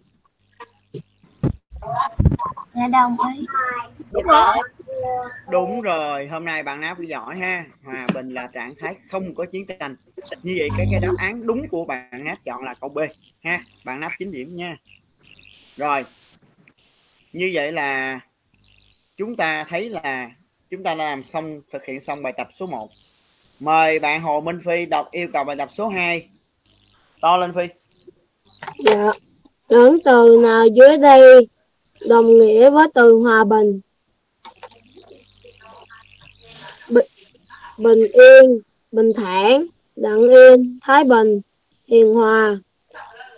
Dạ 2.74 2.89
đồng 2.89 3.16
ý. 3.35 3.47
đúng 4.11 4.22
rồi. 4.22 4.57
Đúng 5.51 5.80
rồi 5.80 6.26
hôm 6.26 6.45
nay 6.45 6.62
bạn 6.62 6.80
náp 6.80 7.01
giỏi 7.01 7.37
ha. 7.37 7.64
Hòa 7.85 8.07
bình 8.14 8.35
là 8.35 8.47
trạng 8.47 8.74
thái 8.80 8.95
không 9.11 9.35
có 9.35 9.45
chiến 9.45 9.66
tranh. 9.66 9.97
Như 10.43 10.55
vậy 10.59 10.68
cái 10.76 10.87
cái 10.91 11.01
đáp 11.01 11.12
án 11.18 11.47
đúng 11.47 11.68
của 11.68 11.85
bạn 11.85 12.24
náp 12.24 12.39
chọn 12.45 12.62
là 12.62 12.74
câu 12.80 12.91
b 12.91 12.99
ha. 13.45 13.61
Bạn 13.85 14.01
náp 14.01 14.12
9 14.18 14.33
điểm 14.33 14.57
nha. 14.57 14.76
Rồi. 15.76 16.05
Như 17.33 17.51
vậy 17.55 17.72
là 17.72 18.20
chúng 19.16 19.35
ta 19.35 19.64
thấy 19.68 19.91
là 19.91 20.30
chúng 20.70 20.83
ta 20.83 20.95
đã 20.95 21.05
làm 21.05 21.22
xong 21.22 21.61
thực 21.72 21.85
hiện 21.85 22.01
xong 22.01 22.22
bài 22.22 22.33
tập 22.37 22.49
số 22.55 22.66
1 22.66 22.89
mời 23.61 23.99
bạn 23.99 24.20
Hồ 24.20 24.41
Minh 24.41 24.61
Phi 24.64 24.87
đọc 24.87 25.09
yêu 25.11 25.28
cầu 25.33 25.45
bài 25.45 25.57
tập 25.57 25.68
số 25.72 25.89
2 25.89 26.28
to 27.20 27.37
lên 27.37 27.53
Phi. 27.55 27.66
Dạ. 28.78 29.11
Những 29.68 29.99
từ 30.05 30.39
nào 30.43 30.66
dưới 30.66 30.99
đây 30.99 31.49
đồng 32.09 32.38
nghĩa 32.38 32.70
với 32.70 32.86
từ 32.94 33.12
hòa 33.16 33.44
bình? 33.44 33.80
Bi- 36.88 37.03
bình 37.78 38.00
yên, 38.12 38.61
bình 38.92 39.12
thản, 39.16 39.66
lặng 39.96 40.28
yên, 40.28 40.78
thái 40.82 41.05
bình, 41.05 41.40
hiền 41.86 42.14
hòa, 42.14 42.59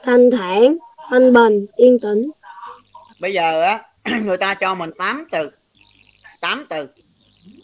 thanh 0.02 0.30
thản, 0.30 0.76
thanh 1.10 1.32
bình, 1.32 1.66
yên 1.76 1.98
tĩnh. 1.98 2.30
bây 3.20 3.32
giờ 3.32 3.62
á 3.62 3.82
người 4.24 4.36
ta 4.36 4.54
cho 4.54 4.74
mình 4.74 4.90
8 4.98 5.26
từ 5.32 5.50
8 6.40 6.66
từ 6.70 6.86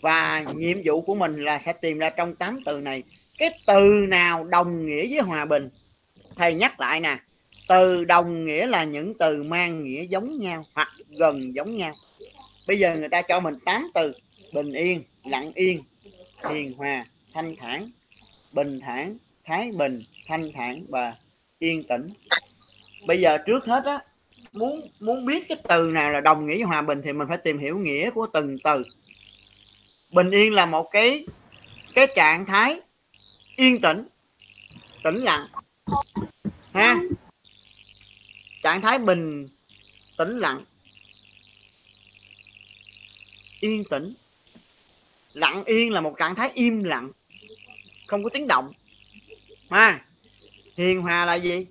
và 0.03 0.44
nhiệm 0.55 0.78
vụ 0.84 1.01
của 1.01 1.14
mình 1.14 1.44
là 1.44 1.59
sẽ 1.59 1.72
tìm 1.72 1.98
ra 1.98 2.11
trong 2.11 2.34
8 2.34 2.59
từ 2.64 2.80
này 2.80 3.03
cái 3.38 3.51
từ 3.66 3.80
nào 4.09 4.44
đồng 4.44 4.86
nghĩa 4.86 5.07
với 5.11 5.20
hòa 5.20 5.44
bình 5.44 5.68
thầy 6.36 6.55
nhắc 6.55 6.80
lại 6.80 7.01
nè 7.01 7.18
từ 7.71 8.05
đồng 8.05 8.45
nghĩa 8.45 8.66
là 8.66 8.85
những 8.85 9.14
từ 9.18 9.43
mang 9.43 9.85
nghĩa 9.85 10.07
giống 10.07 10.39
nhau 10.39 10.66
hoặc 10.75 10.89
gần 11.09 11.55
giống 11.55 11.77
nhau. 11.77 11.93
Bây 12.66 12.79
giờ 12.79 12.97
người 12.97 13.09
ta 13.09 13.23
cho 13.23 13.41
mình 13.41 13.55
8 13.64 13.91
từ, 13.95 14.12
bình 14.55 14.73
yên, 14.73 15.03
lặng 15.25 15.53
yên, 15.55 15.83
hiền 16.51 16.73
hòa, 16.77 17.05
thanh 17.35 17.55
thản, 17.57 17.91
bình 18.53 18.81
thản, 18.81 19.16
thái 19.45 19.71
bình, 19.77 20.01
thanh 20.29 20.53
thản 20.53 20.83
và 20.89 21.14
yên 21.59 21.83
tĩnh. 21.83 22.09
Bây 23.07 23.21
giờ 23.21 23.39
trước 23.47 23.64
hết 23.64 23.85
á, 23.85 24.05
muốn 24.53 24.81
muốn 25.01 25.27
biết 25.27 25.49
cái 25.49 25.59
từ 25.68 25.91
nào 25.91 26.11
là 26.11 26.21
đồng 26.21 26.47
nghĩa 26.47 26.55
với 26.55 26.62
hòa 26.62 26.83
bình 26.83 27.01
thì 27.05 27.12
mình 27.12 27.29
phải 27.29 27.39
tìm 27.45 27.59
hiểu 27.59 27.79
nghĩa 27.79 28.11
của 28.11 28.27
từng 28.33 28.57
từ. 28.64 28.85
Bình 30.12 30.31
yên 30.31 30.53
là 30.53 30.66
một 30.66 30.89
cái 30.91 31.27
cái 31.95 32.07
trạng 32.16 32.47
thái 32.47 32.81
yên 33.57 33.81
tĩnh 33.81 34.07
tĩnh 35.05 35.16
lặng. 35.16 35.47
Ha? 36.73 37.01
Trạng 38.62 38.80
thái 38.80 38.98
bình 38.98 39.48
tĩnh 40.16 40.38
lặng. 40.38 40.61
Yên 43.61 43.84
tĩnh. 43.84 44.14
Lặng 45.32 45.64
yên 45.64 45.92
là 45.92 46.00
một 46.00 46.14
trạng 46.18 46.34
thái 46.34 46.50
im 46.54 46.84
lặng, 46.84 47.11
không 48.06 48.22
có 48.24 48.30
tiếng 48.32 48.46
động. 48.46 48.72
Ha, 49.70 50.06
hiền 50.76 51.02
hòa 51.02 51.24
là 51.24 51.34
gì? 51.34 51.66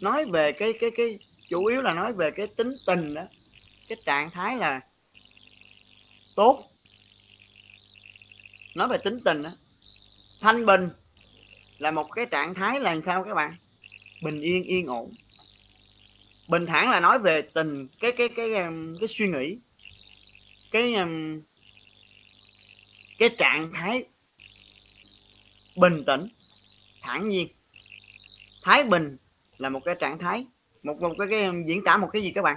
Nói 0.00 0.24
về 0.24 0.52
cái 0.52 0.72
cái 0.80 0.90
cái, 0.96 1.18
chủ 1.48 1.64
yếu 1.64 1.80
là 1.80 1.94
nói 1.94 2.12
về 2.12 2.30
cái 2.36 2.46
tính 2.46 2.76
tình 2.86 3.14
đó. 3.14 3.22
Cái 3.88 3.98
trạng 4.04 4.30
thái 4.30 4.56
là 4.56 4.80
tốt. 6.36 6.70
Nói 8.74 8.88
về 8.88 8.98
tính 9.04 9.18
tình 9.24 9.42
đó, 9.42 9.50
thanh 10.40 10.66
bình 10.66 10.88
là 11.78 11.90
một 11.90 12.08
cái 12.12 12.26
trạng 12.30 12.54
thái 12.54 12.80
là 12.80 12.96
sao 13.06 13.24
các 13.24 13.34
bạn? 13.34 13.52
Bình 14.22 14.40
yên 14.40 14.62
yên 14.62 14.86
ổn 14.86 15.14
bình 16.48 16.66
thản 16.66 16.90
là 16.90 17.00
nói 17.00 17.18
về 17.18 17.42
tình 17.42 17.88
cái 18.00 18.12
cái 18.12 18.28
cái 18.28 18.50
cái, 18.54 18.68
cái 19.00 19.08
suy 19.08 19.28
nghĩ 19.28 19.58
cái 20.70 20.94
um, 20.94 21.40
cái 23.18 23.28
trạng 23.38 23.72
thái 23.72 24.04
bình 25.76 26.04
tĩnh 26.06 26.28
thản 27.02 27.28
nhiên. 27.28 27.48
Thái 28.62 28.84
bình 28.84 29.16
là 29.58 29.68
một 29.68 29.80
cái 29.84 29.94
trạng 30.00 30.18
thái 30.18 30.46
một 30.82 31.00
một 31.00 31.14
cái, 31.18 31.26
cái 31.30 31.44
um, 31.44 31.64
diễn 31.66 31.84
tả 31.84 31.96
một 31.96 32.08
cái 32.12 32.22
gì 32.22 32.32
các 32.34 32.42
bạn? 32.42 32.56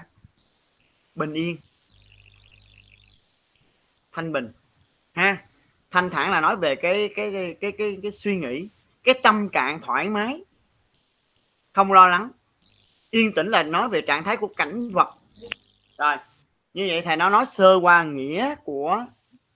Bình 1.15 1.33
yên. 1.33 1.57
Thanh 4.11 4.31
bình. 4.31 4.51
Ha? 5.13 5.45
Thanh 5.91 6.09
thản 6.09 6.31
là 6.31 6.41
nói 6.41 6.55
về 6.55 6.75
cái 6.75 7.09
cái 7.15 7.31
cái 7.33 7.55
cái 7.61 7.71
cái, 7.77 7.97
cái 8.01 8.11
suy 8.11 8.35
nghĩ 8.35 8.67
cái 9.03 9.15
tâm 9.23 9.49
trạng 9.49 9.81
thoải 9.81 10.09
mái 10.09 10.43
không 11.73 11.93
lo 11.93 12.07
lắng 12.07 12.31
yên 13.11 13.33
tĩnh 13.35 13.47
là 13.47 13.63
nói 13.63 13.89
về 13.89 14.01
trạng 14.01 14.23
thái 14.23 14.37
của 14.37 14.47
cảnh 14.47 14.89
vật 14.89 15.15
rồi 15.97 16.15
như 16.73 16.85
vậy 16.89 17.01
thầy 17.05 17.17
nó 17.17 17.29
nói 17.29 17.45
sơ 17.45 17.75
qua 17.81 18.03
nghĩa 18.03 18.55
của 18.63 19.05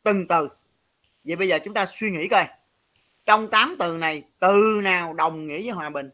từng 0.04 0.28
từ 0.28 0.48
vậy 1.24 1.36
bây 1.36 1.48
giờ 1.48 1.60
chúng 1.66 1.74
ta 1.74 1.86
suy 1.86 2.12
nghĩ 2.12 2.28
coi 2.28 2.48
trong 3.26 3.50
8 3.50 3.76
từ 3.80 3.98
này 3.98 4.24
từ 4.40 4.80
nào 4.84 5.14
đồng 5.14 5.48
nghĩa 5.48 5.62
với 5.62 5.70
hòa 5.70 5.90
bình 5.90 6.10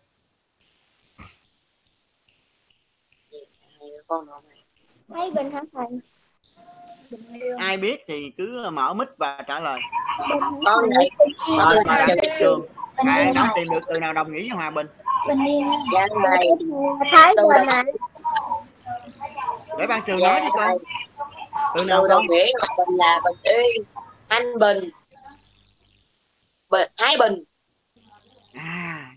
con 4.12 4.26
nói 4.26 4.42
này. 4.50 4.58
Thái 5.10 5.32
bình 5.36 5.52
hả 5.52 5.62
thầy? 5.74 5.88
Ai 7.58 7.78
biết 7.78 8.04
thì 8.08 8.32
cứ 8.38 8.70
mở 8.74 8.94
mic 8.94 9.08
và 9.18 9.44
trả 9.48 9.60
lời. 9.60 9.80
Con 10.66 10.86
bạn 11.88 12.10
trường 12.40 12.62
ai 12.96 13.34
đó 13.34 13.48
tìm 13.56 13.64
được 13.74 13.80
từ 13.88 14.00
nào 14.00 14.14
đồng 14.14 14.32
nghĩa 14.32 14.40
với 14.40 14.50
hòa 14.50 14.70
bình? 14.70 14.88
Bình 15.28 15.46
yên. 15.48 15.66
dạ 15.94 16.08
này. 16.24 16.48
Thái 17.12 17.36
hả? 17.72 17.84
để 19.78 19.88
ban 19.88 20.02
trường 20.08 20.20
nói 20.20 20.42
đi 20.42 20.48
con 20.54 20.72
từ 21.76 21.86
nào 21.86 22.08
đồng 22.08 22.26
nghĩa 22.30 22.52
hòa 22.60 22.76
bình 22.78 22.98
là 22.98 23.22
bình 23.24 23.38
yên 23.44 23.84
thanh 24.30 24.60
bình. 24.60 24.80
Bình 26.70 26.92
thái 26.98 27.16
bình. 27.20 27.44
À 28.54 29.12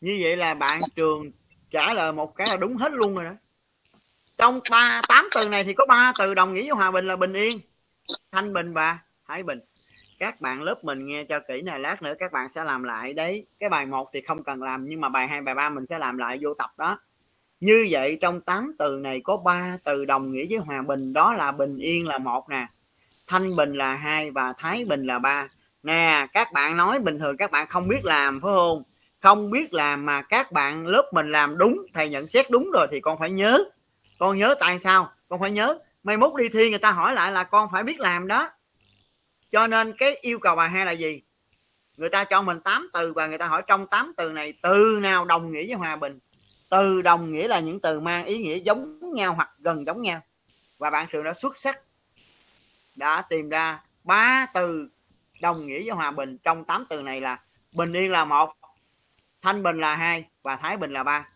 như 0.00 0.18
vậy 0.22 0.36
là 0.36 0.54
bạn 0.54 0.78
trường 0.96 1.30
trả 1.70 1.94
lời 1.94 2.12
một 2.12 2.34
cái 2.36 2.46
là 2.50 2.56
đúng 2.60 2.76
hết 2.76 2.92
luôn 2.92 3.14
rồi 3.14 3.24
đó 3.24 3.32
trong 4.38 4.60
ba, 4.70 5.00
tám 5.08 5.28
từ 5.34 5.40
này 5.52 5.64
thì 5.64 5.74
có 5.74 5.86
ba 5.86 6.12
từ 6.18 6.34
đồng 6.34 6.54
nghĩa 6.54 6.60
với 6.60 6.70
hòa 6.70 6.90
bình 6.90 7.06
là 7.06 7.16
bình 7.16 7.32
yên, 7.32 7.58
thanh 8.32 8.52
bình 8.52 8.72
và 8.72 8.98
thái 9.28 9.42
bình. 9.42 9.60
Các 10.18 10.40
bạn 10.40 10.62
lớp 10.62 10.84
mình 10.84 11.06
nghe 11.06 11.24
cho 11.24 11.40
kỹ 11.48 11.62
này 11.62 11.80
lát 11.80 12.02
nữa 12.02 12.14
các 12.18 12.32
bạn 12.32 12.48
sẽ 12.48 12.64
làm 12.64 12.82
lại 12.82 13.12
đấy. 13.12 13.46
Cái 13.60 13.68
bài 13.68 13.86
1 13.86 14.10
thì 14.12 14.20
không 14.20 14.42
cần 14.42 14.62
làm, 14.62 14.88
nhưng 14.88 15.00
mà 15.00 15.08
bài 15.08 15.28
2 15.28 15.40
bài 15.40 15.54
3 15.54 15.68
mình 15.68 15.86
sẽ 15.86 15.98
làm 15.98 16.18
lại 16.18 16.38
vô 16.42 16.54
tập 16.54 16.70
đó. 16.76 16.98
Như 17.60 17.86
vậy 17.90 18.18
trong 18.20 18.40
8 18.40 18.72
từ 18.78 18.98
này 19.02 19.20
có 19.24 19.36
ba 19.36 19.78
từ 19.84 20.04
đồng 20.04 20.32
nghĩa 20.32 20.44
với 20.50 20.58
hòa 20.58 20.82
bình, 20.82 21.12
đó 21.12 21.34
là 21.34 21.52
bình 21.52 21.76
yên 21.76 22.06
là 22.06 22.18
một 22.18 22.48
nè, 22.48 22.66
thanh 23.26 23.56
bình 23.56 23.74
là 23.74 23.94
hai 23.94 24.30
và 24.30 24.52
thái 24.58 24.84
bình 24.88 25.06
là 25.06 25.18
ba. 25.18 25.48
Nè, 25.82 26.26
các 26.32 26.52
bạn 26.52 26.76
nói 26.76 26.98
bình 26.98 27.18
thường 27.18 27.36
các 27.36 27.50
bạn 27.50 27.66
không 27.68 27.88
biết 27.88 28.04
làm, 28.04 28.40
phải 28.40 28.52
không? 28.56 28.82
Không 29.22 29.50
biết 29.50 29.74
làm 29.74 30.06
mà 30.06 30.22
các 30.22 30.52
bạn 30.52 30.86
lớp 30.86 31.10
mình 31.12 31.32
làm 31.32 31.58
đúng, 31.58 31.86
thầy 31.94 32.08
nhận 32.08 32.28
xét 32.28 32.50
đúng 32.50 32.70
rồi 32.70 32.86
thì 32.90 33.00
con 33.00 33.18
phải 33.18 33.30
nhớ 33.30 33.64
con 34.18 34.38
nhớ 34.38 34.54
tại 34.60 34.78
sao? 34.78 35.12
Con 35.28 35.40
phải 35.40 35.50
nhớ. 35.50 35.78
Mai 36.02 36.16
mốt 36.16 36.32
đi 36.36 36.48
thi 36.48 36.70
người 36.70 36.78
ta 36.78 36.90
hỏi 36.92 37.14
lại 37.14 37.32
là 37.32 37.44
con 37.44 37.68
phải 37.72 37.82
biết 37.82 38.00
làm 38.00 38.28
đó. 38.28 38.50
Cho 39.52 39.66
nên 39.66 39.96
cái 39.98 40.16
yêu 40.20 40.38
cầu 40.38 40.56
bài 40.56 40.68
hai 40.68 40.86
là 40.86 40.92
gì? 40.92 41.22
Người 41.96 42.08
ta 42.08 42.24
cho 42.24 42.42
mình 42.42 42.60
8 42.60 42.90
từ 42.92 43.12
và 43.12 43.26
người 43.26 43.38
ta 43.38 43.46
hỏi 43.46 43.62
trong 43.66 43.86
8 43.86 44.12
từ 44.16 44.32
này, 44.32 44.54
từ 44.62 44.98
nào 45.02 45.24
đồng 45.24 45.52
nghĩa 45.52 45.66
với 45.66 45.74
hòa 45.74 45.96
bình? 45.96 46.18
Từ 46.68 47.02
đồng 47.02 47.32
nghĩa 47.32 47.48
là 47.48 47.60
những 47.60 47.80
từ 47.80 48.00
mang 48.00 48.24
ý 48.24 48.38
nghĩa 48.38 48.58
giống 48.58 49.14
nhau 49.14 49.34
hoặc 49.34 49.50
gần 49.58 49.86
giống 49.86 50.02
nhau. 50.02 50.20
Và 50.78 50.90
bạn 50.90 51.06
sự 51.12 51.22
đã 51.22 51.34
xuất 51.34 51.58
sắc, 51.58 51.80
đã 52.96 53.22
tìm 53.22 53.48
ra 53.48 53.82
ba 54.04 54.46
từ 54.54 54.88
đồng 55.42 55.66
nghĩa 55.66 55.80
với 55.80 55.90
hòa 55.90 56.10
bình. 56.10 56.38
Trong 56.38 56.64
8 56.64 56.86
từ 56.88 57.02
này 57.02 57.20
là 57.20 57.40
bình 57.72 57.92
yên 57.92 58.10
là 58.10 58.24
một, 58.24 58.52
thanh 59.42 59.62
bình 59.62 59.78
là 59.78 59.96
hai 59.96 60.24
và 60.42 60.56
thái 60.56 60.76
bình 60.76 60.92
là 60.92 61.02
ba 61.02 61.28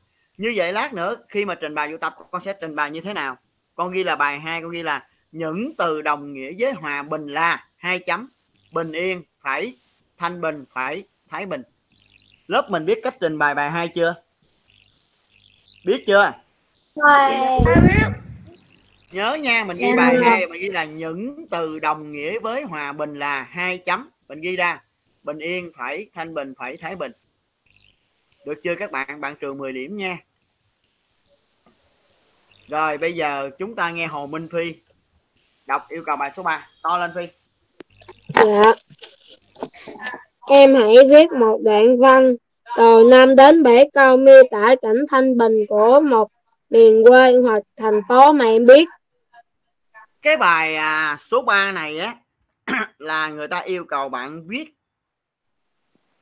như 0.43 0.53
vậy 0.57 0.73
lát 0.73 0.95
nữa 0.95 1.17
khi 1.29 1.45
mà 1.45 1.55
trình 1.55 1.75
bày 1.75 1.93
vô 1.93 1.99
tập 1.99 2.15
con 2.31 2.43
sẽ 2.43 2.55
trình 2.61 2.77
bày 2.77 2.91
như 2.91 3.01
thế 3.01 3.13
nào? 3.13 3.37
Con 3.75 3.93
ghi 3.93 4.05
là 4.05 4.17
bài 4.17 4.41
2 4.41 4.63
con 4.63 4.71
ghi 4.71 4.83
là 4.83 5.09
những 5.33 5.73
từ 5.79 6.03
đồng 6.03 6.33
nghĩa 6.33 6.53
với 6.59 6.73
hòa 6.73 7.03
bình 7.03 7.27
là 7.27 7.67
hai 7.77 7.99
chấm. 7.99 8.29
Bình 8.73 8.93
yên 8.93 9.23
phải 9.41 9.75
thanh 10.19 10.41
bình 10.41 10.65
phải 10.73 11.05
thái 11.29 11.47
bình. 11.47 11.63
Lớp 12.47 12.67
mình 12.71 12.87
biết 12.87 12.99
cách 13.03 13.17
trình 13.21 13.39
bày 13.39 13.55
bài 13.55 13.71
hai 13.71 13.89
chưa? 13.89 14.15
Biết 15.87 16.05
chưa? 16.07 16.33
Nhớ 19.13 19.35
nha 19.35 19.65
mình 19.65 19.77
ghi 19.77 19.93
bài 19.97 20.17
hai 20.23 20.47
mình 20.47 20.61
ghi 20.61 20.69
là 20.69 20.85
những 20.85 21.47
từ 21.51 21.79
đồng 21.79 22.13
nghĩa 22.13 22.39
với 22.39 22.63
hòa 22.63 22.93
bình 22.93 23.15
là 23.15 23.43
hai 23.43 23.79
chấm. 23.79 24.11
Mình 24.29 24.41
ghi 24.41 24.57
ra 24.57 24.83
bình 25.23 25.39
yên 25.39 25.73
phải 25.77 26.07
thanh 26.15 26.35
bình 26.35 26.55
phải 26.59 26.77
thái 26.77 26.97
bình. 26.97 27.13
Được 28.47 28.61
chưa 28.65 28.75
các 28.79 28.91
bạn? 28.91 29.21
Bạn 29.21 29.35
trường 29.41 29.59
10 29.59 29.73
điểm 29.73 29.97
nha 29.97 30.19
rồi 32.69 32.99
bây 32.99 33.13
giờ 33.15 33.51
chúng 33.59 33.75
ta 33.75 33.91
nghe 33.91 34.07
Hồ 34.07 34.27
Minh 34.27 34.49
Phi 34.53 34.75
đọc 35.67 35.87
yêu 35.89 36.03
cầu 36.07 36.17
bài 36.17 36.31
số 36.37 36.43
3 36.43 36.69
to 36.83 36.99
lên 36.99 37.11
Phi 37.15 37.29
Dạ. 38.35 38.73
Em 40.49 40.75
hãy 40.75 40.95
viết 41.11 41.33
một 41.33 41.59
đoạn 41.65 41.99
văn 42.01 42.35
từ 42.77 43.05
5 43.11 43.37
đến 43.37 43.63
7 43.63 43.91
câu 43.95 44.17
miêu 44.17 44.43
tả 44.51 44.75
cảnh 44.83 45.05
thanh 45.11 45.39
bình 45.39 45.65
của 45.69 46.01
một 46.01 46.29
miền 46.71 47.03
quê 47.09 47.37
hoặc 47.43 47.63
thành 47.77 48.01
phố 48.09 48.33
mà 48.33 48.45
em 48.45 48.67
biết. 48.67 48.89
cái 50.23 50.37
bài 50.37 50.77
à, 50.77 51.17
số 51.21 51.43
3 51.43 51.73
này 51.73 51.99
á 51.99 52.17
là 52.99 53.29
người 53.29 53.49
ta 53.49 53.59
yêu 53.59 53.85
cầu 53.85 54.09
bạn 54.09 54.49
viết 54.49 54.65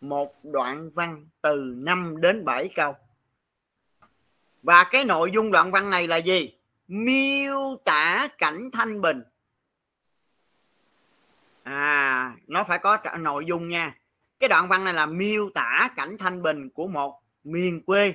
một 0.01 0.45
đoạn 0.45 0.91
văn 0.95 1.27
từ 1.43 1.75
5 1.77 2.21
đến 2.21 2.45
7 2.45 2.69
câu 2.75 2.95
và 4.63 4.85
cái 4.85 5.05
nội 5.05 5.31
dung 5.35 5.51
đoạn 5.51 5.71
văn 5.71 5.91
này 5.91 6.07
là 6.07 6.17
gì? 6.17 6.55
Miêu 6.89 7.77
tả 7.85 8.29
cảnh 8.39 8.71
thanh 8.73 9.01
bình. 9.01 9.23
À 11.63 12.37
nó 12.47 12.65
phải 12.65 12.79
có 12.79 12.99
nội 13.19 13.45
dung 13.45 13.69
nha. 13.69 13.97
Cái 14.41 14.49
đoạn 14.49 14.69
văn 14.69 14.85
này 14.85 14.95
là 14.95 15.07
miêu 15.07 15.51
tả 15.55 15.91
cảnh 15.97 16.17
thanh 16.19 16.43
bình 16.43 16.71
của 16.71 16.89
một 16.89 17.21
miền 17.45 17.83
quê 17.83 18.15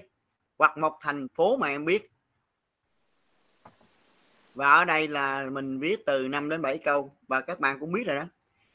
hoặc 0.57 0.77
một 0.77 0.97
thành 1.01 1.27
phố 1.35 1.57
mà 1.57 1.67
em 1.67 1.85
biết. 1.85 2.11
Và 4.55 4.71
ở 4.71 4.85
đây 4.85 5.07
là 5.07 5.45
mình 5.51 5.79
viết 5.79 6.05
từ 6.05 6.27
5 6.27 6.49
đến 6.49 6.61
7 6.61 6.77
câu 6.77 7.15
và 7.27 7.41
các 7.41 7.59
bạn 7.59 7.79
cũng 7.79 7.91
biết 7.91 8.03
rồi 8.05 8.15
đó. 8.15 8.25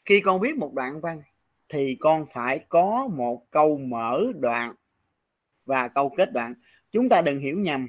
Khi 0.04 0.20
con 0.20 0.40
viết 0.40 0.56
một 0.56 0.72
đoạn 0.74 1.00
văn 1.00 1.22
thì 1.68 1.96
con 2.00 2.26
phải 2.32 2.64
có 2.68 3.08
một 3.12 3.46
câu 3.50 3.78
mở 3.78 4.24
đoạn 4.40 4.74
và 5.66 5.88
câu 5.88 6.14
kết 6.16 6.32
đoạn 6.32 6.54
chúng 6.92 7.08
ta 7.08 7.20
đừng 7.20 7.40
hiểu 7.40 7.58
nhầm. 7.58 7.88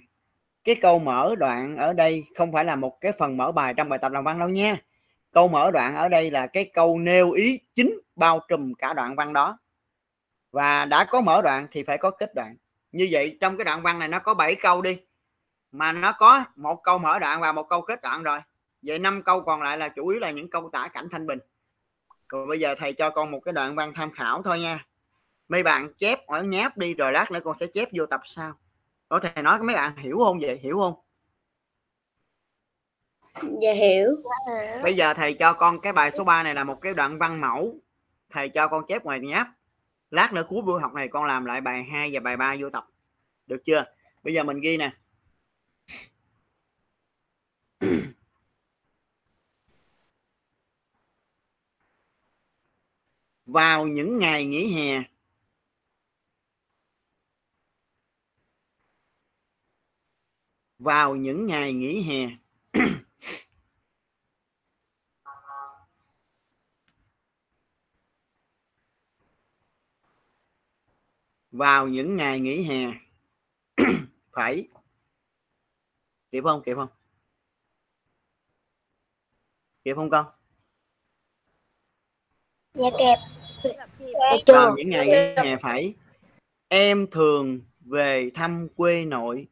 Cái 0.64 0.76
câu 0.82 1.00
mở 1.00 1.36
đoạn 1.38 1.78
ở 1.78 1.94
đây 1.94 2.24
không 2.36 2.52
phải 2.52 2.66
là 2.66 2.76
một 2.76 3.02
cái 3.02 3.12
phần 3.12 3.38
mở 3.38 3.52
bài 3.52 3.74
trong 3.78 3.90
bài 3.90 4.00
tập 4.02 4.12
làm 4.12 4.24
văn 4.24 4.40
đâu 4.40 4.50
nha. 4.50 4.78
Câu 5.32 5.48
mở 5.48 5.72
đoạn 5.72 5.96
ở 5.96 6.10
đây 6.10 6.32
là 6.32 6.48
cái 6.48 6.66
câu 6.74 7.00
nêu 7.00 7.32
ý 7.32 7.60
chính 7.76 8.00
bao 8.16 8.40
trùm 8.48 8.74
cả 8.74 8.94
đoạn 8.94 9.16
văn 9.16 9.34
đó. 9.34 9.60
Và 10.52 10.86
đã 10.86 11.06
có 11.06 11.22
mở 11.22 11.42
đoạn 11.42 11.68
thì 11.72 11.84
phải 11.84 11.98
có 11.98 12.10
kết 12.12 12.36
đoạn. 12.36 12.56
Như 12.92 13.08
vậy, 13.12 13.38
trong 13.42 13.58
cái 13.58 13.66
đoạn 13.66 13.82
văn 13.82 14.00
này 14.00 14.08
nó 14.08 14.20
có 14.20 14.34
7 14.34 14.56
câu 14.56 14.82
đi. 14.82 14.98
Mà 15.72 15.92
nó 15.92 16.12
có 16.12 16.44
một 16.56 16.84
câu 16.84 16.98
mở 16.98 17.20
đoạn 17.20 17.42
và 17.42 17.52
một 17.52 17.70
câu 17.70 17.82
kết 17.82 18.02
đoạn 18.02 18.24
rồi. 18.24 18.40
Vậy 18.82 19.00
năm 19.00 19.24
câu 19.24 19.42
còn 19.42 19.62
lại 19.62 19.78
là 19.78 19.90
chủ 19.90 20.08
yếu 20.08 20.20
là 20.20 20.32
những 20.32 20.50
câu 20.50 20.70
tả 20.74 20.88
cảnh 20.88 21.08
thanh 21.12 21.28
bình. 21.28 21.40
Rồi 22.30 22.48
bây 22.48 22.60
giờ 22.60 22.76
thầy 22.78 22.94
cho 22.94 23.10
con 23.10 23.32
một 23.32 23.40
cái 23.40 23.54
đoạn 23.54 23.76
văn 23.76 23.94
tham 23.96 24.12
khảo 24.12 24.42
thôi 24.42 24.60
nha. 24.60 24.86
Mấy 25.48 25.64
bạn 25.64 25.94
chép 25.94 26.28
ở 26.28 26.44
nháp 26.44 26.78
đi 26.78 26.94
rồi 26.94 27.12
lát 27.12 27.32
nữa 27.32 27.40
con 27.44 27.56
sẽ 27.60 27.66
chép 27.68 27.90
vô 27.94 28.06
tập 28.06 28.22
sau 28.26 28.54
có 29.12 29.20
thầy 29.20 29.44
nói 29.44 29.60
mấy 29.64 29.76
bạn 29.76 29.96
hiểu 29.98 30.18
không 30.18 30.40
vậy? 30.40 30.60
Hiểu 30.64 30.80
không? 30.80 30.94
Dạ 33.62 33.74
hiểu. 33.74 34.08
bây 34.84 34.96
giờ 34.96 35.14
thầy 35.14 35.34
cho 35.34 35.54
con 35.54 35.80
cái 35.82 35.94
bài 35.94 36.12
số 36.12 36.24
3 36.24 36.44
này 36.44 36.56
là 36.56 36.64
một 36.64 36.82
cái 36.82 36.94
đoạn 36.94 37.18
văn 37.18 37.42
mẫu. 37.42 37.80
Thầy 38.30 38.50
cho 38.50 38.68
con 38.68 38.86
chép 38.88 39.04
ngoài 39.04 39.20
nháp. 39.20 39.48
Lát 40.12 40.34
nữa 40.34 40.46
cuối 40.50 40.62
buổi 40.62 40.82
học 40.82 40.94
này 40.94 41.08
con 41.08 41.26
làm 41.26 41.46
lại 41.46 41.62
bài 41.62 41.84
2 41.84 42.10
và 42.14 42.20
bài 42.20 42.38
3 42.38 42.56
vô 42.60 42.70
tập. 42.70 42.84
Được 43.48 43.62
chưa? 43.66 43.86
Bây 44.24 44.34
giờ 44.34 44.44
mình 44.44 44.60
ghi 44.62 44.78
nè. 44.78 44.92
Vào 53.46 53.88
những 53.88 54.20
ngày 54.20 54.46
nghỉ 54.46 54.74
hè 54.74 55.11
vào 60.82 61.16
những 61.16 61.46
ngày 61.46 61.74
nghỉ 61.74 62.02
hè. 62.02 62.28
Vào 71.52 71.88
những 71.88 72.16
ngày 72.16 72.40
nghỉ 72.40 72.64
hè. 72.64 72.94
Phải. 74.32 74.68
Kịp 76.32 76.44
không? 76.44 76.62
Kịp 76.66 76.76
không? 76.76 76.90
Kịp 79.84 79.94
không 79.96 80.10
con? 80.10 80.26
Dạ 82.74 82.90
kẹp. 83.00 83.20
vào 84.48 84.76
những 84.78 84.90
ngày 84.90 85.08
nghỉ 85.08 85.14
hè 85.50 85.58
phải. 85.62 85.94
Em 86.68 87.08
thường 87.12 87.62
về 87.80 88.32
thăm 88.34 88.68
quê 88.76 89.06
nội 89.06 89.48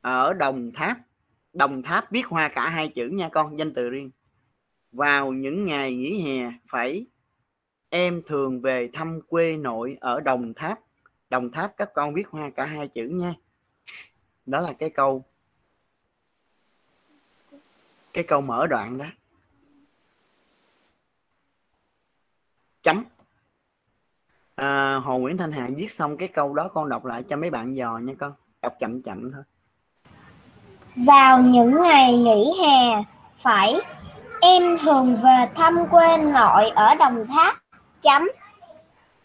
ở 0.00 0.34
Đồng 0.34 0.72
Tháp 0.74 0.98
Đồng 1.52 1.82
Tháp 1.82 2.10
viết 2.10 2.26
hoa 2.26 2.48
cả 2.48 2.68
hai 2.68 2.88
chữ 2.88 3.08
nha 3.08 3.28
con 3.32 3.58
danh 3.58 3.74
từ 3.74 3.90
riêng. 3.90 4.10
Vào 4.92 5.32
những 5.32 5.64
ngày 5.64 5.94
nghỉ 5.94 6.22
hè 6.22 6.52
phải 6.66 7.06
em 7.88 8.22
thường 8.26 8.60
về 8.60 8.90
thăm 8.92 9.20
quê 9.28 9.56
nội 9.56 9.96
ở 10.00 10.20
Đồng 10.20 10.54
Tháp. 10.54 10.80
Đồng 11.30 11.50
Tháp 11.50 11.76
các 11.76 11.90
con 11.94 12.14
viết 12.14 12.28
hoa 12.28 12.50
cả 12.50 12.66
hai 12.66 12.88
chữ 12.88 13.08
nha. 13.08 13.34
Đó 14.46 14.60
là 14.60 14.72
cái 14.72 14.90
câu 14.90 15.24
cái 18.12 18.24
câu 18.24 18.40
mở 18.40 18.66
đoạn 18.66 18.98
đó. 18.98 19.06
Chấm. 22.82 23.04
À, 24.54 24.94
Hồ 24.94 25.18
Nguyễn 25.18 25.36
Thanh 25.36 25.52
Hà 25.52 25.68
viết 25.76 25.90
xong 25.90 26.16
cái 26.16 26.28
câu 26.28 26.54
đó 26.54 26.68
con 26.68 26.88
đọc 26.88 27.04
lại 27.04 27.22
cho 27.28 27.36
mấy 27.36 27.50
bạn 27.50 27.76
dò 27.76 27.98
nha 27.98 28.14
con. 28.18 28.32
Đọc 28.62 28.76
chậm 28.80 29.02
chậm 29.02 29.32
thôi. 29.32 29.42
Vào 31.06 31.42
những 31.42 31.82
ngày 31.82 32.16
nghỉ 32.16 32.52
hè, 32.62 33.02
phải 33.42 33.74
em 34.40 34.78
thường 34.78 35.16
về 35.16 35.48
thăm 35.54 35.74
quê 35.90 36.16
nội 36.16 36.70
ở 36.70 36.94
Đồng 36.94 37.26
Tháp. 37.26 37.56
Chấm. 38.02 38.28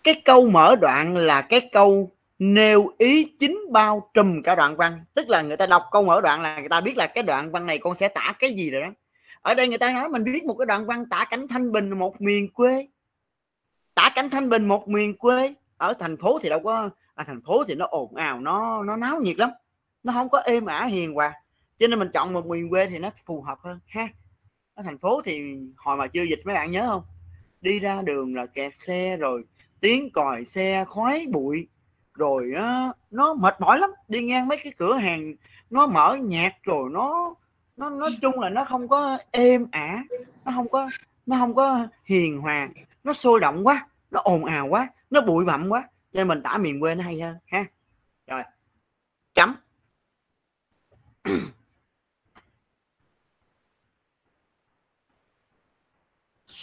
cái 0.03 0.21
câu 0.25 0.49
mở 0.49 0.75
đoạn 0.75 1.15
là 1.15 1.41
cái 1.41 1.69
câu 1.71 2.11
nêu 2.39 2.93
ý 2.97 3.35
chính 3.39 3.59
bao 3.71 4.09
trùm 4.13 4.41
cả 4.41 4.55
đoạn 4.55 4.75
văn. 4.75 5.05
Tức 5.13 5.29
là 5.29 5.41
người 5.41 5.57
ta 5.57 5.65
đọc 5.65 5.83
câu 5.91 6.03
mở 6.03 6.21
đoạn 6.21 6.41
là 6.41 6.59
người 6.59 6.69
ta 6.69 6.81
biết 6.81 6.97
là 6.97 7.07
cái 7.07 7.23
đoạn 7.23 7.51
văn 7.51 7.65
này 7.65 7.77
con 7.77 7.95
sẽ 7.95 8.07
tả 8.07 8.33
cái 8.39 8.53
gì 8.53 8.69
rồi 8.69 8.81
đó. 8.81 8.87
Ở 9.41 9.53
đây 9.53 9.67
người 9.67 9.77
ta 9.77 9.91
nói 9.91 10.09
mình 10.09 10.23
viết 10.23 10.43
một 10.43 10.55
cái 10.59 10.65
đoạn 10.65 10.85
văn 10.85 11.05
tả 11.09 11.25
cảnh 11.29 11.47
thanh 11.47 11.71
bình 11.71 11.89
một 11.89 12.21
miền 12.21 12.53
quê. 12.53 12.87
Tả 13.95 14.11
cảnh 14.15 14.29
thanh 14.29 14.49
bình 14.49 14.67
một 14.67 14.87
miền 14.87 15.17
quê. 15.17 15.53
Ở 15.77 15.93
thành 15.99 16.17
phố 16.17 16.39
thì 16.41 16.49
đâu 16.49 16.59
có 16.63 16.89
à, 17.15 17.23
thành 17.27 17.41
phố 17.41 17.63
thì 17.67 17.75
nó 17.75 17.85
ồn 17.85 18.15
ào 18.15 18.39
nó 18.39 18.83
nó 18.83 18.95
náo 18.95 19.19
nhiệt 19.19 19.37
lắm. 19.37 19.49
Nó 20.03 20.13
không 20.13 20.29
có 20.29 20.39
êm 20.39 20.65
ả 20.65 20.85
hiền 20.85 21.13
hòa 21.13 21.33
cho 21.79 21.87
nên 21.87 21.99
mình 21.99 22.09
chọn 22.13 22.33
một 22.33 22.45
miền 22.45 22.69
quê 22.69 22.87
thì 22.87 22.99
nó 22.99 23.09
phù 23.25 23.41
hợp 23.41 23.59
hơn 23.61 23.79
ha. 23.87 24.07
Ở 24.73 24.83
thành 24.83 24.97
phố 24.97 25.21
thì 25.25 25.57
hồi 25.77 25.97
mà 25.97 26.07
chưa 26.07 26.23
dịch 26.23 26.41
mấy 26.45 26.55
bạn 26.55 26.71
nhớ 26.71 26.87
không? 26.87 27.03
Đi 27.61 27.79
ra 27.79 28.01
đường 28.01 28.35
là 28.35 28.45
kẹt 28.45 28.77
xe 28.77 29.17
rồi 29.17 29.43
tiếng 29.79 30.09
còi 30.13 30.45
xe 30.45 30.85
khói 30.87 31.27
bụi 31.31 31.67
rồi 32.13 32.53
á, 32.55 32.87
nó 33.11 33.33
mệt 33.33 33.61
mỏi 33.61 33.79
lắm. 33.79 33.89
Đi 34.07 34.23
ngang 34.23 34.47
mấy 34.47 34.57
cái 34.63 34.73
cửa 34.77 34.93
hàng 34.97 35.33
nó 35.69 35.87
mở 35.87 36.17
nhạc 36.21 36.63
rồi 36.63 36.89
nó 36.91 37.35
nó 37.77 37.89
nói 37.89 38.17
chung 38.21 38.39
là 38.39 38.49
nó 38.49 38.65
không 38.65 38.87
có 38.87 39.17
êm 39.31 39.67
ả 39.71 40.03
nó 40.45 40.51
không 40.55 40.69
có 40.69 40.89
nó 41.25 41.37
không 41.39 41.55
có 41.55 41.87
hiền 42.05 42.41
hòa 42.41 42.69
nó 43.03 43.13
sôi 43.13 43.39
động 43.39 43.67
quá 43.67 43.87
nó 44.11 44.19
ồn 44.23 44.45
ào 44.45 44.67
quá 44.67 44.89
nó 45.09 45.21
bụi 45.21 45.45
bặm 45.45 45.69
quá. 45.69 45.89
Cho 46.13 46.19
nên 46.19 46.27
mình 46.27 46.41
tả 46.43 46.57
miền 46.57 46.79
quê 46.79 46.95
nó 46.95 47.03
hay 47.03 47.19
hơn 47.19 47.37
ha. 47.45 47.65
Rồi 48.27 48.43
chấm. 49.33 49.55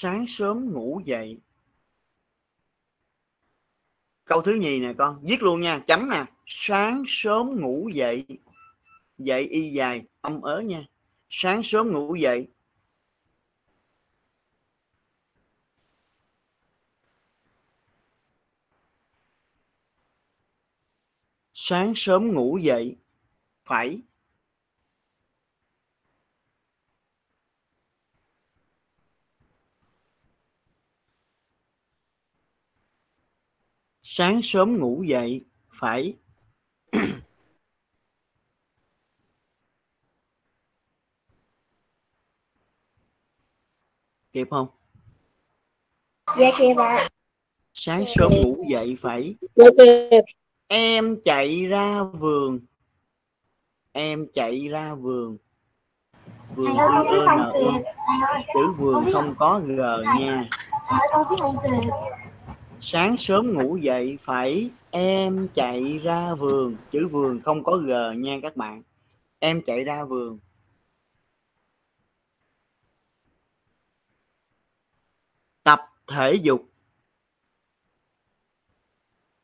sáng 0.02 0.24
sớm 0.28 0.72
ngủ 0.72 1.00
dậy. 1.04 1.38
Câu 4.24 4.42
thứ 4.42 4.54
nhì 4.54 4.80
nè 4.80 4.92
con, 4.98 5.20
viết 5.22 5.42
luôn 5.42 5.60
nha, 5.60 5.84
chấm 5.86 6.10
nè, 6.10 6.24
sáng 6.46 7.02
sớm 7.06 7.60
ngủ 7.60 7.88
dậy. 7.94 8.24
Dậy 9.18 9.42
y 9.50 9.70
dài, 9.72 10.02
âm 10.20 10.40
ớ 10.42 10.60
nha. 10.60 10.86
Sáng 11.28 11.62
sớm 11.62 11.92
ngủ 11.92 12.14
dậy. 12.14 12.48
Sáng 21.52 21.92
sớm 21.96 22.32
ngủ 22.32 22.58
dậy, 22.58 22.96
phải 23.64 24.02
sáng 34.20 34.40
sớm 34.42 34.78
ngủ 34.78 35.02
dậy 35.02 35.44
phải. 35.80 36.14
Kịp 44.32 44.46
không? 44.50 44.68
Dạ 46.38 46.50
kìa 46.58 46.74
bà 46.76 47.08
sáng 47.72 48.04
sớm 48.06 48.32
ngủ 48.42 48.64
dậy 48.70 48.96
phải. 49.00 49.34
Dạ 49.56 49.66
kịp. 49.78 50.24
Em 50.68 51.16
chạy 51.24 51.66
ra 51.66 52.02
vườn. 52.02 52.60
Em 53.92 54.26
chạy 54.32 54.68
ra 54.68 54.94
vườn. 54.94 55.36
Vườn 56.56 56.76
ơi 56.76 57.04
n 57.04 57.52
kịp 57.52 57.82
chữ 58.54 58.72
vườn 58.78 59.04
không 59.12 59.34
có 59.38 59.60
g 59.60 59.78
nha. 60.18 60.48
Thầy 60.88 61.08
ơi 61.12 61.24
con 61.28 61.40
không 61.40 61.56
kịp 61.62 61.90
sáng 62.80 63.16
sớm 63.18 63.52
ngủ 63.52 63.76
dậy, 63.76 64.18
phải 64.22 64.70
em 64.90 65.48
chạy 65.54 65.98
ra 65.98 66.34
vườn. 66.34 66.76
Chữ 66.90 67.08
vườn 67.08 67.40
không 67.40 67.64
có 67.64 67.76
g 67.76 67.92
nha 68.16 68.38
các 68.42 68.56
bạn. 68.56 68.82
Em 69.38 69.62
chạy 69.66 69.84
ra 69.84 70.04
vườn. 70.04 70.38
Tập 75.62 75.80
thể 76.06 76.34
dục. 76.42 76.70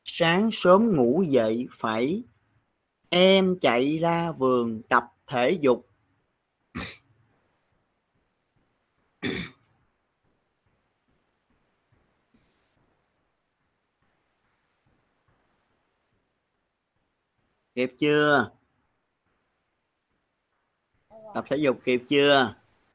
Sáng 0.04 0.50
sớm 0.52 0.96
ngủ 0.96 1.24
dậy, 1.28 1.66
phải 1.78 2.22
em 3.08 3.58
chạy 3.60 3.98
ra 3.98 4.32
vườn 4.32 4.82
tập 4.88 5.04
thể 5.26 5.58
dục. 5.60 5.88
Kịp 17.76 17.92
chưa? 17.98 18.50
Tập 21.34 21.44
thể 21.50 21.56
dục 21.56 21.80
kịp 21.84 22.02
chưa? 22.08 22.54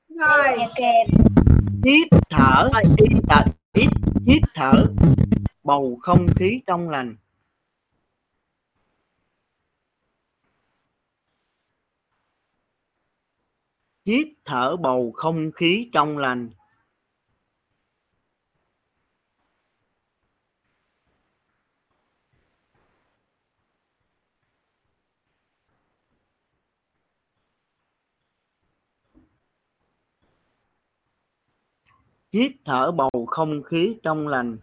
Rồi. 0.09 0.57
kịp 0.75 1.17
hít 1.83 2.07
thở. 2.29 2.69
Hít 2.97 3.23
thở 3.29 3.43
hít 3.73 3.89
hít 4.25 4.41
thở. 4.53 4.85
Bầu 5.63 5.97
không 6.01 6.27
khí 6.35 6.61
trong 6.67 6.89
lành. 6.89 7.15
Hít 14.05 14.27
thở 14.45 14.75
bầu 14.75 15.11
không 15.15 15.51
khí 15.51 15.89
trong 15.93 16.17
lành 16.17 16.49
hít 32.33 32.51
thở 32.65 32.91
bầu 32.91 33.25
không 33.27 33.63
khí 33.63 33.95
trong 34.03 34.27
lành. 34.27 34.57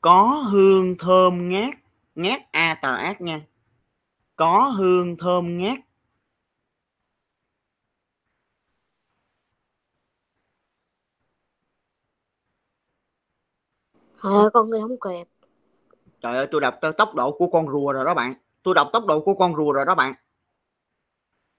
Có 0.00 0.44
hương 0.52 0.94
thơm 0.98 1.48
ngát 1.48 1.74
ngát 2.14 2.40
a 2.52 2.78
tờ 2.82 2.94
ác 2.96 3.20
nha. 3.20 3.46
Có 4.36 4.68
hương 4.78 5.16
thơm 5.16 5.58
ngát. 5.58 5.78
Thầy 14.20 14.34
ơi 14.34 14.50
con 14.52 14.70
nghe 14.70 14.78
không 14.80 14.96
kịp. 15.00 15.28
trời 16.20 16.36
ơi 16.36 16.48
tôi 16.50 16.60
đọc 16.60 16.74
tốc 16.98 17.14
độ 17.14 17.32
của 17.38 17.46
con 17.52 17.68
rùa 17.68 17.92
rồi 17.92 18.04
đó 18.04 18.14
bạn. 18.14 18.34
Tôi 18.62 18.74
đọc 18.74 18.88
tốc 18.92 19.06
độ 19.06 19.20
của 19.20 19.34
con 19.34 19.56
rùa 19.56 19.72
rồi 19.72 19.84
đó 19.86 19.94
bạn 19.94 20.14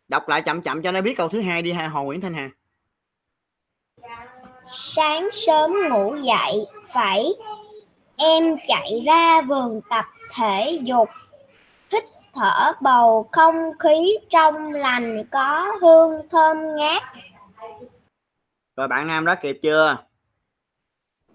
đọc 0.07 0.27
lại 0.27 0.41
chậm 0.41 0.61
chậm 0.61 0.81
cho 0.81 0.91
nó 0.91 1.01
biết 1.01 1.13
câu 1.17 1.29
thứ 1.29 1.41
hai 1.41 1.61
đi 1.61 1.71
ha 1.71 1.87
hồ 1.87 2.03
nguyễn 2.03 2.21
thanh 2.21 2.33
hà. 2.33 2.49
Sáng 4.69 5.29
sớm 5.33 5.73
ngủ 5.89 6.15
dậy 6.15 6.65
phải 6.93 7.25
em 8.15 8.55
chạy 8.67 9.01
ra 9.05 9.41
vườn 9.41 9.81
tập 9.89 10.05
thể 10.33 10.79
dục. 10.83 11.09
Hít 11.91 12.03
thở 12.33 12.73
bầu 12.81 13.29
không 13.31 13.55
khí 13.79 14.17
trong 14.29 14.73
lành 14.73 15.23
có 15.31 15.77
hương 15.81 16.29
thơm 16.31 16.57
ngát. 16.75 17.03
Rồi 18.75 18.87
bạn 18.87 19.07
nam 19.07 19.25
đó 19.25 19.35
kịp 19.41 19.59
chưa? 19.61 19.97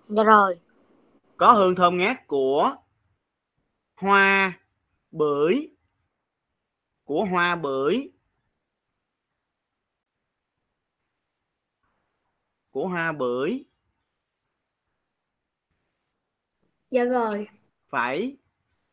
Dạ 0.06 0.22
rồi. 0.22 0.58
có 1.36 1.52
hương 1.52 1.74
thơm 1.74 1.98
ngát 1.98 2.26
của 2.26 2.74
hoa 4.00 4.52
bưởi 5.10 5.68
của 7.04 7.24
hoa 7.24 7.56
bưởi 7.56 8.10
của 12.72 12.88
hoa 12.88 13.12
bưởi 13.12 13.64
Dạ 16.90 17.04
rồi. 17.04 17.48
phải 17.88 18.36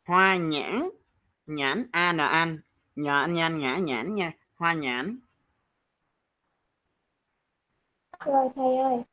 hoa 0.06 0.38
nhãn 0.38 0.90
nhãn 1.46 1.88
a 1.92 2.14
n 2.14 2.18
an 2.18 2.60
nhờ 2.96 3.22
anh 3.22 3.34
nhanh 3.34 3.58
nhã 3.58 3.78
nhãn 3.78 4.16
nha. 4.16 4.32
Hoa 4.56 4.74
nhãn. 4.74 5.20
Rồi 8.26 8.50
thầy 8.56 8.78
ơi. 8.78 9.04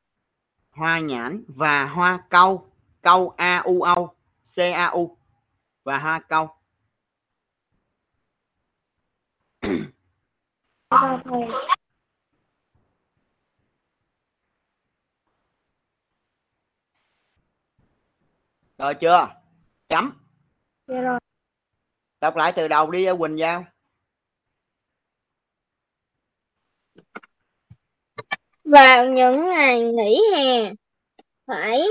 Hoa 0.71 1.01
nhãn 1.01 1.45
và 1.49 1.87
hoa 1.87 2.27
cau 2.31 2.73
cau 3.03 3.35
a 3.37 3.59
u 3.65 3.83
âu 3.83 4.15
c 4.43 4.59
a 4.59 4.87
u 4.87 5.19
và 5.85 5.99
hoa 5.99 6.21
cau 6.29 6.61
rồi 10.91 11.19
thầy 11.25 11.43
rồi 18.79 18.95
chưa? 18.95 19.29
Chấm. 19.89 20.13
Dạ 20.87 21.01
rồi. 21.01 21.21
Đọc 22.21 22.37
lại 22.37 22.53
từ 22.57 22.69
đầu 22.69 22.91
đi 22.91 23.07
quỳnh 23.19 23.39
giao. 23.39 23.65
Vào 28.65 29.07
những 29.09 29.49
ngày 29.49 29.83
nghỉ 29.83 30.21
hè, 30.37 30.73
phải 31.47 31.83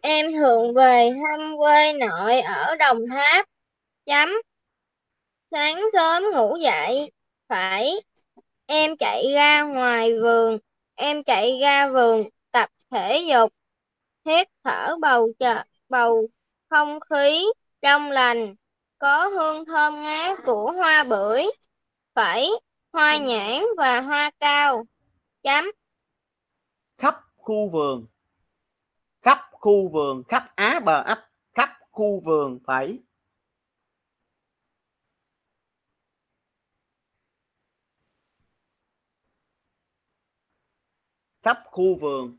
em 0.00 0.32
thường 0.32 0.74
về 0.74 1.10
thăm 1.10 1.56
quê 1.58 1.92
nội 1.92 2.40
ở 2.40 2.76
Đồng 2.76 2.98
Tháp. 3.10 3.46
Chấm. 4.06 4.28
Sáng 5.50 5.80
sớm 5.92 6.22
ngủ 6.34 6.56
dậy, 6.56 7.10
phải 7.48 7.90
em 8.66 8.96
chạy 8.96 9.24
ra 9.34 9.62
ngoài 9.62 10.20
vườn, 10.20 10.58
em 10.94 11.22
chạy 11.22 11.58
ra 11.62 11.88
vườn 11.88 12.24
tập 12.50 12.68
thể 12.90 13.24
dục, 13.30 13.52
hít 14.26 14.48
thở 14.64 14.96
bầu 15.00 15.32
trời, 15.38 15.64
bầu 15.92 16.28
không 16.70 16.98
khí 17.10 17.46
trong 17.82 18.10
lành, 18.10 18.54
có 18.98 19.28
hương 19.28 19.64
thơm 19.64 20.02
ngát 20.02 20.38
của 20.44 20.72
hoa 20.72 21.04
bưởi, 21.04 21.44
phải 22.14 22.48
hoa 22.92 23.18
nhãn 23.18 23.62
và 23.76 24.00
hoa 24.00 24.30
cao. 24.40 24.86
Chấm. 25.42 25.64
khắp 26.98 27.16
khu 27.36 27.70
vườn 27.70 28.06
khắp 29.22 29.38
khu 29.52 29.88
vườn 29.92 30.22
khắp 30.28 30.52
á 30.56 30.80
bờ 30.84 31.02
ấp 31.02 31.28
khắp 31.52 31.68
khu 31.90 32.20
vườn 32.24 32.58
phải 32.66 32.98
khắp 41.42 41.62
khu 41.64 41.98
vườn 42.00 42.38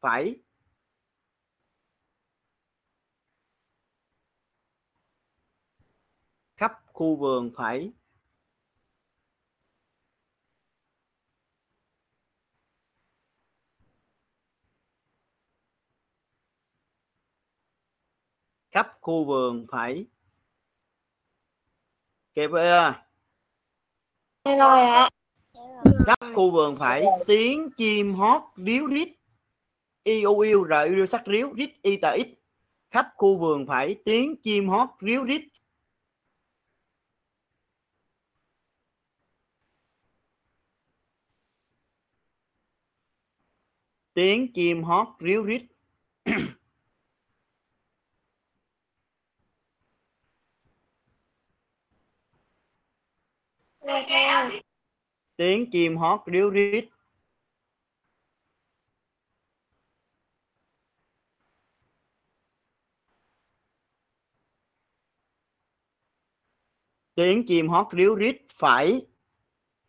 phải 0.00 0.36
khắp 6.56 6.81
khu 6.92 7.16
vườn 7.16 7.50
phải. 7.56 7.90
Khắp 18.70 18.98
khu 19.00 19.24
vườn 19.24 19.66
phải. 19.72 20.06
Kịp 22.34 22.50
chưa 22.52 22.94
dạ 24.44 24.56
rồi 24.56 24.80
ạ. 24.80 25.10
Khắp 26.06 26.18
khu 26.34 26.50
vườn 26.50 26.76
phải. 26.78 27.04
Tiếng 27.26 27.70
chim 27.76 28.14
hót 28.14 28.42
ríu 28.56 28.86
rít. 28.86 29.08
I 30.04 30.22
u 30.22 30.38
yêu 30.38 30.64
r 30.64 30.72
yêu 30.84 31.06
sắc 31.06 31.22
ríu 31.26 31.52
rít. 31.52 31.70
Y 31.82 31.96
tờ 31.96 32.10
ít 32.10 32.34
khắp 32.90 33.06
khu 33.16 33.38
vườn 33.38 33.66
phải. 33.66 33.96
Tiếng 34.04 34.36
chim 34.42 34.68
hót 34.68 34.88
ríu 35.00 35.24
rít 35.24 35.51
tiếng 44.14 44.52
chim 44.54 44.82
hót 44.82 45.08
ríu 45.18 45.44
rít. 45.44 45.62
Tiếng 55.36 55.70
chim 55.72 55.96
hót 55.96 56.20
ríu 56.26 56.50
rít. 56.50 56.88
Tiếng 67.14 67.46
chim 67.48 67.68
hót 67.68 67.86
ríu 67.92 68.14
rít 68.14 68.36
phải. 68.52 69.06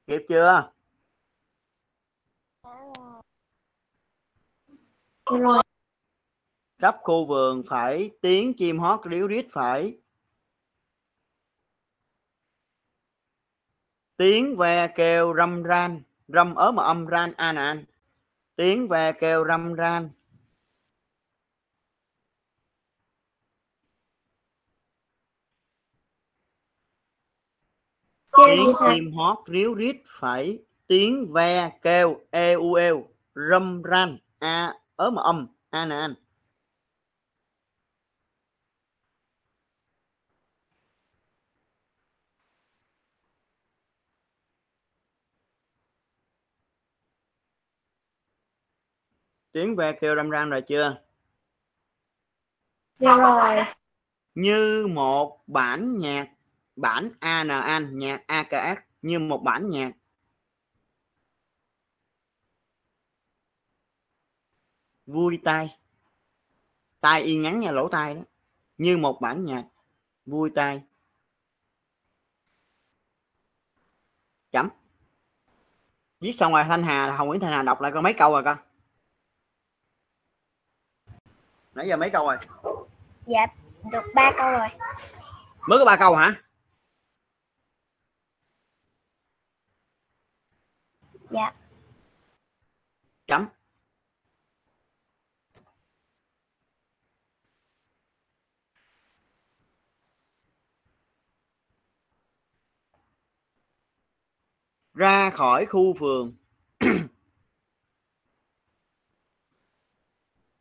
Kịp 0.07 0.21
chưa? 0.30 0.74
Khắp 6.78 6.97
khu 7.01 7.26
vườn 7.26 7.63
phải 7.69 8.11
tiếng 8.21 8.53
chim 8.53 8.80
hót 8.80 8.99
ríu 9.11 9.28
rít 9.28 9.45
phải. 9.51 9.97
Tiếng 14.17 14.57
ve 14.57 14.88
kêu 14.88 15.34
râm 15.38 15.63
ran, 15.63 16.01
râm 16.28 16.55
ớ 16.55 16.71
mà 16.71 16.84
âm 16.84 17.05
ran 17.05 17.34
an 17.38 17.55
an 17.55 17.86
tiếng 18.55 18.88
ve 18.88 19.11
kêu 19.11 19.45
râm 19.47 19.74
ran. 19.74 20.09
Tiếng 28.47 28.74
chim 28.80 29.11
hót 29.13 29.38
ríu 29.47 29.74
rít 29.74 29.95
phải, 30.19 30.59
tiếng 30.88 31.34
ve 31.34 31.71
kêu 31.82 32.21
e 32.32 32.53
u 32.53 32.74
e 32.74 32.91
râm 33.36 33.82
ran 33.84 34.17
a 34.39 34.82
ớ 34.95 35.09
mà 35.09 35.21
âm. 35.21 35.47
An 35.69 35.89
an. 35.89 36.15
Tiếng 49.51 49.75
ve 49.75 49.91
kêu 50.01 50.15
râm 50.15 50.29
ran 50.29 50.49
rồi 50.49 50.61
chưa? 50.67 50.97
Dạ 52.99 53.17
rồi. 53.17 53.65
như 54.35 54.87
một 54.87 55.43
bản 55.47 55.99
nhạc 55.99 56.27
bản 56.75 57.11
an 57.19 57.47
an 57.47 57.99
nhạc 57.99 58.23
AKS 58.27 58.79
như 59.01 59.19
một 59.19 59.41
bản 59.43 59.69
nhạc 59.69 59.91
vui 65.05 65.41
tai. 65.43 65.77
Tai 67.01 67.21
y 67.21 67.35
ngắn 67.35 67.59
nha 67.59 67.71
lỗ 67.71 67.89
tai 67.89 68.15
đó. 68.15 68.21
Như 68.77 68.97
một 68.97 69.21
bản 69.21 69.45
nhạc 69.45 69.63
vui 70.25 70.51
tai. 70.55 70.83
Chấm. 74.51 74.69
Viết 76.19 76.31
xong 76.33 76.53
rồi 76.53 76.63
thanh 76.63 76.83
hà 76.83 77.15
hồng 77.15 77.27
nguyễn 77.27 77.41
thanh 77.41 77.51
hà 77.51 77.63
đọc 77.63 77.81
lại 77.81 77.91
có 77.93 78.01
mấy 78.01 78.13
câu 78.13 78.31
rồi 78.31 78.43
con 78.43 78.57
nãy 81.75 81.87
giờ 81.87 81.97
mấy 81.97 82.09
câu 82.09 82.25
rồi? 82.25 82.37
Dạ, 83.27 83.45
được 83.91 84.03
ba 84.15 84.31
câu 84.37 84.51
rồi. 84.51 84.67
mới 85.67 85.79
có 85.79 85.85
ba 85.85 85.97
câu 85.97 86.15
hả? 86.15 86.41
Dạ. 91.29 91.53
chấm 93.27 93.47
ra 104.93 105.29
khỏi 105.29 105.65
khu 105.65 105.93
vườn. 105.93 106.33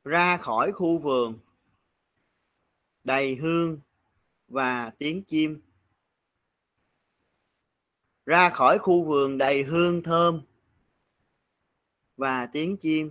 Ra 0.04 0.36
khỏi 0.36 0.72
khu 0.72 0.98
vườn. 0.98 1.38
Đầy 3.04 3.34
hương 3.34 3.80
và 4.48 4.90
tiếng 4.98 5.22
chim. 5.24 5.60
Ra 8.26 8.50
khỏi 8.50 8.78
khu 8.78 9.04
vườn 9.04 9.38
đầy 9.38 9.62
hương 9.62 10.02
thơm 10.02 10.42
và 12.16 12.48
tiếng 12.52 12.76
chim. 12.76 13.10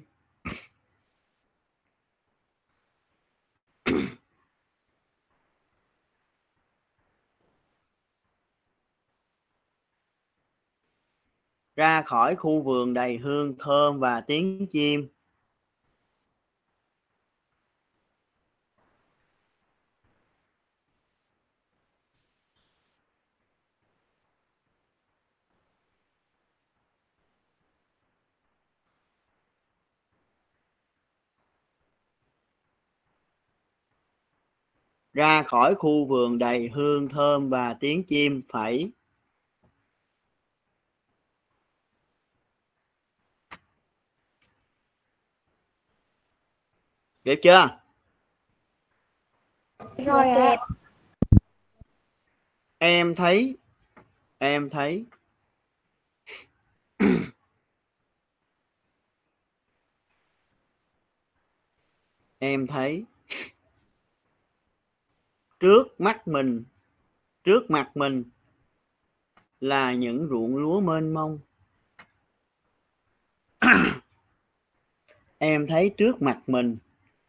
Ra 11.81 12.01
khỏi 12.01 12.35
khu 12.35 12.61
vườn 12.61 12.93
đầy 12.93 13.17
hương 13.17 13.55
thơm 13.59 13.99
và 13.99 14.21
tiếng 14.21 14.67
chim. 14.67 15.07
Ra 35.13 35.43
khỏi 35.43 35.75
khu 35.75 36.05
vườn 36.05 36.37
đầy 36.37 36.69
hương 36.69 37.09
thơm 37.09 37.49
và 37.49 37.73
tiếng 37.79 38.03
chim 38.03 38.41
phẩy 38.53 38.91
kịp 47.23 47.39
chưa? 47.43 47.79
Rồi 49.97 50.25
kịp. 50.35 50.57
em 52.79 53.15
thấy 53.15 53.57
em 54.41 54.69
thấy. 54.69 55.05
Em 62.39 62.67
thấy. 62.67 63.05
Trước 65.59 65.83
mắt 65.97 66.27
mình 66.27 66.63
trước 67.43 67.71
mặt 67.71 67.91
mình 67.95 68.23
là 69.59 69.93
những 69.93 70.27
ruộng 70.29 70.57
lúa 70.57 70.79
mênh 70.79 71.13
mông. 71.13 71.39
Em 75.37 75.67
thấy 75.67 75.93
trước 75.97 76.21
mặt 76.21 76.41
mình 76.47 76.77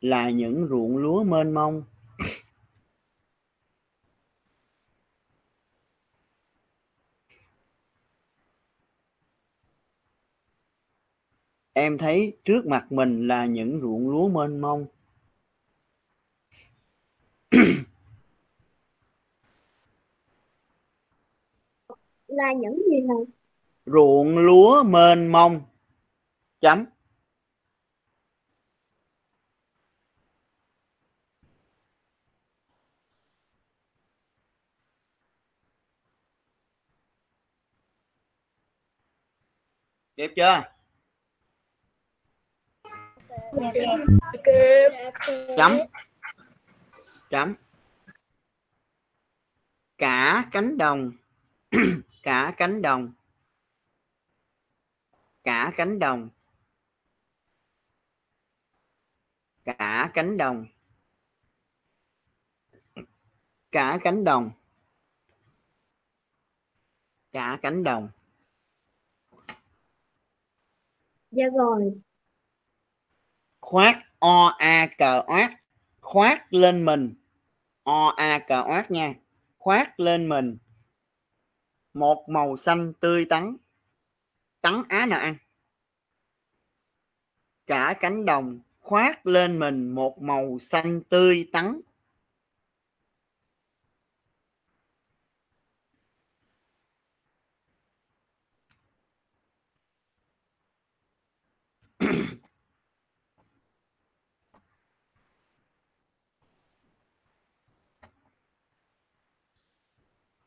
là 0.03 0.31
những 0.31 0.67
ruộng 0.71 0.97
lúa 0.97 1.23
mênh 1.23 1.55
mông. 1.55 1.83
Em 11.73 11.99
thấy 11.99 12.37
trước 12.45 12.67
mặt 12.67 12.87
mình 12.93 13.27
là 13.27 13.47
những 13.47 13.81
ruộng 13.83 14.11
lúa 14.11 14.29
mênh 14.29 14.61
mông. 14.61 14.87
Là 22.27 22.53
những 22.53 22.83
gì 22.91 23.01
này? 23.01 23.25
ruộng 23.87 24.39
lúa 24.39 24.83
mênh 24.83 25.33
mông. 25.33 25.61
Chấm 26.61 26.85
kịp 40.23 40.33
chưa? 40.37 40.63
Kịp 44.45 44.91
chấm. 45.57 45.79
Chấm. 47.31 47.55
Cả 49.99 50.49
cánh 50.53 50.79
đồng. 50.79 51.13
Cả 52.23 52.55
cánh 52.57 52.83
đồng. 52.83 53.13
Cả 55.45 55.73
cánh 55.77 55.99
đồng. 55.99 56.29
Cả 59.65 60.11
cánh 60.15 60.37
đồng. 60.37 60.67
Cả 63.73 63.99
cánh 64.03 64.25
đồng. 64.25 64.51
Cả 67.33 67.59
cánh 67.63 67.85
đồng. 67.85 68.09
Dạ 71.33 71.45
rồi. 71.57 71.93
khoác 73.61 74.03
o 74.19 74.47
a 74.59 74.89
cờ 74.99 75.23
oát 75.27 75.51
khoác 76.01 76.53
lên 76.53 76.85
mình. 76.85 77.15
O 77.83 78.09
a 78.17 78.39
cờ 78.49 78.65
oát 78.69 78.91
nha. 78.91 79.15
Khoác 79.59 80.01
lên 80.01 80.29
mình. 80.29 80.59
Một 81.95 82.25
màu 82.29 82.57
xanh 82.57 82.93
tươi 83.01 83.27
tắn. 83.31 83.57
Tắn 84.61 84.83
á 84.89 85.07
nào 85.07 85.21
ăn 85.21 85.37
cả 87.67 87.95
cánh 88.01 88.25
đồng. 88.25 88.61
Khoác 88.81 89.27
lên 89.27 89.59
mình 89.59 89.91
một 89.91 90.23
màu 90.23 90.59
xanh 90.59 91.03
tươi 91.09 91.49
tắn. 91.53 91.81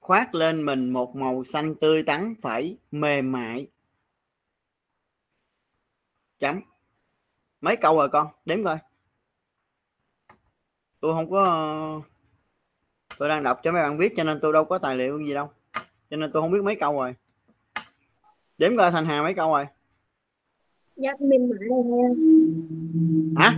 Khoác 0.06 0.36
lên 0.36 0.66
mình 0.66 0.90
một 0.90 1.16
màu 1.16 1.44
xanh 1.44 1.76
tươi 1.76 2.04
tắn 2.04 2.36
phải 2.42 2.78
mềm 2.92 3.32
mại. 3.32 3.68
Chấm. 6.40 6.62
Mấy 7.62 7.76
câu 7.76 7.98
rồi 7.98 8.10
con? 8.10 8.28
Đếm 8.46 8.64
coi. 8.64 8.78
Tôi 11.00 11.14
không 11.14 11.32
có 11.32 12.02
tôi 13.18 13.30
đang 13.30 13.44
đọc 13.44 13.60
cho 13.64 13.72
mấy 13.72 13.82
bạn 13.82 13.98
viết 13.98 14.14
cho 14.18 14.24
nên 14.24 14.40
tôi 14.42 14.54
đâu 14.54 14.66
có 14.66 14.78
tài 14.78 14.96
liệu 14.96 15.20
gì 15.20 15.34
đâu. 15.34 15.50
Cho 16.10 16.18
nên 16.18 16.32
tôi 16.32 16.42
không 16.42 16.52
biết 16.52 16.64
mấy 16.64 16.76
câu 16.76 16.94
rồi. 16.94 17.16
Đếm 18.58 18.78
coi 18.78 18.92
thành 18.92 19.06
hà 19.06 19.22
mấy 19.22 19.34
câu 19.34 19.54
rồi? 19.54 19.66
Dạ 20.96 21.12
mềm 21.20 21.50
mại 21.50 21.70
rồi 21.70 22.16
hả? 23.36 23.58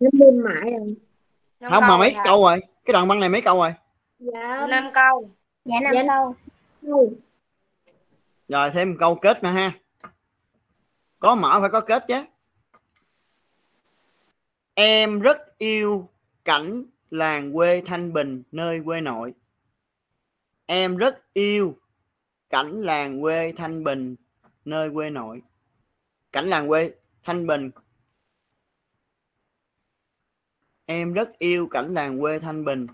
Nó 0.00 0.10
mềm 0.12 0.42
mại 0.44 0.70
rồi. 0.70 1.70
không 1.70 1.86
mà 1.86 1.98
mấy 1.98 2.14
câu 2.24 2.42
rồi. 2.42 2.60
Cái 2.84 2.92
đoạn 2.92 3.08
băng 3.08 3.20
này 3.20 3.28
mấy 3.28 3.42
câu 3.42 3.58
rồi? 3.58 3.74
Dạ. 4.18 4.66
năm 4.66 4.90
câu 4.94 5.30
Dạ 5.64 5.80
năm 5.80 5.94
Dạ. 5.94 6.02
câu. 6.08 6.34
Câu. 6.82 7.12
rồi 8.48 8.70
thêm 8.74 8.90
một 8.90 8.96
câu 8.98 9.14
kết 9.14 9.42
nữa 9.42 9.50
ha 9.50 9.78
có 11.18 11.34
mở 11.34 11.60
phải 11.60 11.70
có 11.70 11.80
kết 11.80 12.04
chứ 12.08 12.14
em 14.74 15.20
rất 15.20 15.58
yêu 15.58 16.08
cảnh 16.44 16.84
làng 17.10 17.52
quê 17.52 17.82
thanh 17.86 18.12
bình 18.12 18.42
nơi 18.52 18.80
quê 18.84 19.00
nội 19.00 19.34
em 20.66 20.96
rất 20.96 21.32
yêu 21.32 21.76
cảnh 22.50 22.80
làng 22.80 23.20
quê 23.22 23.52
thanh 23.56 23.84
bình 23.84 24.16
nơi 24.64 24.90
quê 24.94 25.10
nội 25.10 25.42
cảnh 26.32 26.46
làng 26.48 26.68
quê 26.68 26.94
thanh 27.22 27.46
bình 27.46 27.70
em 30.86 31.12
rất 31.12 31.38
yêu 31.38 31.68
cảnh 31.70 31.94
làng 31.94 32.20
quê 32.20 32.38
thanh 32.38 32.64
bình 32.64 32.86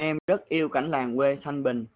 em 0.00 0.18
rất 0.26 0.48
yêu 0.48 0.68
cảnh 0.68 0.90
làng 0.90 1.16
quê 1.16 1.38
thanh 1.42 1.62
bình. 1.62 1.86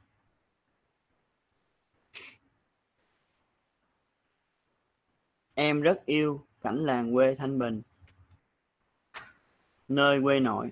Em 5.55 5.81
rất 5.81 6.07
yêu 6.07 6.47
cảnh 6.63 6.85
làng 6.85 7.15
quê 7.15 7.35
thanh 7.39 7.59
bình. 7.59 7.83
Nơi 9.89 10.21
quê 10.23 10.41
nội. 10.41 10.71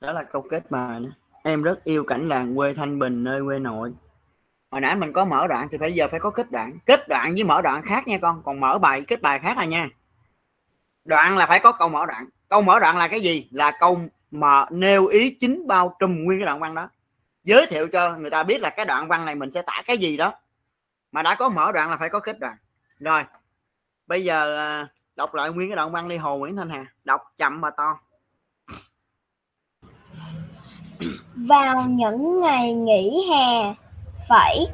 Đó 0.00 0.12
là 0.12 0.22
câu 0.22 0.42
kết 0.50 0.70
bài 0.70 1.00
nữa 1.00 1.12
em 1.42 1.62
rất 1.62 1.84
yêu 1.84 2.04
cảnh 2.04 2.28
làng 2.28 2.56
quê 2.56 2.74
thanh 2.74 2.98
bình, 2.98 3.24
nơi 3.24 3.42
quê 3.44 3.58
nội. 3.58 3.92
Hồi 4.70 4.80
nãy 4.80 4.96
mình 4.96 5.12
có 5.12 5.24
mở 5.24 5.46
đoạn 5.48 5.68
thì 5.70 5.78
bây 5.78 5.94
giờ 5.94 6.08
phải 6.10 6.20
có 6.20 6.30
kết 6.30 6.50
đoạn. 6.50 6.78
Kết 6.86 7.00
đoạn 7.08 7.34
với 7.34 7.44
mở 7.44 7.62
đoạn 7.62 7.82
khác 7.86 8.08
nha 8.08 8.18
con. 8.22 8.42
Còn 8.44 8.60
mở 8.60 8.78
bài, 8.78 9.04
kết 9.08 9.22
bài 9.22 9.38
khác 9.38 9.56
là 9.56 9.64
nha. 9.64 9.88
Đoạn 11.04 11.36
là 11.36 11.46
phải 11.46 11.60
có 11.62 11.72
câu 11.72 11.88
mở 11.88 12.06
đoạn 12.06 12.28
câu 12.52 12.62
mở 12.62 12.78
đoạn 12.78 12.96
là 12.96 13.08
cái 13.08 13.20
gì? 13.20 13.48
Là 13.50 13.70
câu 13.70 13.98
mà 14.30 14.66
nêu 14.70 15.06
ý 15.06 15.36
chính 15.40 15.66
bao 15.66 15.96
trùm 15.98 16.24
nguyên 16.24 16.38
cái 16.38 16.46
đoạn 16.46 16.60
văn 16.60 16.74
đó. 16.74 16.88
Giới 17.44 17.66
thiệu 17.66 17.88
cho 17.92 18.16
người 18.16 18.30
ta 18.30 18.42
biết 18.42 18.60
là 18.60 18.70
cái 18.70 18.86
đoạn 18.86 19.08
văn 19.08 19.24
này 19.24 19.34
mình 19.34 19.50
sẽ 19.50 19.62
tả 19.62 19.82
cái 19.86 19.98
gì 19.98 20.16
đó. 20.16 20.32
Mà 21.12 21.22
đã 21.22 21.34
có 21.34 21.48
mở 21.48 21.72
đoạn 21.72 21.90
là 21.90 21.96
phải 21.96 22.08
có 22.08 22.20
kết 22.20 22.38
đoạn. 22.38 22.56
Rồi 22.98 23.22
bây 24.06 24.24
giờ 24.24 24.56
à, 24.56 24.88
đọc 25.16 25.34
lại 25.34 25.50
nguyên 25.50 25.68
cái 25.68 25.76
đoạn 25.76 25.92
văn 25.92 26.08
đi 26.08 26.16
hồ 26.16 26.38
nguyễn 26.38 26.56
thanh 26.56 26.70
hà. 26.70 26.86
Đọc 27.04 27.20
chậm 27.38 27.60
mà 27.60 27.70
to. 27.70 27.98
Vào 31.34 31.84
những 31.88 32.40
ngày 32.40 32.74
nghỉ 32.74 33.30
hè, 33.30 33.74
phải 34.28 34.66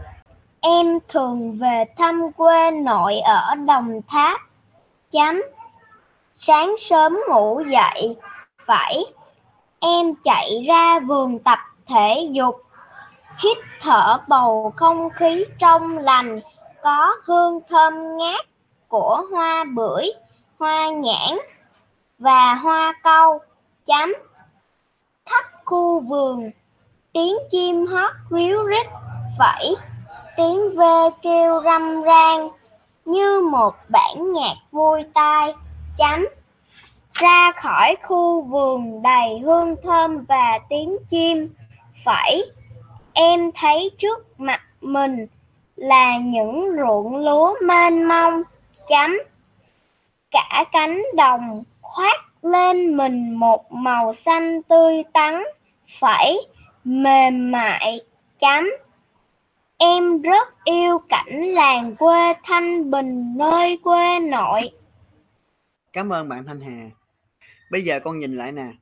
em 0.60 0.86
thường 1.08 1.58
về 1.58 1.84
thăm 1.96 2.32
quê 2.36 2.70
nội 2.70 3.14
ở 3.18 3.54
Đồng 3.54 4.00
Tháp. 4.08 4.40
Chấm. 5.10 5.42
Sáng 6.40 6.74
sớm 6.78 7.18
ngủ 7.28 7.60
dậy, 7.60 8.16
phải 8.66 9.04
em 9.80 10.14
chạy 10.24 10.64
ra 10.68 11.00
vườn 11.00 11.38
tập 11.38 11.58
thể 11.86 12.28
dục, 12.30 12.62
hít 13.38 13.58
thở 13.80 14.18
bầu 14.28 14.72
không 14.76 15.10
khí 15.10 15.44
trong 15.58 15.98
lành, 15.98 16.36
có 16.82 17.16
hương 17.24 17.60
thơm 17.68 18.16
ngát 18.16 18.46
của 18.88 19.22
hoa 19.32 19.64
bưởi, 19.74 20.10
hoa 20.58 20.88
nhãn 20.88 21.38
và 22.18 22.54
hoa 22.54 22.94
câu. 23.02 23.38
Chấm. 23.86 24.14
Khắp 25.26 25.44
khu 25.64 26.00
vườn 26.00 26.50
tiếng 27.12 27.36
chim 27.50 27.86
hót 27.86 28.12
ríu 28.30 28.62
rít 28.62 28.86
vẫy 29.38 29.76
tiếng 30.36 30.76
ve 30.76 31.10
kêu 31.22 31.62
râm 31.64 32.02
ran 32.02 32.48
như 33.04 33.40
một 33.50 33.74
bản 33.88 34.32
nhạc 34.32 34.54
vui 34.72 35.04
tai 35.14 35.54
chấm. 35.98 36.26
Ra 37.12 37.52
khỏi 37.52 37.96
khu 38.02 38.42
vườn 38.42 39.02
đầy 39.02 39.38
hương 39.38 39.76
thơm 39.82 40.24
và 40.24 40.58
tiếng 40.68 40.96
chim. 41.08 41.48
Phẩy 42.04 42.50
em 43.12 43.50
thấy 43.54 43.90
trước 43.98 44.40
mặt 44.40 44.60
mình 44.80 45.26
là 45.76 46.16
những 46.16 46.76
ruộng 46.78 47.16
lúa 47.16 47.54
mênh 47.62 48.08
mông. 48.08 48.42
Chấm. 48.88 49.18
Cả 50.30 50.64
cánh 50.72 51.02
đồng 51.16 51.62
khoác 51.80 52.20
lên 52.42 52.96
mình 52.96 53.34
một 53.34 53.72
màu 53.72 54.14
xanh 54.14 54.62
tươi 54.62 55.04
tắn. 55.12 55.42
Phẩy 56.00 56.46
mềm 56.84 57.50
mại. 57.50 58.00
Chấm. 58.38 58.64
Em 59.78 60.22
rất 60.22 60.64
yêu 60.64 60.98
cảnh 61.08 61.42
làng 61.42 61.96
quê 61.96 62.34
thanh 62.42 62.90
bình, 62.90 63.34
nơi 63.36 63.78
quê 63.84 64.20
nội 64.20 64.70
cảm 65.98 66.12
ơn 66.12 66.28
bạn 66.28 66.44
thanh 66.44 66.60
hà. 66.60 66.90
Bây 67.70 67.84
giờ 67.84 68.00
con 68.04 68.18
nhìn 68.18 68.36
lại 68.36 68.52
nè. 68.52 68.72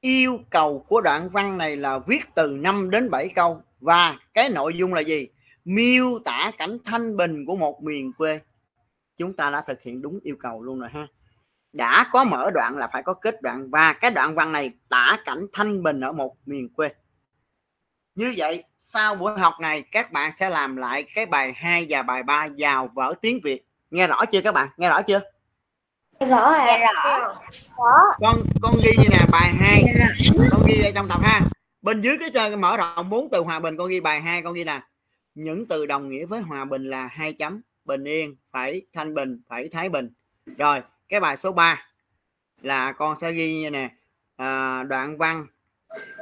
Yêu 0.00 0.38
cầu 0.50 0.84
của 0.88 1.00
đoạn 1.00 1.28
văn 1.28 1.58
này 1.58 1.76
là 1.76 1.98
viết 1.98 2.20
từ 2.34 2.56
5 2.60 2.90
đến 2.90 3.10
7 3.10 3.28
câu. 3.28 3.62
Và 3.80 4.18
cái 4.34 4.48
nội 4.48 4.74
dung 4.76 4.94
là 4.94 5.00
gì? 5.00 5.28
Miêu 5.64 6.18
tả 6.24 6.50
cảnh 6.58 6.78
thanh 6.84 7.16
bình 7.16 7.44
của 7.46 7.56
một 7.56 7.82
miền 7.82 8.12
quê. 8.12 8.40
Chúng 9.16 9.32
ta 9.32 9.50
đã 9.50 9.60
thực 9.66 9.82
hiện 9.82 10.02
đúng 10.02 10.18
yêu 10.22 10.36
cầu 10.40 10.62
luôn 10.62 10.80
rồi 10.80 10.88
ha. 10.92 11.06
Đã 11.72 12.06
có 12.12 12.24
mở 12.24 12.50
đoạn 12.54 12.76
là 12.76 12.88
phải 12.92 13.02
có 13.02 13.14
kết 13.14 13.42
đoạn. 13.42 13.70
Và 13.70 13.92
cái 13.92 14.10
đoạn 14.10 14.34
văn 14.34 14.52
này 14.52 14.70
tả 14.88 15.18
cảnh 15.24 15.46
thanh 15.52 15.82
bình 15.82 16.00
ở 16.00 16.12
một 16.12 16.36
miền 16.46 16.68
quê. 16.68 16.88
Như 18.14 18.34
vậy, 18.36 18.64
sau 18.78 19.14
buổi 19.14 19.38
học 19.38 19.54
này, 19.60 19.82
các 19.82 20.12
bạn 20.12 20.32
sẽ 20.36 20.50
làm 20.50 20.76
lại 20.76 21.04
cái 21.14 21.26
bài 21.26 21.52
2 21.56 21.86
và 21.88 22.02
bài 22.02 22.22
3 22.22 22.48
vào 22.58 22.88
vở 22.94 23.14
tiếng 23.20 23.40
Việt. 23.44 23.66
Nghe 23.90 24.06
rõ 24.06 24.24
chưa 24.32 24.40
các 24.40 24.52
bạn? 24.52 24.68
Nghe 24.76 24.88
rõ 24.88 25.02
chưa? 25.02 25.20
Rõ 26.20 26.52
rồi 26.66 26.78
rõ. 26.78 27.34
Con 28.20 28.36
con 28.62 28.74
ghi 28.84 28.90
như 28.98 29.08
nè 29.10 29.26
bài 29.30 29.52
2 29.58 29.84
con 30.50 30.62
ghi 30.66 30.82
ở 30.82 30.90
trong 30.94 31.08
tập 31.08 31.20
ha. 31.22 31.40
Bên 31.82 32.00
dưới 32.00 32.16
cái 32.20 32.30
chơi 32.30 32.56
mở 32.56 32.76
rộng 32.76 33.10
bốn 33.10 33.28
từ 33.30 33.40
hòa 33.40 33.60
bình 33.60 33.76
con 33.76 33.88
ghi 33.88 34.00
bài 34.00 34.20
2 34.20 34.42
con 34.42 34.54
ghi 34.54 34.64
nè. 34.64 34.82
Những 35.34 35.66
từ 35.66 35.86
đồng 35.86 36.08
nghĩa 36.08 36.26
với 36.26 36.40
hòa 36.40 36.64
bình 36.64 36.90
là 36.90 37.06
hai 37.06 37.32
chấm. 37.32 37.60
Bình 37.84 38.04
yên 38.04 38.36
phải 38.50 38.82
thanh 38.92 39.14
bình 39.14 39.40
phải 39.48 39.68
thái 39.68 39.88
bình. 39.88 40.10
Rồi 40.58 40.82
cái 41.08 41.20
bài 41.20 41.36
số 41.36 41.52
3 41.52 41.86
là 42.62 42.92
con 42.92 43.16
sẽ 43.20 43.32
ghi 43.32 43.54
như 43.54 43.70
nè. 43.70 43.90
À, 44.36 44.82
đoạn 44.82 45.18
văn 45.18 45.46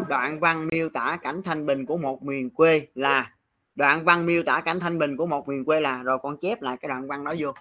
đoạn 0.09 0.41
văn 0.41 0.67
miêu 0.67 0.89
tả 0.89 1.19
cảnh 1.23 1.43
thanh 1.45 1.67
bình 1.67 1.87
của 1.87 1.97
một 1.97 2.23
miền 2.23 2.51
quê 2.51 2.87
là 2.95 3.31
đoạn 3.75 4.05
văn 4.05 4.27
miêu 4.27 4.43
tả 4.43 4.61
cảnh 4.61 4.81
thanh 4.81 4.99
bình 4.99 5.17
của 5.17 5.27
một 5.27 5.49
miền 5.49 5.65
quê 5.65 5.81
là. 5.81 6.03
Rồi 6.03 6.19
con 6.23 6.37
chép 6.37 6.63
lại 6.63 6.77
cái 6.81 6.89
đoạn 6.89 7.09
văn 7.09 7.25
đó 7.25 7.35
vô. 7.39 7.53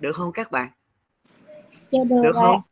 Được 0.00 0.12
không 0.12 0.32
các 0.32 0.50
bạn 0.50 0.68
dạ 1.90 2.00
được, 2.08 2.22
được 2.22 2.32
không? 2.34 2.62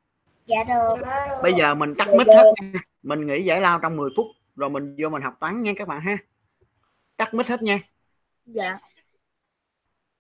Dạ 0.47 0.65
được. 0.65 0.95
Bây 1.43 1.53
giờ 1.53 1.75
mình 1.75 1.95
tắt 1.95 2.09
mic 2.19 2.27
hết. 2.27 2.53
nha. 2.63 2.81
mình 3.03 3.27
nghỉ 3.27 3.43
giải 3.43 3.61
lao 3.61 3.79
trong 3.83 3.97
10 3.97 4.11
phút 4.17 4.27
rồi 4.57 4.71
mình 4.71 4.97
vô 4.99 5.09
mình 5.09 5.23
học 5.23 5.35
toán 5.41 5.63
nha 5.63 5.73
các 5.77 5.89
bạn 5.89 6.01
ha. 6.01 6.17
Tắt 7.17 7.35
mic 7.35 7.47
hết 7.47 7.63
nha. 7.63 7.81
Dạ. 8.47 8.77